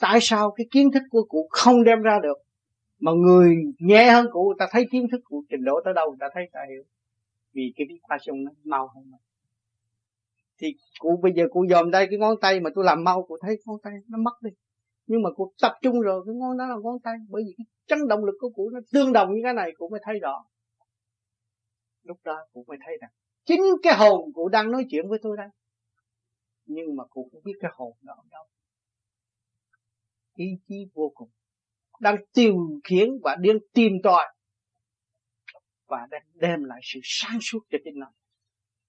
[0.00, 2.38] Tại sao cái kiến thức của cụ không đem ra được,
[3.00, 6.26] mà người nhẹ hơn cụ ta thấy kiến thức của trình độ tới đâu ta
[6.34, 6.82] thấy ta hiểu.
[7.52, 9.20] Vì cái vibration nó mau hơn mình
[10.62, 10.68] thì
[10.98, 13.56] cụ, bây giờ cụ dòm đây cái ngón tay mà tôi làm mau, cụ thấy
[13.66, 14.50] ngón tay nó mất đi.
[15.06, 17.14] Nhưng mà cụ tập trung rồi, cái ngón đó là ngón tay.
[17.28, 19.88] Bởi vì cái chấn động lực của cụ nó tương đồng như cái này, cụ
[19.88, 20.44] mới thấy rõ.
[22.02, 23.10] Lúc đó cụ mới thấy rằng,
[23.44, 25.48] chính cái hồn cụ đang nói chuyện với tôi đây
[26.64, 28.44] nhưng mà cụ không biết cái hồn đó ở đâu.
[30.34, 31.30] Ý chí vô cùng.
[32.00, 34.34] Đang tiêu khiển và đang tìm tòi.
[35.86, 38.12] Và đang đem lại sự sáng suốt cho chính nó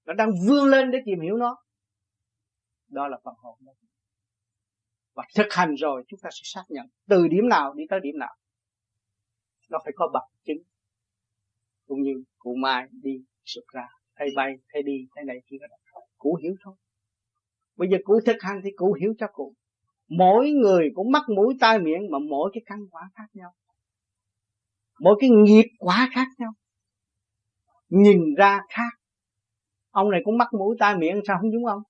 [0.05, 1.57] nó đang vươn lên để tìm hiểu nó.
[2.87, 3.57] Đó là phần hồn.
[3.65, 3.73] Đó
[5.13, 8.17] và thực hành rồi, chúng ta sẽ xác nhận từ điểm nào đi tới điểm
[8.19, 8.35] nào.
[9.69, 10.57] Nó phải có bằng chứng.
[11.87, 15.99] Cũng như cụ mai đi sụp ra thay bay thay đi thay này kia đó.
[16.17, 16.75] Cụ hiểu thôi.
[17.75, 19.55] Bây giờ cụ thực hành thì cụ hiểu cho cụ.
[20.07, 23.53] Mỗi người cũng mắc mũi tai miệng mà mỗi cái căn quả khác nhau.
[24.99, 26.51] Mỗi cái nghiệp quả khác nhau.
[27.89, 29.02] Nhìn ra khác
[29.93, 31.81] ông này cũng mắc mũi tai miệng sao không đúng không?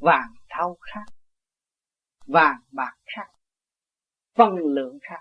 [0.00, 1.04] Vàng thau khác,
[2.26, 3.26] vàng bạc khác,
[4.34, 5.20] phân lượng khác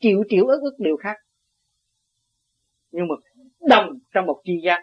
[0.00, 1.16] triệu triệu ức ức đều khác.
[2.90, 3.14] Nhưng mà
[3.68, 4.82] đồng trong một chi giác,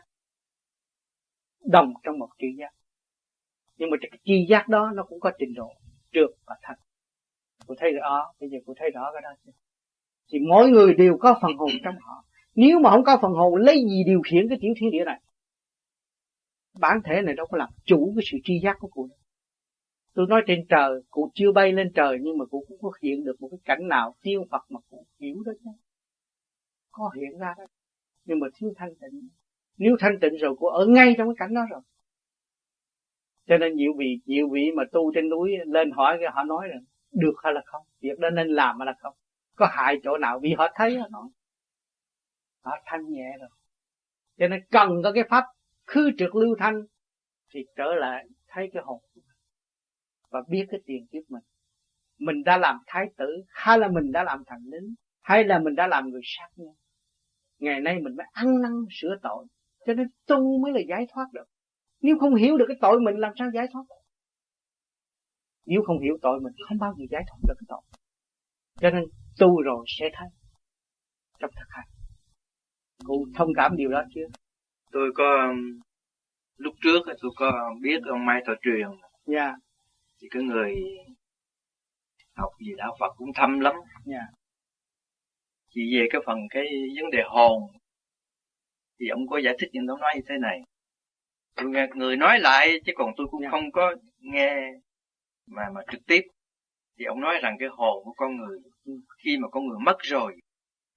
[1.66, 2.74] đồng trong một chi giác.
[3.78, 5.74] Nhưng mà cái chi giác đó nó cũng có trình độ
[6.14, 6.76] trượt và thật.
[7.68, 9.52] Cô thấy rõ, bây giờ cô thấy rõ cái đó chưa?
[10.32, 12.24] Thì mỗi người đều có phần hồn trong họ.
[12.56, 15.22] Nếu mà không có phần hồn, lấy gì điều khiển cái tiểu thiên địa này?
[16.80, 19.10] Bản thể này đâu có làm chủ cái sự tri giác của cụ
[20.18, 23.24] tôi nói trên trời, cụ chưa bay lên trời nhưng mà cụ cũng có hiện
[23.26, 25.70] được một cái cảnh nào tiên phật mà cụ hiểu đó chứ.
[26.92, 27.64] Có hiện ra đó.
[28.26, 29.30] Nhưng mà thiếu thanh tịnh.
[29.78, 31.82] Nếu thanh tịnh rồi, cụ ở ngay trong cái cảnh đó rồi.
[33.48, 36.82] Cho nên nhiều vị nhiều vị mà tu trên núi lên hỏi, họ nói rằng
[37.12, 37.82] được hay là không?
[38.02, 39.14] Việc đó nên làm hay là không?
[39.56, 40.40] Có hại chỗ nào?
[40.40, 41.30] Vì họ thấy họ nói.
[42.62, 43.50] Họ thanh nhẹ rồi.
[44.38, 45.44] Cho nên cần có cái pháp
[45.88, 46.82] khư trượt lưu thanh
[47.54, 49.02] thì trở lại thấy cái hồn
[50.30, 51.44] và biết cái tiền kiếp mình.
[52.20, 55.76] Mình đã làm thái tử, hay là mình đã làm thần lính, hay là mình
[55.76, 56.74] đã làm người sát nhân.
[57.60, 59.46] Ngày nay mình mới ăn năn sửa tội,
[59.86, 61.46] cho nên tu mới là giải thoát được.
[62.02, 63.84] Nếu không hiểu được cái tội mình, làm sao giải thoát
[65.68, 67.82] nếu không hiểu tội mình, không bao giờ giải thoát được cái tội.
[68.82, 69.04] Cho nên
[69.40, 70.28] tu rồi sẽ thấy
[71.40, 71.88] trong thực hành.
[73.06, 74.28] Cụ thông cảm điều đó chưa?
[74.92, 75.80] Tôi có um,
[76.58, 78.88] lúc trước tôi có biết ông Mai Thọ Truyền
[79.26, 79.56] dạ yeah.
[80.22, 80.76] thì cái người
[82.36, 84.30] học gì đạo Phật cũng thâm lắm dạ yeah.
[85.70, 86.66] chỉ về cái phần cái
[87.02, 87.64] vấn đề hồn
[89.00, 90.60] thì ông có giải thích nhưng ông nói như thế này
[91.56, 93.54] tôi nghe người nói lại chứ còn tôi cũng yeah.
[93.54, 93.60] Dạ.
[93.60, 94.72] không có nghe
[95.48, 96.22] mà mà trực tiếp
[97.00, 98.94] thì ông nói rằng cái hồn của con người ừ.
[99.24, 100.36] khi mà con người mất rồi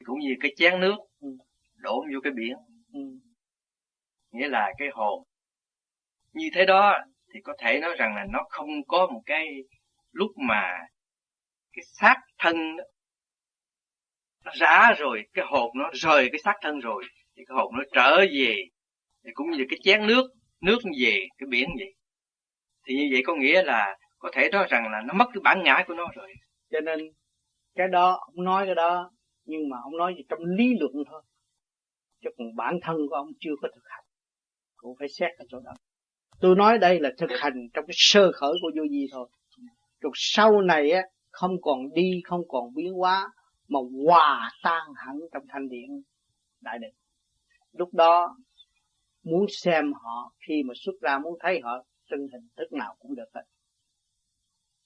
[0.04, 1.28] cũng như cái chén nước ừ.
[1.76, 2.56] đổ vô cái biển
[2.92, 3.00] ừ
[4.32, 5.24] nghĩa là cái hồn.
[6.32, 6.98] Như thế đó
[7.35, 9.48] thì có thể nói rằng là nó không có một cái
[10.12, 10.78] lúc mà
[11.73, 12.57] cái xác thân
[14.44, 17.05] nó rã rồi, cái hồn nó rời cái xác thân rồi,
[17.36, 18.57] thì cái hồn nó trở về,
[19.24, 20.31] thì cũng như cái chén nước
[20.61, 21.94] nước về cái biển vậy.
[22.86, 25.62] Thì như vậy có nghĩa là có thể nói rằng là nó mất cái bản
[25.65, 26.35] ngã của nó rồi.
[26.70, 27.01] Cho nên
[27.74, 29.11] cái đó, ông nói cái đó,
[29.44, 31.23] nhưng mà ông nói gì trong lý luận thôi.
[32.24, 34.05] Chứ còn bản thân của ông chưa có thực hành
[34.81, 35.73] cũng phải xét ở chỗ đó.
[36.40, 39.28] Tôi nói đây là thực hành trong cái sơ khởi của vô vi thôi.
[40.01, 43.32] Rồi sau này á không còn đi không còn biến hóa
[43.69, 46.02] mà hòa tan hẳn trong thanh điện
[46.61, 46.94] đại định.
[47.73, 48.36] Lúc đó
[49.23, 53.15] muốn xem họ khi mà xuất ra muốn thấy họ trên hình thức nào cũng
[53.15, 53.43] được hết.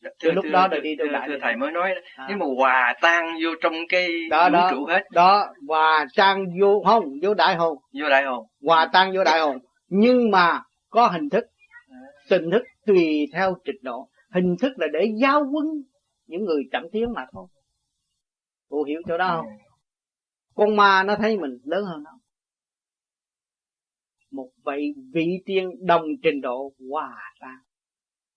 [0.02, 2.26] Thưa, từ lúc thưa, đó rồi đi tôi lại thưa thầy mới nói à.
[2.28, 5.02] nếu mà hòa tan vô trong cái đó, vũ trụ hết.
[5.12, 7.78] Đó hòa tan vô không vô đại hồn.
[8.00, 8.46] Vô đại hồn.
[8.62, 9.58] Hòa tan vô đại hồn
[9.96, 11.44] nhưng mà có hình thức.
[12.28, 14.08] Tình thức tùy theo trình độ.
[14.30, 15.66] Hình thức là để giáo huấn
[16.26, 17.46] những người chậm tiếng mà thôi.
[18.68, 19.46] Cô hiểu chỗ đó không?
[20.54, 22.18] Con ma nó thấy mình lớn hơn nó.
[24.30, 27.58] Một vị vị tiên đồng trình độ hòa tan.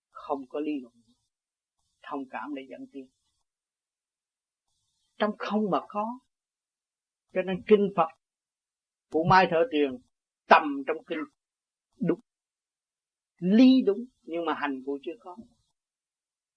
[0.10, 0.94] Không có lý luận.
[2.04, 3.08] Thông cảm để dẫn tiên.
[5.18, 6.20] Trong không mà có.
[7.34, 8.08] Cho nên kinh Phật
[9.12, 9.98] của Mai Thợ Tiền
[10.48, 11.20] tầm trong kinh
[12.00, 12.20] đúng.
[13.40, 15.38] Lý đúng nhưng mà hành cụ chưa có.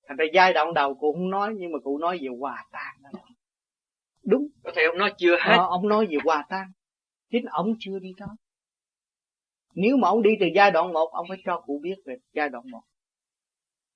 [0.08, 3.02] Thành ra giai đoạn đầu cụ không nói nhưng mà cụ nói về hòa tan
[3.02, 3.20] đó.
[4.24, 4.48] Đúng.
[4.64, 5.56] Có thể ông nói chưa hết.
[5.56, 6.66] À, ông nói về hòa tan.
[7.30, 8.26] Chính ông chưa đi đó.
[9.74, 12.48] Nếu mà ông đi từ giai đoạn một ông phải cho cụ biết về giai
[12.48, 12.82] đoạn một.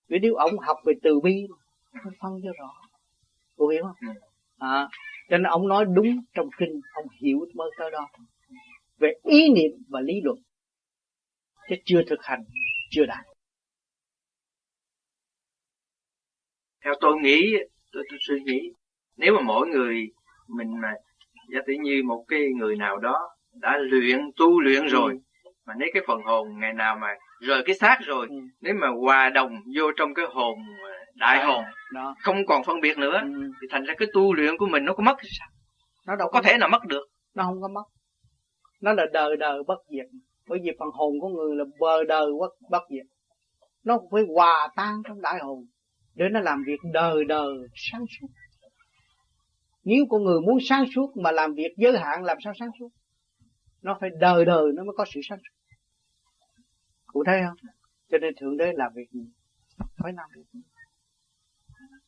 [0.08, 1.46] Vì nếu ông học về từ bi
[1.92, 2.70] phải phân cho rõ.
[3.56, 4.14] Cô hiểu không?
[4.58, 4.88] À,
[5.30, 8.08] cho nên ông nói đúng trong kinh ông hiểu mới tới đó.
[8.98, 10.38] Về ý niệm và lý luận
[11.68, 12.44] chứ chưa thực hành
[12.90, 13.24] chưa đạt
[16.84, 17.56] theo tôi nghĩ
[17.92, 18.72] tôi, tôi suy nghĩ
[19.16, 20.08] nếu mà mỗi người
[20.48, 20.92] mình mà
[21.52, 25.12] giả tỷ như một cái người nào đó đã luyện tu luyện rồi
[25.44, 25.50] ừ.
[25.66, 27.08] mà nếu cái phần hồn ngày nào mà
[27.40, 28.36] rời cái xác rồi ừ.
[28.60, 30.58] nếu mà hòa đồng vô trong cái hồn
[31.14, 32.14] đại à, hồn đó.
[32.20, 33.50] không còn phân biệt nữa ừ.
[33.60, 35.48] thì thành ra cái tu luyện của mình nó có mất sao
[36.06, 37.84] nó đâu có, có thể nào mất được nó không có mất
[38.80, 40.06] nó là đời đời bất diệt
[40.48, 43.06] bởi vì phần hồn của người là bờ đời bất bất diệt
[43.84, 45.66] nó phải hòa tan trong đại hồn,
[46.14, 48.28] để nó làm việc đời đời sáng suốt.
[49.84, 52.88] Nếu con người muốn sáng suốt mà làm việc giới hạn, làm sao sáng suốt?
[53.82, 55.74] Nó phải đời đời nó mới có sự sáng suốt.
[57.06, 57.70] Cụ thấy không?
[58.10, 59.26] Cho nên thượng đế làm việc gì?
[59.78, 60.60] Phải làm việc gì?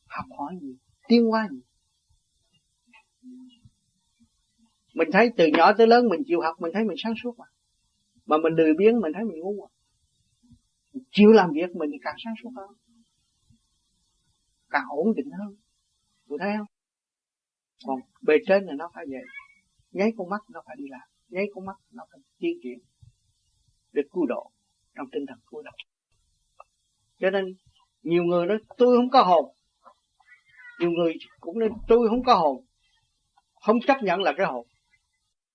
[0.05, 0.77] Học hỏi gì?
[1.07, 1.61] Tiến hóa gì?
[4.93, 7.45] Mình thấy từ nhỏ tới lớn mình chịu học, mình thấy mình sáng suốt mà
[8.27, 9.69] mà mình lười biếng, mình thấy mình ngu à.
[11.11, 12.69] Chịu làm việc mình thì càng sáng suốt hơn.
[14.69, 15.55] Càng ổn định hơn.
[16.27, 16.67] Cụ thấy không?
[17.85, 19.23] Còn bề trên là nó phải vậy.
[19.91, 21.07] Nháy con mắt nó phải đi làm.
[21.29, 22.79] Nháy con mắt nó phải tiến triển.
[23.91, 24.51] Để cứu độ
[24.95, 25.71] trong tinh thần cứu độ.
[27.19, 27.45] Cho nên,
[28.03, 29.55] nhiều người nói, tôi không có hồn.
[30.79, 32.65] Nhiều người cũng nói, tôi không có hồn.
[33.61, 34.67] Không chấp nhận là cái hồn.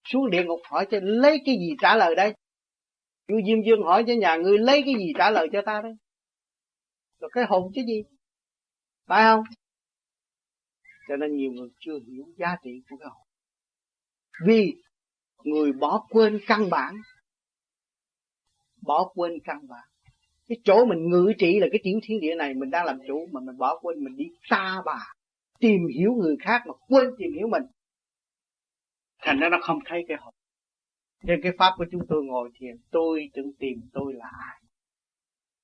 [0.04, 2.34] Xuống địa ngục hỏi cho lấy cái gì trả lời đây?
[3.28, 5.92] Vua diêm dương hỏi cho nhà ngươi lấy cái gì trả lời cho ta đấy?
[7.20, 8.02] Rồi cái hồn chứ gì?
[9.06, 9.44] Phải không?
[11.08, 13.26] Cho nên nhiều người chưa hiểu giá trị của cái hồn.
[14.46, 14.74] Vì
[15.44, 16.94] người bỏ quên căn bản.
[18.82, 19.88] Bỏ quên căn bản.
[20.48, 23.26] Cái chỗ mình ngự trị là cái tiểu thiên địa này, mình đang làm chủ
[23.32, 24.98] mà mình bỏ quên, mình đi xa bà,
[25.58, 27.62] tìm hiểu người khác mà quên tìm hiểu mình.
[29.18, 30.31] Thành ra nó không thấy cái hồn
[31.22, 34.62] nên cái pháp của chúng tôi ngồi thiền tôi tự tìm tôi là ai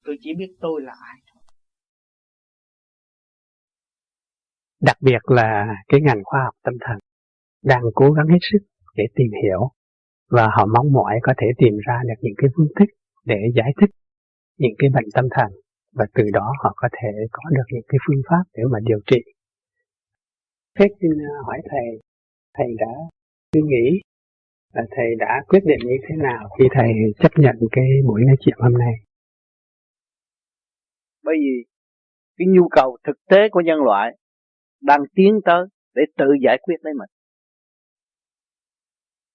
[0.04, 1.42] tôi chỉ biết tôi là ai thôi
[4.80, 6.98] đặc biệt là cái ngành khoa học tâm thần
[7.62, 8.58] đang cố gắng hết sức
[8.94, 9.70] để tìm hiểu
[10.30, 12.88] và họ mong mỏi có thể tìm ra được những cái phương thức
[13.24, 13.90] để giải thích
[14.58, 15.50] những cái bệnh tâm thần
[15.92, 19.00] và từ đó họ có thể có được những cái phương pháp để mà điều
[19.06, 19.20] trị.
[20.78, 21.88] Phép xin à, hỏi thầy,
[22.58, 22.92] thầy đã
[23.52, 24.00] suy nghĩ
[24.74, 26.88] thầy đã quyết định như thế nào khi thầy
[27.18, 28.92] chấp nhận cái buổi nói chuyện hôm nay?
[31.24, 31.64] Bởi vì
[32.36, 34.16] cái nhu cầu thực tế của nhân loại
[34.80, 37.10] đang tiến tới để tự giải quyết lấy mình.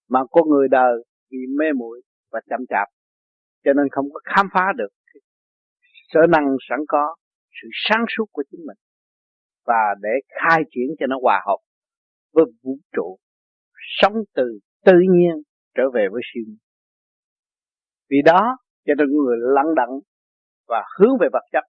[0.09, 0.93] Mà con người đời
[1.31, 2.01] vì mê muội
[2.31, 2.87] và chậm chạp,
[3.63, 4.89] cho nên không có khám phá được
[6.13, 7.15] sở năng sẵn có,
[7.61, 8.77] sự sáng suốt của chính mình,
[9.65, 10.09] và để
[10.41, 11.57] khai triển cho nó hòa hợp
[12.33, 13.17] với vũ trụ,
[14.01, 15.41] sống từ tự nhiên
[15.75, 16.57] trở về với siêu nhiên.
[18.09, 19.99] Vì đó cho nên người lặng đặng
[20.67, 21.63] và hướng về vật chất,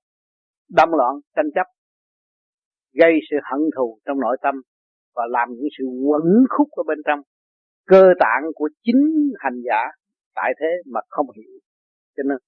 [0.71, 1.67] đâm loạn tranh chấp,
[2.93, 4.55] gây sự hận thù trong nội tâm
[5.15, 7.21] và làm những sự quẩn khúc ở bên trong,
[7.87, 9.83] cơ tạng của chính hành giả
[10.35, 11.59] tại thế mà không hiểu.
[12.17, 12.39] Cho nên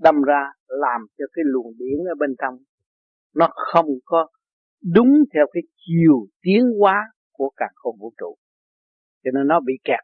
[0.00, 2.58] đâm ra làm cho cái luồng điển ở bên trong
[3.36, 4.28] nó không có
[4.94, 6.96] đúng theo cái chiều tiến hóa
[7.32, 8.36] của cả không vũ trụ
[9.26, 10.00] cho nên nó bị kẹt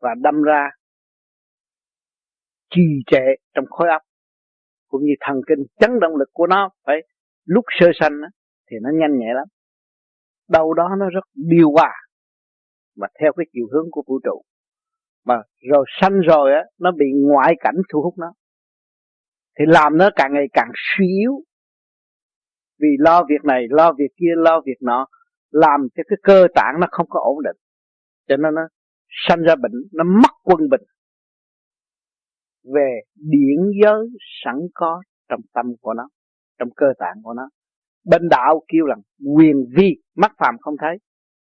[0.00, 0.70] và đâm ra
[2.70, 3.24] trì trệ
[3.54, 4.02] trong khối óc
[4.88, 5.66] cũng như thần kinh.
[5.80, 6.96] Chấn động lực của nó phải
[7.44, 8.12] lúc sơ sanh
[8.70, 9.48] thì nó nhanh nhẹ lắm.
[10.48, 11.92] Đâu đó nó rất điều hòa
[12.96, 14.42] mà theo cái chiều hướng của vũ trụ.
[15.24, 15.34] Mà
[15.70, 18.32] rồi sanh rồi á, nó bị ngoại cảnh thu hút nó.
[19.58, 21.32] Thì làm nó càng ngày càng suy yếu.
[22.80, 25.06] Vì lo việc này, lo việc kia, lo việc nọ,
[25.50, 27.56] làm cho cái cơ tạng nó không có ổn định
[28.28, 28.62] cho nên nó
[29.28, 30.80] sanh ra bệnh, nó mất quân bình
[32.64, 34.08] về điển giới
[34.44, 36.08] sẵn có trong tâm của nó,
[36.58, 37.48] trong cơ tạng của nó.
[38.04, 38.96] Bên đạo kêu là
[39.36, 40.98] quyền vi mắt phàm không thấy,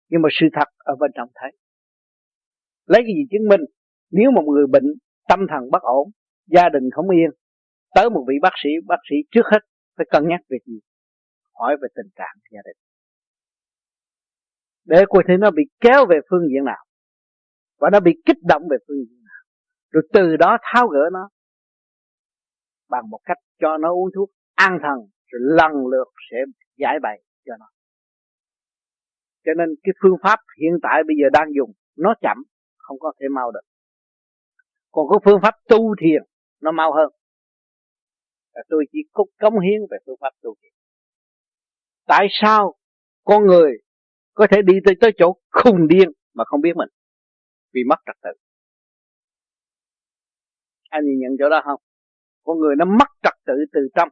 [0.08, 1.52] nhưng mà sự thật ở bên trong thấy.
[2.86, 3.60] Lấy cái gì chứng minh?
[4.10, 4.84] Nếu một người bệnh
[5.28, 6.10] tâm thần bất ổn,
[6.46, 7.30] gia đình không yên,
[7.94, 9.58] tới một vị bác sĩ bác sĩ trước hết
[9.96, 10.80] phải cân nhắc về gì?
[11.54, 12.76] Hỏi về tình trạng gia đình
[14.84, 16.84] để coi thấy nó bị kéo về phương diện nào.
[17.78, 19.42] Và nó bị kích động về phương diện nào.
[19.90, 21.28] Rồi từ đó tháo gỡ nó.
[22.88, 26.36] Bằng một cách cho nó uống thuốc an thần, rồi lần lượt sẽ
[26.76, 27.66] giải bày cho nó.
[29.44, 32.36] Cho nên cái phương pháp hiện tại bây giờ đang dùng, nó chậm,
[32.76, 33.66] không có thể mau được.
[34.90, 36.22] Còn có phương pháp tu thiền,
[36.60, 37.08] nó mau hơn.
[38.54, 40.72] Và tôi chỉ có cống hiến về phương pháp tu thiền.
[42.06, 42.74] Tại sao
[43.24, 43.72] con người
[44.34, 46.88] có thể đi tới tới chỗ khùng điên mà không biết mình.
[47.72, 48.30] Vì mất trật tự.
[50.88, 51.80] Anh nhìn nhận chỗ đó không?
[52.44, 54.08] Con người nó mất trật tự từ trong,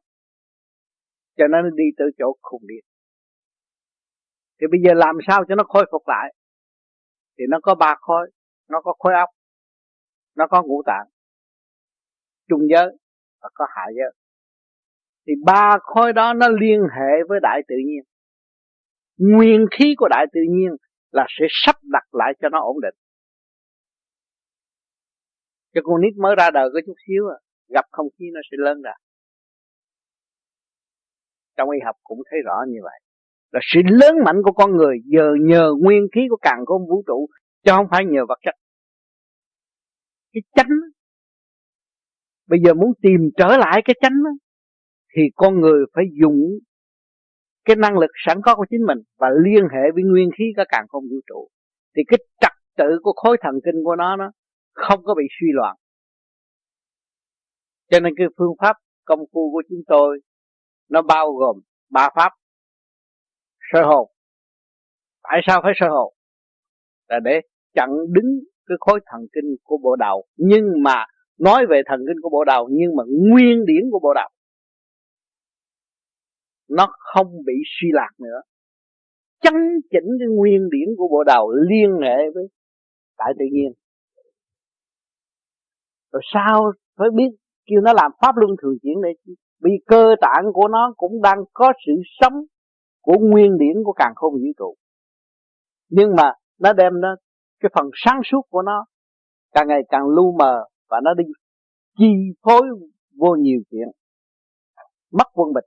[1.36, 2.84] cho nên nó đi tới chỗ khùng điên.
[4.60, 6.34] Thì bây giờ làm sao cho nó khôi phục lại?
[7.38, 8.30] Thì nó có ba khối,
[8.68, 9.28] nó có khối óc,
[10.36, 11.06] nó có ngũ tạng,
[12.48, 12.98] trung giới
[13.40, 14.12] và có hạ giới.
[15.26, 18.04] Thì ba khối đó nó liên hệ với đại tự nhiên
[19.20, 20.70] nguyên khí của đại tự nhiên
[21.10, 22.94] là sẽ sắp đặt lại cho nó ổn định.
[25.74, 27.36] Cho con nít mới ra đời có chút xíu à,
[27.68, 28.92] gặp không khí nó sẽ lớn ra.
[31.56, 33.00] Trong y học cũng thấy rõ như vậy.
[33.52, 37.02] Là sự lớn mạnh của con người giờ nhờ nguyên khí của càng khôn vũ
[37.06, 37.26] trụ
[37.64, 38.54] chứ không phải nhờ vật chất.
[40.32, 40.76] Cái chánh
[42.50, 44.18] bây giờ muốn tìm trở lại cái chánh
[45.16, 46.40] thì con người phải dùng
[47.64, 50.64] cái năng lực sẵn có của chính mình và liên hệ với nguyên khí cả
[50.68, 51.48] càng không vũ trụ,
[51.96, 54.30] thì cái trật tự của khối thần kinh của nó nó
[54.72, 55.76] không có bị suy loạn.
[57.90, 60.20] Cho nên cái phương pháp công phu của chúng tôi,
[60.90, 61.56] nó bao gồm
[61.90, 62.32] ba pháp.
[63.72, 64.10] Sơ hồn.
[65.22, 66.14] Tại sao phải sơ hồn?
[67.08, 67.40] Là để
[67.74, 70.24] chặn đứng cái khối thần kinh của bộ đầu.
[70.36, 71.04] Nhưng mà
[71.38, 74.28] nói về thần kinh của bộ đầu, nhưng mà nguyên điển của bộ đầu
[76.70, 78.40] nó không bị suy lạc nữa.
[79.42, 79.54] Chấn
[79.90, 82.44] chỉnh cái nguyên điển của bộ đầu liên hệ với
[83.18, 83.72] tại tự nhiên.
[86.12, 87.30] Rồi sao phải biết
[87.66, 91.38] kêu nó làm pháp luân thường chuyển để vì cơ tạng của nó cũng đang
[91.52, 92.44] có sự sống
[93.00, 94.74] của nguyên điển của càng không vũ trụ.
[95.88, 97.16] Nhưng mà nó đem nó,
[97.60, 98.86] cái phần sáng suốt của nó
[99.52, 101.24] càng ngày càng lu mờ và nó đi
[101.98, 102.06] chi
[102.42, 102.62] phối
[103.16, 103.88] vô nhiều chuyện.
[105.12, 105.64] Mất quân bình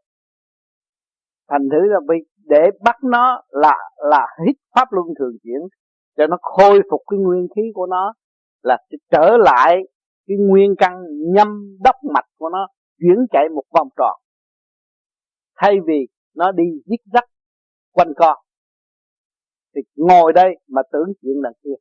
[1.53, 5.61] thành thử là vì để bắt nó là là hít pháp luân thường chuyển,
[6.17, 8.13] cho nó khôi phục cái nguyên khí của nó,
[8.63, 8.77] là
[9.11, 9.75] trở lại
[10.27, 11.03] cái nguyên căn
[11.34, 12.67] nhâm đốc mạch của nó
[12.99, 14.19] chuyển chạy một vòng tròn.
[15.55, 17.23] Thay vì nó đi giết rắc
[17.91, 18.35] quanh co,
[19.75, 21.75] thì ngồi đây mà tưởng chuyện đằng kia.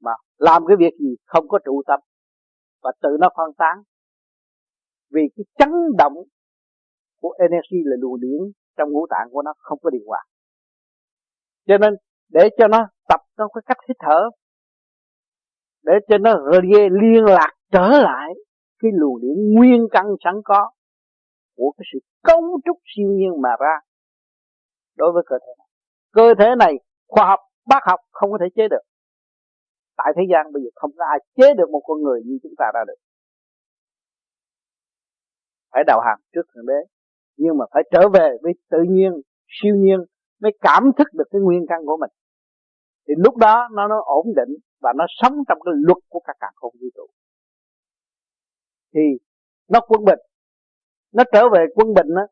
[0.00, 2.00] Mà làm cái việc gì không có trụ tâm
[2.82, 3.82] và tự nó phân tán.
[5.10, 6.14] Vì cái chấn động
[7.20, 10.24] của energy là luồng điển trong ngũ tạng của nó, không có điều hòa.
[11.66, 11.94] Cho nên,
[12.28, 14.30] để cho nó tập nó có cách hít thở,
[15.82, 16.34] để cho nó
[17.02, 18.34] liên lạc trở lại
[18.78, 20.70] cái luồng điển nguyên căn sẵn có
[21.56, 23.80] của cái sự cấu trúc siêu nhiên mà ra
[24.96, 25.68] đối với cơ thể này.
[26.12, 26.74] Cơ thể này
[27.08, 28.82] khoa học, bác học không có thể chế được.
[29.96, 32.52] Tại thế gian bây giờ không có ai chế được một con người như chúng
[32.58, 33.00] ta ra được.
[35.72, 36.95] Phải đầu hàng trước thượng đế
[37.36, 39.12] nhưng mà phải trở về với tự nhiên,
[39.48, 39.98] siêu nhiên,
[40.40, 42.10] mới cảm thức được cái nguyên căn của mình.
[43.08, 46.36] Thì lúc đó nó nó ổn định và nó sống trong cái luật của các
[46.40, 47.06] cả không vũ trụ.
[48.94, 49.00] Thì
[49.68, 50.18] nó quân bình.
[51.12, 52.26] Nó trở về quân bình á,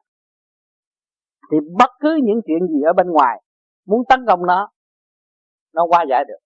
[1.51, 3.43] thì bất cứ những chuyện gì ở bên ngoài
[3.87, 4.71] muốn tấn công nó
[5.75, 6.39] nó qua giải được.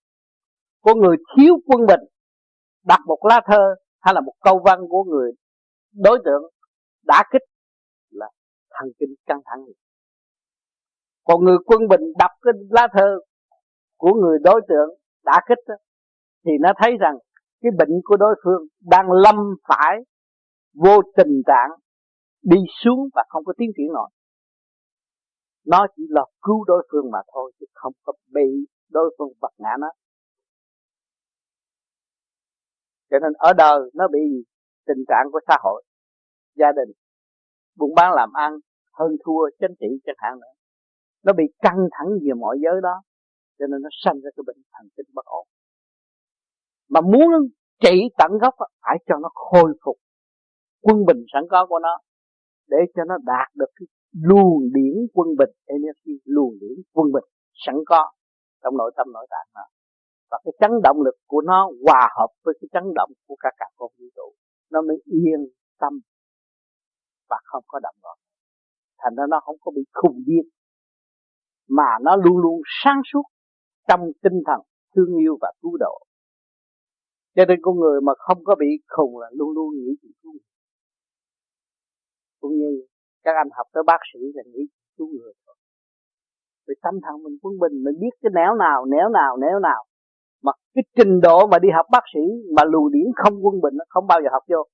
[0.81, 1.99] Con người thiếu quân bình,
[2.85, 5.31] đặt một lá thơ hay là một câu văn của người
[5.93, 6.41] đối tượng
[7.03, 7.41] đã kích
[8.79, 9.65] thần kinh căng thẳng
[11.29, 13.19] còn người quân bình đọc cái lá thơ
[13.97, 14.89] của người đối tượng
[15.25, 15.75] đã kích đó,
[16.45, 17.15] thì nó thấy rằng
[17.61, 19.35] cái bệnh của đối phương đang lâm
[19.67, 19.97] phải
[20.73, 21.69] vô tình trạng
[22.41, 24.09] đi xuống và không có tiến triển nổi.
[25.65, 29.53] Nó chỉ là cứu đối phương mà thôi chứ không có bị đối phương vật
[29.57, 29.87] ngã nó.
[33.09, 34.19] Cho nên ở đời nó bị
[34.85, 35.83] tình trạng của xã hội
[36.55, 36.91] gia đình
[37.75, 38.53] buôn bán làm ăn
[38.99, 40.53] hơn thua chính trị chẳng hạn nữa.
[41.25, 42.95] Nó bị căng thẳng về mọi giới đó,
[43.59, 45.47] cho nên nó sanh ra cái bệnh thần kinh bất ổn.
[46.89, 47.29] Mà muốn
[47.83, 49.97] trị tận gốc phải cho nó khôi phục,
[50.81, 51.97] quân bình sẵn có của nó,
[52.67, 57.27] để cho nó đạt được cái luồng điển quân bình energy luồng điển quân bình
[57.65, 58.11] sẵn có
[58.63, 59.65] trong nội tâm nội tạng nó.
[60.31, 63.49] Và cái chấn động lực của nó hòa hợp với cái chấn động của cả
[63.57, 64.33] cả con vũ trụ,
[64.71, 65.41] nó mới yên
[65.79, 65.93] tâm
[67.29, 68.17] và không có động loạn
[69.03, 70.43] thành ra nó không có bị khùng điên,
[71.69, 73.23] mà nó luôn luôn sáng suốt
[73.87, 74.61] trong tinh thần
[74.95, 75.99] thương yêu và cứu độ.
[77.35, 80.31] Cho nên con người mà không có bị khùng là luôn luôn nghĩ chuyện cứu
[80.31, 80.49] người.
[82.39, 82.85] Cũng như
[83.23, 84.61] các anh học tới bác sĩ là nghĩ
[84.97, 85.55] cứu người thôi.
[86.67, 89.85] Vì tâm thần mình, quân bình, mình biết cái nẻo nào nẻo nào nẻo nào.
[90.43, 92.19] Mà cái trình độ mà đi học bác sĩ
[92.55, 94.67] mà lùi điển không quân bình nó không bao giờ học vô.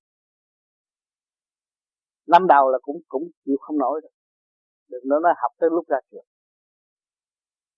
[2.27, 4.11] Năm đầu là cũng cũng chịu không nổi rồi
[4.91, 6.27] đừng nói nó học tới lúc ra trường.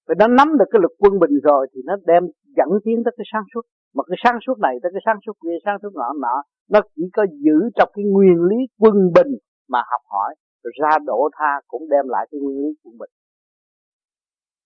[0.07, 2.23] Vì nó nắm được cái lực quân bình rồi thì nó đem
[2.57, 3.61] dẫn tiến tới cái sáng suốt.
[3.95, 6.35] Mà cái sáng suốt này tới cái sáng suốt kia, sáng suốt nọ nọ,
[6.69, 9.31] nó chỉ có giữ trong cái nguyên lý quân bình
[9.69, 13.09] mà học hỏi, rồi ra đổ tha cũng đem lại cái nguyên lý quân bình.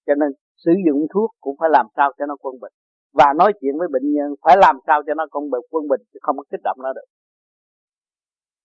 [0.08, 0.30] Cho nên
[0.64, 2.74] sử dụng thuốc cũng phải làm sao cho nó quân bình.
[3.14, 6.02] Và nói chuyện với bệnh nhân, phải làm sao cho nó quân bình quân bình
[6.14, 7.08] chứ không có kích động nó được.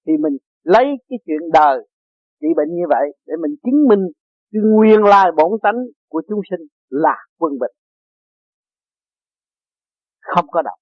[0.06, 1.76] Thì mình lấy cái chuyện đời
[2.40, 4.04] trị bệnh như vậy để mình chứng minh
[4.52, 7.74] cái nguyên lai bổn tánh của chúng sinh là quân bình.
[10.20, 10.78] Không có động.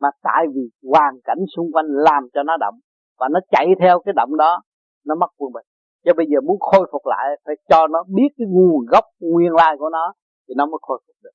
[0.00, 2.74] Mà tại vì hoàn cảnh xung quanh làm cho nó động
[3.18, 4.62] và nó chạy theo cái động đó,
[5.06, 5.66] nó mất quân bình.
[6.04, 9.52] Cho bây giờ muốn khôi phục lại, phải cho nó biết cái nguồn gốc, nguyên
[9.52, 10.14] lai của nó,
[10.48, 11.30] thì nó mới khôi phục được.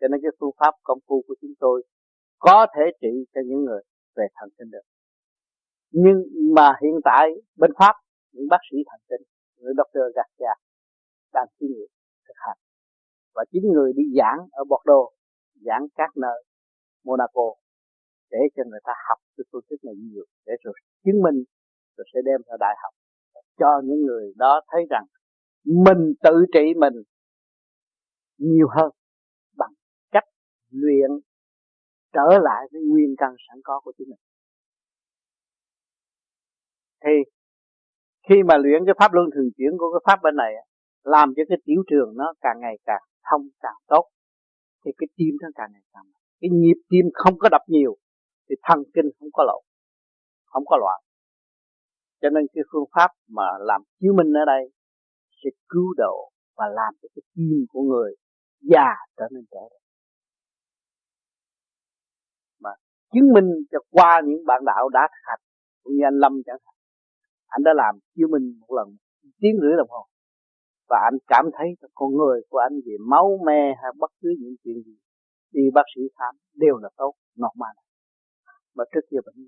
[0.00, 1.82] Cho nên cái phương pháp công phu của chúng tôi
[2.38, 3.82] có thể trị cho những người
[4.16, 4.86] về thần kinh được.
[5.92, 6.16] Nhưng
[6.56, 7.94] mà hiện tại, bên pháp
[8.32, 9.22] những bác sĩ thần kinh
[9.58, 10.54] người doctor Garcia
[11.32, 11.90] đang thí nghiệm
[12.26, 12.58] thực hành.
[13.34, 15.08] Và chính người đi giảng ở Bordeaux
[15.66, 16.44] giảng các nơi,
[17.04, 17.48] Monaco,
[18.30, 20.74] để cho người ta học cái phương thức này nhiều, để rồi
[21.04, 21.38] chứng minh
[21.96, 22.94] rồi sẽ đem ra đại học.
[23.58, 25.04] Cho những người đó thấy rằng
[25.64, 26.94] mình tự trị mình
[28.38, 28.90] nhiều hơn
[29.56, 29.72] bằng
[30.10, 30.24] cách
[30.70, 31.10] luyện
[32.12, 34.20] trở lại với nguyên căn sẵn có của chính mình.
[37.04, 37.10] Thì
[38.30, 40.52] khi mà luyện cái pháp luân thường chuyển của cái pháp bên này
[41.04, 44.04] làm cho cái tiểu trường nó càng ngày càng thông, càng tốt,
[44.84, 46.04] thì cái tim nó càng ngày càng
[46.40, 47.96] cái nhịp tim không có đập nhiều,
[48.48, 49.62] thì thần kinh không có lộn,
[50.44, 51.00] không có loạn.
[52.22, 54.72] Cho nên cái phương pháp mà làm chiếu minh ở đây
[55.44, 58.14] sẽ cứu độ và làm cho cái tim của người
[58.60, 59.84] già trở nên trẻ đẹp.
[62.60, 62.70] Mà
[63.12, 65.40] chứng minh cho qua những bạn đạo đã thực hành
[65.82, 66.69] cũng như anh Lâm chẳng hạn
[67.54, 68.88] anh đã làm chiếu mình một lần,
[69.40, 70.02] tiếng rưỡi đồng hồ.
[70.90, 74.54] Và anh cảm thấy con người của anh về máu me hay bất cứ những
[74.64, 74.96] chuyện gì,
[75.52, 77.12] đi bác sĩ khám đều là tốt,
[77.42, 77.74] normal.
[78.76, 79.40] Mà trước kia bệnh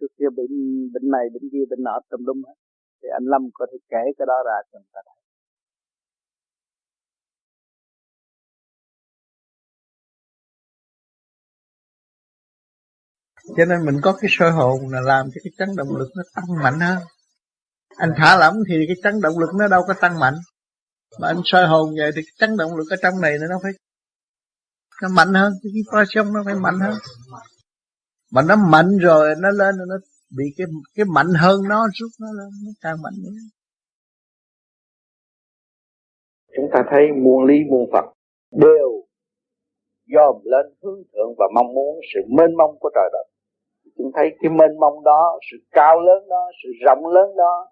[0.00, 0.54] trước kia bệnh
[0.94, 2.56] bệnh này, bệnh kia, bệnh nọ, tùm lum hết.
[3.02, 5.25] Thì anh Lâm có thể kể cái đó ra cho người ta thấy.
[13.56, 16.22] Cho nên mình có cái soi hồn là làm cho cái chấn động lực nó
[16.34, 16.98] tăng mạnh hơn.
[17.96, 20.34] Anh thả lỏng thì cái chấn động lực nó đâu có tăng mạnh.
[21.20, 23.72] Mà anh soi hồn vậy thì cái chấn động lực ở trong này nó phải,
[25.02, 26.94] nó mạnh hơn, cái vibration nó phải mạnh hơn.
[28.32, 29.96] Mà nó mạnh rồi, nó lên nó
[30.36, 33.30] bị cái cái mạnh hơn nó rút nó lên, nó càng mạnh nữa.
[36.56, 38.04] Chúng ta thấy muôn lý muôn phật
[38.50, 38.88] đều
[40.14, 43.35] dòm lên hướng thượng và mong muốn sự mênh mông của trời đất
[43.98, 47.68] chúng thấy cái mênh mông đó, sự cao lớn đó, sự rộng lớn đó,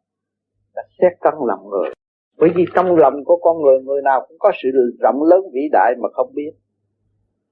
[0.75, 1.91] là xét căn lòng người.
[2.39, 4.69] Bởi vì trong lòng của con người người nào cũng có sự
[5.01, 6.53] rộng lớn vĩ đại mà không biết.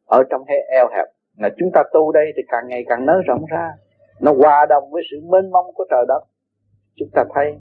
[0.07, 1.07] Ở trong hệ eo hẹp,
[1.39, 3.73] là chúng ta tu đây thì càng ngày càng nới rộng ra.
[4.21, 6.21] Nó hòa đồng với sự mênh mông của trời đất.
[6.97, 7.59] Chúng ta thấy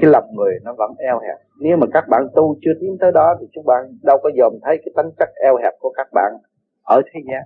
[0.00, 1.38] cái lòng người nó vẫn eo hẹp.
[1.60, 4.52] Nếu mà các bạn tu chưa tiến tới đó thì chúng bạn đâu có dòm
[4.62, 6.32] thấy cái tính chất eo hẹp của các bạn
[6.82, 7.42] ở thế gian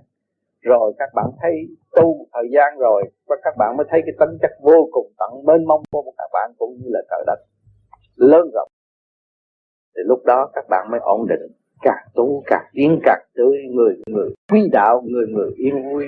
[0.67, 1.53] rồi các bạn thấy
[1.95, 5.31] tu thời gian rồi, và các bạn mới thấy cái tính chất vô cùng tận
[5.45, 7.39] mênh mông của các bạn cũng như là trời đất.
[8.15, 8.69] Lớn rộng.
[9.95, 11.51] Thì lúc đó các bạn mới ổn định.
[11.81, 16.05] Càng tu càng tiến càng tươi, người người quý đạo, người người yên vui.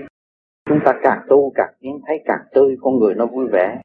[0.69, 3.81] Chúng ta càng tu càng tiến, thấy càng tươi, con người nó vui vẻ.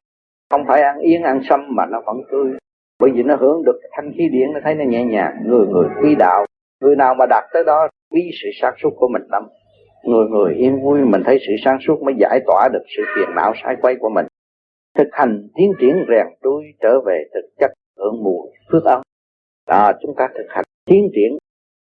[0.49, 2.51] Không phải ăn yên ăn sâm mà nó vẫn tươi.
[2.99, 5.43] Bởi vì nó hưởng được thanh khí điển, nó thấy nó nhẹ nhàng.
[5.45, 6.45] Người người quý đạo.
[6.81, 9.47] Người nào mà đạt tới đó, quý sự sáng suốt của mình lắm
[10.05, 13.35] người người yên vui mình thấy sự sáng suốt mới giải tỏa được sự phiền
[13.35, 14.25] não sai quay của mình.
[14.97, 19.01] Thực hành tiến triển rèn trui trở về thực chất hưởng mùi phước ân
[19.65, 21.37] à, chúng ta thực hành tiến triển.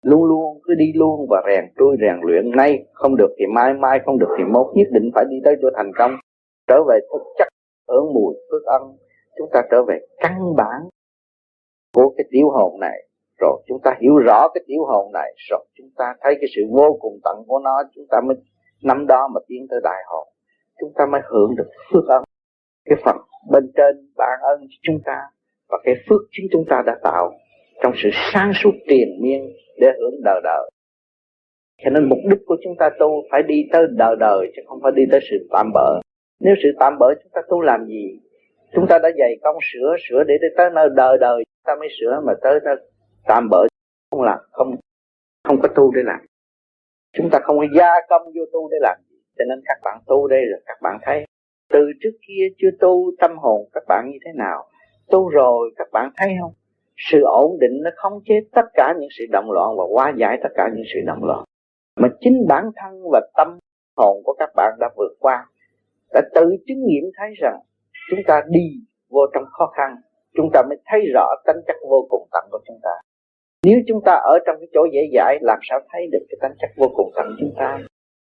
[0.03, 2.51] Luôn luôn cứ đi luôn và rèn trui rèn luyện.
[2.51, 4.67] Nay không được thì mai mai không được thì mốt.
[4.75, 6.11] Nhất định phải đi tới chỗ thành công.
[6.67, 7.47] Trở về thực chất
[7.87, 8.81] hưởng mùi phước ân
[9.37, 10.81] chúng ta trở về căn bản
[11.93, 13.07] của cái tiểu hồn này
[13.41, 16.61] rồi chúng ta hiểu rõ cái tiểu hồn này, rồi chúng ta thấy cái sự
[16.71, 18.37] vô cùng tận của nó, chúng ta mới
[18.83, 20.27] năm đó mà tiến tới đại hồn.
[20.79, 22.23] Chúng ta mới hưởng được phước ân.
[22.85, 23.17] Cái phần
[23.51, 25.17] bên trên ban ân cho chúng ta
[25.69, 27.31] và cái phước chính chúng ta đã tạo
[27.83, 29.41] trong sự sáng suốt triền miên
[29.79, 30.71] để hưởng đời đời.
[31.83, 34.79] Cho nên mục đích của chúng ta tu phải đi tới đời đời, chứ không
[34.83, 36.01] phải đi tới sự tạm bỡ
[36.39, 38.19] nếu sự tạm bỡ chúng ta tu làm gì?
[38.73, 41.89] Chúng ta đã dày công sửa sửa để tới nơi đời đời, chúng ta mới
[41.99, 42.75] sửa mà tới nơi
[43.27, 43.67] tạm bỡ
[44.11, 44.75] không làm, không
[45.43, 46.19] không có tu để làm.
[47.13, 49.99] Chúng ta không có gia công vô tu để làm gì, cho nên các bạn
[50.07, 51.25] tu đây rồi các bạn thấy
[51.69, 54.69] từ trước kia chưa tu tâm hồn các bạn như thế nào,
[55.07, 56.53] tu rồi các bạn thấy không?
[56.97, 60.39] Sự ổn định nó không chế tất cả những sự động loạn và hóa giải
[60.43, 61.43] tất cả những sự động loạn.
[61.99, 63.59] Mà chính bản thân và tâm
[63.97, 65.45] hồn của các bạn đã vượt qua,
[66.13, 67.59] đã tự chứng nghiệm thấy rằng
[68.09, 68.69] chúng ta đi
[69.09, 69.95] vô trong khó khăn,
[70.33, 72.91] chúng ta mới thấy rõ tính chất vô cùng tận của chúng ta
[73.65, 76.57] nếu chúng ta ở trong cái chỗ dễ dãi làm sao thấy được cái tánh
[76.59, 77.79] chất vô cùng tận chúng ta?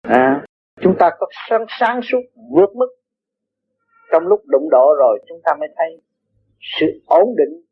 [0.02, 0.44] À,
[0.80, 2.20] chúng ta có sáng, sáng suốt
[2.54, 2.88] vượt mức.
[4.12, 6.00] Trong lúc đụng độ rồi chúng ta mới thấy
[6.60, 7.62] sự ổn định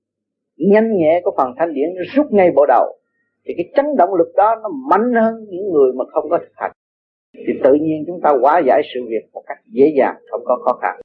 [0.57, 2.99] nhanh nhẹ của phần thanh điển rút ngay bộ đầu.
[3.45, 6.53] Thì cái chấn động lực đó nó mạnh hơn những người mà không có thực
[6.57, 6.73] hành.
[7.35, 10.59] Thì tự nhiên chúng ta hóa giải sự việc một cách dễ dàng không có
[10.65, 11.01] khó khăn.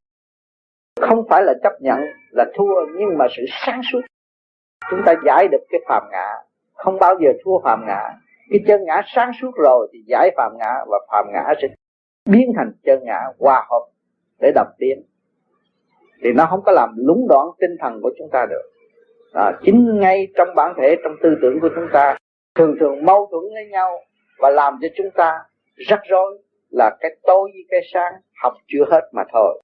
[1.02, 2.00] Không phải là chấp nhận
[2.32, 4.02] là thua nhưng mà sự sáng suốt
[4.90, 6.28] chúng ta giải được cái phàm ngã.
[6.74, 8.10] Không bao giờ thua phàm ngã.
[8.50, 11.68] Cái chân ngã sáng suốt rồi thì giải phàm ngã và phàm ngã sẽ
[12.26, 13.86] biến thành chân ngã hòa hợp
[14.40, 15.04] để đập tiến.
[16.24, 18.72] Thì nó không có làm lúng đoạn tinh thần của chúng ta được.
[19.34, 22.18] À, chính ngay trong bản thể trong tư tưởng của chúng ta
[22.56, 24.00] thường thường mâu thuẫn với nhau
[24.40, 25.40] và làm cho chúng ta
[25.76, 26.38] rắc rối
[26.70, 28.14] là cái tối với cái sáng
[28.44, 29.62] học chưa hết mà thôi.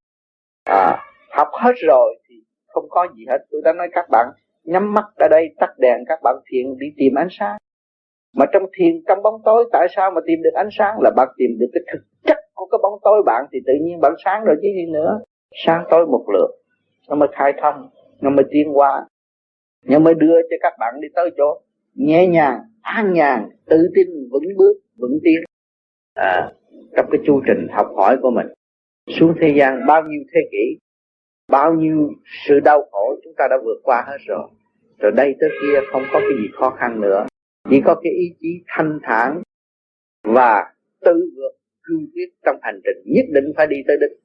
[0.66, 0.98] À,
[1.32, 2.36] học hết rồi thì
[2.68, 3.38] không có gì hết.
[3.52, 4.28] Tôi đã nói các bạn
[4.64, 7.58] nhắm mắt ở đây tắt đèn các bạn thiền đi tìm ánh sáng.
[8.36, 10.96] Mà trong thiền trong bóng tối tại sao mà tìm được ánh sáng?
[11.02, 14.00] Là bạn tìm được cái thực chất của cái bóng tối bạn thì tự nhiên
[14.02, 15.20] bạn sáng rồi chứ gì nữa.
[15.66, 16.50] Sáng tối một lượt
[17.10, 17.90] nó mới khai thông
[18.22, 19.06] nó mới tiến qua
[19.86, 21.62] nó mới đưa cho các bạn đi tới chỗ
[21.96, 25.44] nhẹ nhàng an nhàn tự tin vững bước vững tiến.
[26.16, 26.52] À,
[26.96, 28.48] trong cái chu trình học hỏi của mình
[29.08, 30.78] xuống thế gian bao nhiêu thế kỷ
[31.52, 32.10] bao nhiêu
[32.48, 34.50] sự đau khổ chúng ta đã vượt qua hết rồi.
[35.00, 37.26] Rồi đây tới kia không có cái gì khó khăn nữa.
[37.70, 39.42] Chỉ có cái ý chí thanh thản
[40.24, 41.52] và tự vượt
[41.84, 43.14] cương quyết trong hành trình.
[43.16, 44.18] Nhất định phải đi tới đích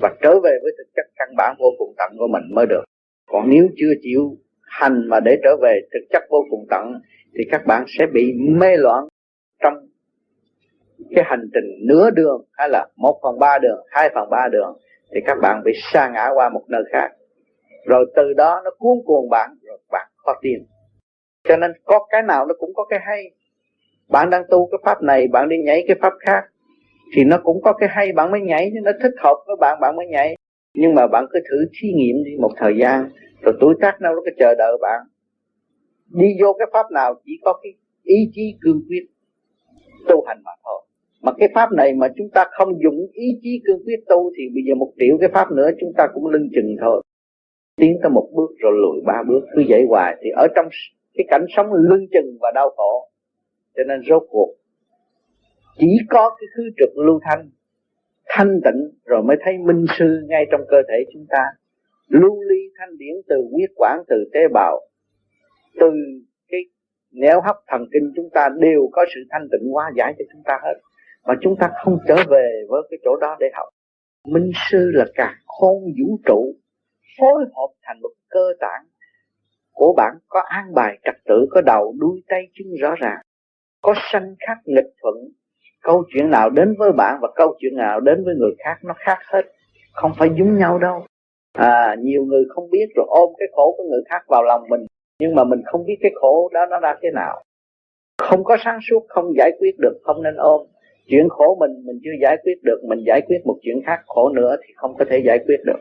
[0.00, 2.84] và trở về với thực chất căn bản vô cùng tận của mình mới được.
[3.26, 7.00] Còn nếu chưa chịu hành mà để trở về thực chất vô cùng tận,
[7.38, 9.08] thì các bạn sẽ bị mê loạn
[9.62, 9.74] trong
[11.14, 14.78] cái hành trình nửa đường hay là một phần ba đường, hai phần ba đường
[15.14, 17.08] thì các bạn bị sa ngã qua một nơi khác.
[17.86, 20.66] Rồi từ đó nó cuốn cuồng bạn, rồi bạn khó tiền
[21.48, 23.30] cho nên có cái nào nó cũng có cái hay.
[24.08, 26.44] Bạn đang tu cái pháp này, bạn đi nhảy cái pháp khác,
[27.14, 29.96] thì nó cũng có cái hay, bạn mới nhảy nó thích hợp với bạn bạn
[29.96, 30.36] mới nhảy.
[30.74, 33.10] Nhưng mà bạn cứ thử thí nghiệm đi một thời gian,
[33.42, 35.00] rồi tuổi tác đâu nó cứ chờ đợi bạn.
[36.06, 37.72] Đi vô cái pháp nào chỉ có cái
[38.02, 39.06] ý chí cương quyết
[40.08, 40.85] tu hành mà thôi
[41.26, 44.44] mà cái pháp này mà chúng ta không dùng ý chí cương quyết tu thì
[44.54, 47.02] bây giờ một triệu cái pháp nữa chúng ta cũng lưng chừng thôi.
[47.76, 50.16] Tiến tới một bước rồi lùi ba bước, cứ vậy hoài.
[50.22, 50.66] Thì ở trong
[51.14, 53.08] cái cảnh sống lưng chừng và đau khổ,
[53.76, 54.54] cho nên rốt cuộc,
[55.78, 57.50] chỉ có cái khứ trực lưu thanh
[58.28, 61.42] thanh tịnh rồi mới thấy minh sư ngay trong cơ thể chúng ta.
[62.08, 64.80] Lưu ly thanh điển từ huyết quản, từ tế bào,
[65.80, 65.90] từ
[66.48, 66.60] cái
[67.12, 70.42] nẻo hấp thần kinh chúng ta đều có sự thanh tịnh hóa giải cho chúng
[70.44, 70.74] ta hết
[71.26, 73.68] mà chúng ta không trở về với cái chỗ đó để học.
[74.26, 76.54] Minh sư là cả khôn vũ trụ
[77.20, 78.84] phối hợp thành một cơ tạng
[79.72, 83.20] của bạn, có an bài trật tự, có đầu đuôi tay chân rõ ràng,
[83.82, 85.14] có sanh khắc nghịch thuận.
[85.82, 88.94] Câu chuyện nào đến với bạn và câu chuyện nào đến với người khác nó
[88.98, 89.42] khác hết,
[89.92, 91.06] không phải giống nhau đâu.
[91.52, 94.86] À nhiều người không biết rồi ôm cái khổ của người khác vào lòng mình,
[95.20, 97.42] nhưng mà mình không biết cái khổ đó nó ra thế nào.
[98.18, 100.66] Không có sáng suốt, không giải quyết được, không nên ôm
[101.06, 104.28] chuyện khổ mình mình chưa giải quyết được, mình giải quyết một chuyện khác khổ
[104.28, 105.80] nữa thì không có thể giải quyết được.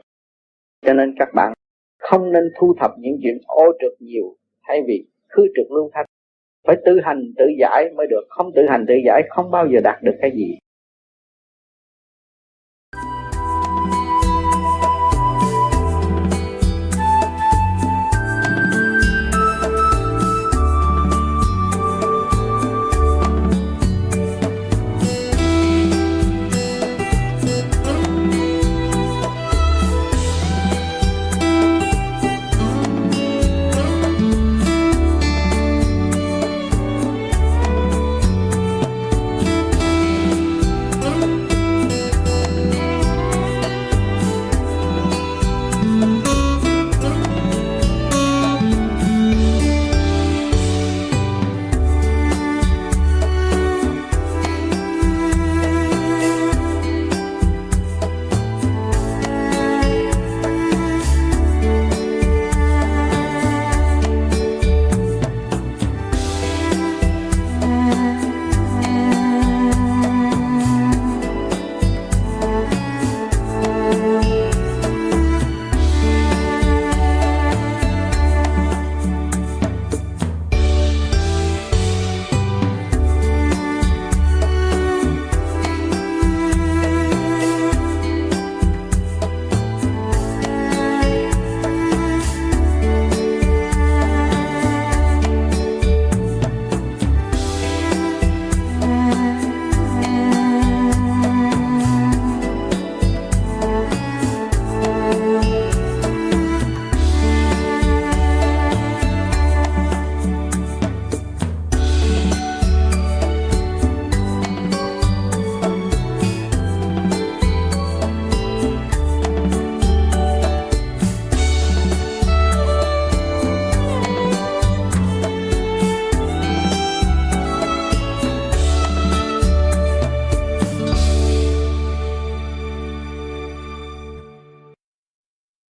[0.86, 1.54] Cho nên các bạn
[2.00, 4.36] không nên thu thập những chuyện ô trực nhiều
[4.68, 6.06] thay vì khứ trực lưu thanh.
[6.68, 8.24] Phải tự hành tự giải mới được.
[8.30, 10.58] Không tự hành tự giải không bao giờ đạt được cái gì.